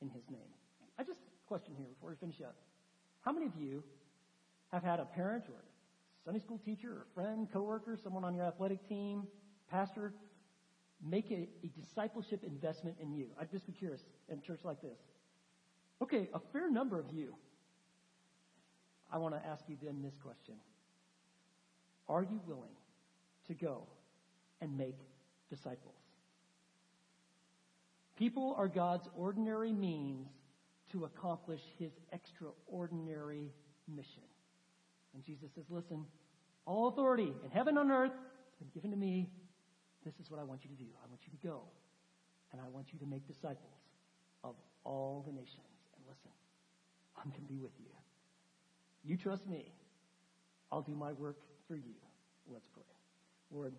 in 0.00 0.08
His 0.08 0.28
name. 0.30 0.50
I 0.98 1.02
just 1.02 1.20
question 1.46 1.74
here 1.76 1.86
before 1.86 2.10
we 2.10 2.16
finish 2.16 2.40
up. 2.40 2.56
How 3.20 3.32
many 3.32 3.46
of 3.46 3.56
you 3.56 3.82
have 4.72 4.82
had 4.82 5.00
a 5.00 5.04
parent 5.04 5.44
or 5.48 5.64
Sunday 6.24 6.40
school 6.40 6.58
teacher 6.64 6.90
or 6.90 7.06
friend, 7.14 7.48
coworker, 7.52 7.96
someone 8.02 8.24
on 8.24 8.34
your 8.34 8.44
athletic 8.44 8.86
team, 8.88 9.26
pastor, 9.70 10.12
make 11.04 11.30
a, 11.30 11.48
a 11.62 11.68
discipleship 11.78 12.42
investment 12.44 12.96
in 13.00 13.12
you? 13.12 13.28
I'd 13.40 13.50
just 13.50 13.66
be 13.66 13.72
curious 13.72 14.02
in 14.28 14.38
a 14.38 14.40
church 14.40 14.60
like 14.64 14.80
this. 14.80 14.98
Okay, 16.02 16.28
a 16.34 16.40
fair 16.52 16.70
number 16.70 16.98
of 16.98 17.06
you. 17.12 17.34
I 19.12 19.18
want 19.18 19.34
to 19.34 19.46
ask 19.46 19.64
you 19.68 19.76
then 19.82 20.02
this 20.02 20.16
question. 20.22 20.54
Are 22.08 22.22
you 22.22 22.40
willing 22.46 22.76
to 23.46 23.54
go 23.54 23.86
and 24.60 24.76
make 24.76 24.98
disciples? 25.50 26.03
People 28.16 28.54
are 28.56 28.68
God's 28.68 29.08
ordinary 29.16 29.72
means 29.72 30.28
to 30.92 31.04
accomplish 31.04 31.60
his 31.78 31.92
extraordinary 32.12 33.52
mission. 33.88 34.22
And 35.14 35.24
Jesus 35.24 35.50
says, 35.54 35.64
listen, 35.68 36.04
all 36.66 36.88
authority 36.88 37.32
in 37.44 37.50
heaven 37.50 37.76
and 37.78 37.90
earth 37.90 38.12
has 38.12 38.58
been 38.58 38.68
given 38.72 38.90
to 38.90 38.96
me. 38.96 39.28
This 40.04 40.14
is 40.20 40.30
what 40.30 40.38
I 40.38 40.44
want 40.44 40.60
you 40.64 40.70
to 40.70 40.76
do. 40.76 40.88
I 41.02 41.08
want 41.08 41.20
you 41.24 41.30
to 41.38 41.46
go. 41.46 41.62
And 42.52 42.60
I 42.60 42.68
want 42.68 42.92
you 42.92 42.98
to 43.00 43.06
make 43.06 43.26
disciples 43.26 43.80
of 44.44 44.54
all 44.84 45.24
the 45.26 45.32
nations. 45.32 45.66
And 45.96 46.04
listen, 46.06 46.30
I'm 47.16 47.30
going 47.30 47.42
to 47.42 47.52
be 47.52 47.58
with 47.58 47.72
you. 47.78 47.90
You 49.04 49.16
trust 49.16 49.46
me. 49.46 49.72
I'll 50.70 50.82
do 50.82 50.94
my 50.94 51.12
work 51.12 51.38
for 51.66 51.76
you. 51.76 51.94
Let's 52.52 52.66
pray. 52.72 52.82
Lord, 53.50 53.74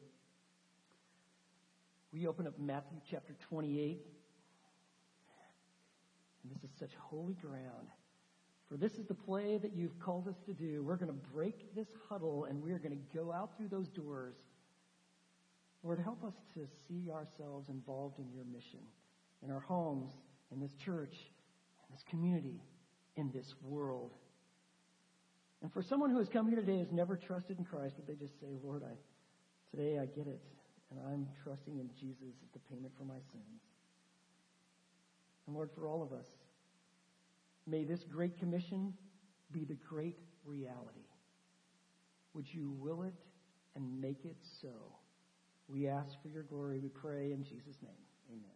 we 2.12 2.28
open 2.28 2.48
up 2.48 2.60
Matthew 2.60 3.00
chapter 3.10 3.36
28. 3.50 4.02
And 6.46 6.56
this 6.56 6.64
is 6.70 6.78
such 6.80 6.92
holy 7.00 7.34
ground. 7.34 7.88
For 8.70 8.78
this 8.78 8.94
is 8.94 9.06
the 9.08 9.14
play 9.14 9.58
that 9.58 9.76
you've 9.76 10.00
called 10.00 10.28
us 10.28 10.36
to 10.46 10.54
do. 10.54 10.84
We're 10.84 10.96
going 10.96 11.12
to 11.12 11.28
break 11.34 11.76
this 11.76 11.88
huddle 12.10 12.46
and 12.46 12.62
we're 12.62 12.80
going 12.80 12.92
to 12.92 13.18
go 13.18 13.32
out 13.32 13.58
through 13.58 13.70
those 13.70 13.88
doors. 13.90 14.36
Lord, 15.84 16.00
help 16.00 16.24
us 16.24 16.34
to 16.56 16.68
see 16.88 17.12
ourselves 17.12 17.70
involved 17.70 18.20
in 18.20 18.32
your 18.34 18.44
mission, 18.46 18.80
in 19.44 19.52
our 19.52 19.60
homes, 19.60 20.12
in 20.52 20.60
this 20.60 20.74
church, 20.84 21.14
in 21.14 21.96
this 21.96 22.04
community, 22.10 22.60
in 23.16 23.32
this 23.32 23.54
world. 23.62 24.12
And 25.62 25.72
for 25.72 25.84
someone 25.84 26.10
who 26.10 26.18
has 26.18 26.30
come 26.30 26.48
here 26.48 26.60
today 26.60 26.80
has 26.80 26.92
never 26.92 27.16
trusted 27.16 27.58
in 27.60 27.66
Christ, 27.66 27.96
but 27.98 28.08
they 28.08 28.16
just 28.16 28.40
say, 28.40 28.48
Lord, 28.64 28.84
I, 28.84 28.94
today 29.76 30.00
I 30.00 30.06
get 30.06 30.28
it, 30.28 30.42
and 30.90 31.00
I'm 31.08 31.28
trusting 31.44 31.78
in 31.78 31.90
Jesus 32.00 32.34
as 32.44 32.50
the 32.54 32.60
payment 32.70 32.94
for 32.98 33.04
my 33.04 33.20
sins. 33.32 33.62
And 35.48 35.56
Lord, 35.56 35.70
for 35.76 35.88
all 35.88 36.02
of 36.02 36.12
us, 36.12 36.28
may 37.68 37.84
this 37.84 38.04
great 38.04 38.38
commission 38.38 38.94
be 39.52 39.64
the 39.64 39.76
great 39.76 40.18
reality. 40.46 41.08
Would 42.34 42.52
you 42.54 42.72
will 42.80 43.04
it 43.04 43.14
and 43.76 44.02
make 44.02 44.26
it 44.26 44.38
so? 44.62 44.74
We 45.68 45.88
ask 45.88 46.22
for 46.22 46.28
your 46.28 46.44
glory. 46.44 46.80
We 46.80 46.90
pray 46.90 47.32
in 47.32 47.44
Jesus' 47.44 47.78
name. 47.82 47.92
Amen. 48.30 48.55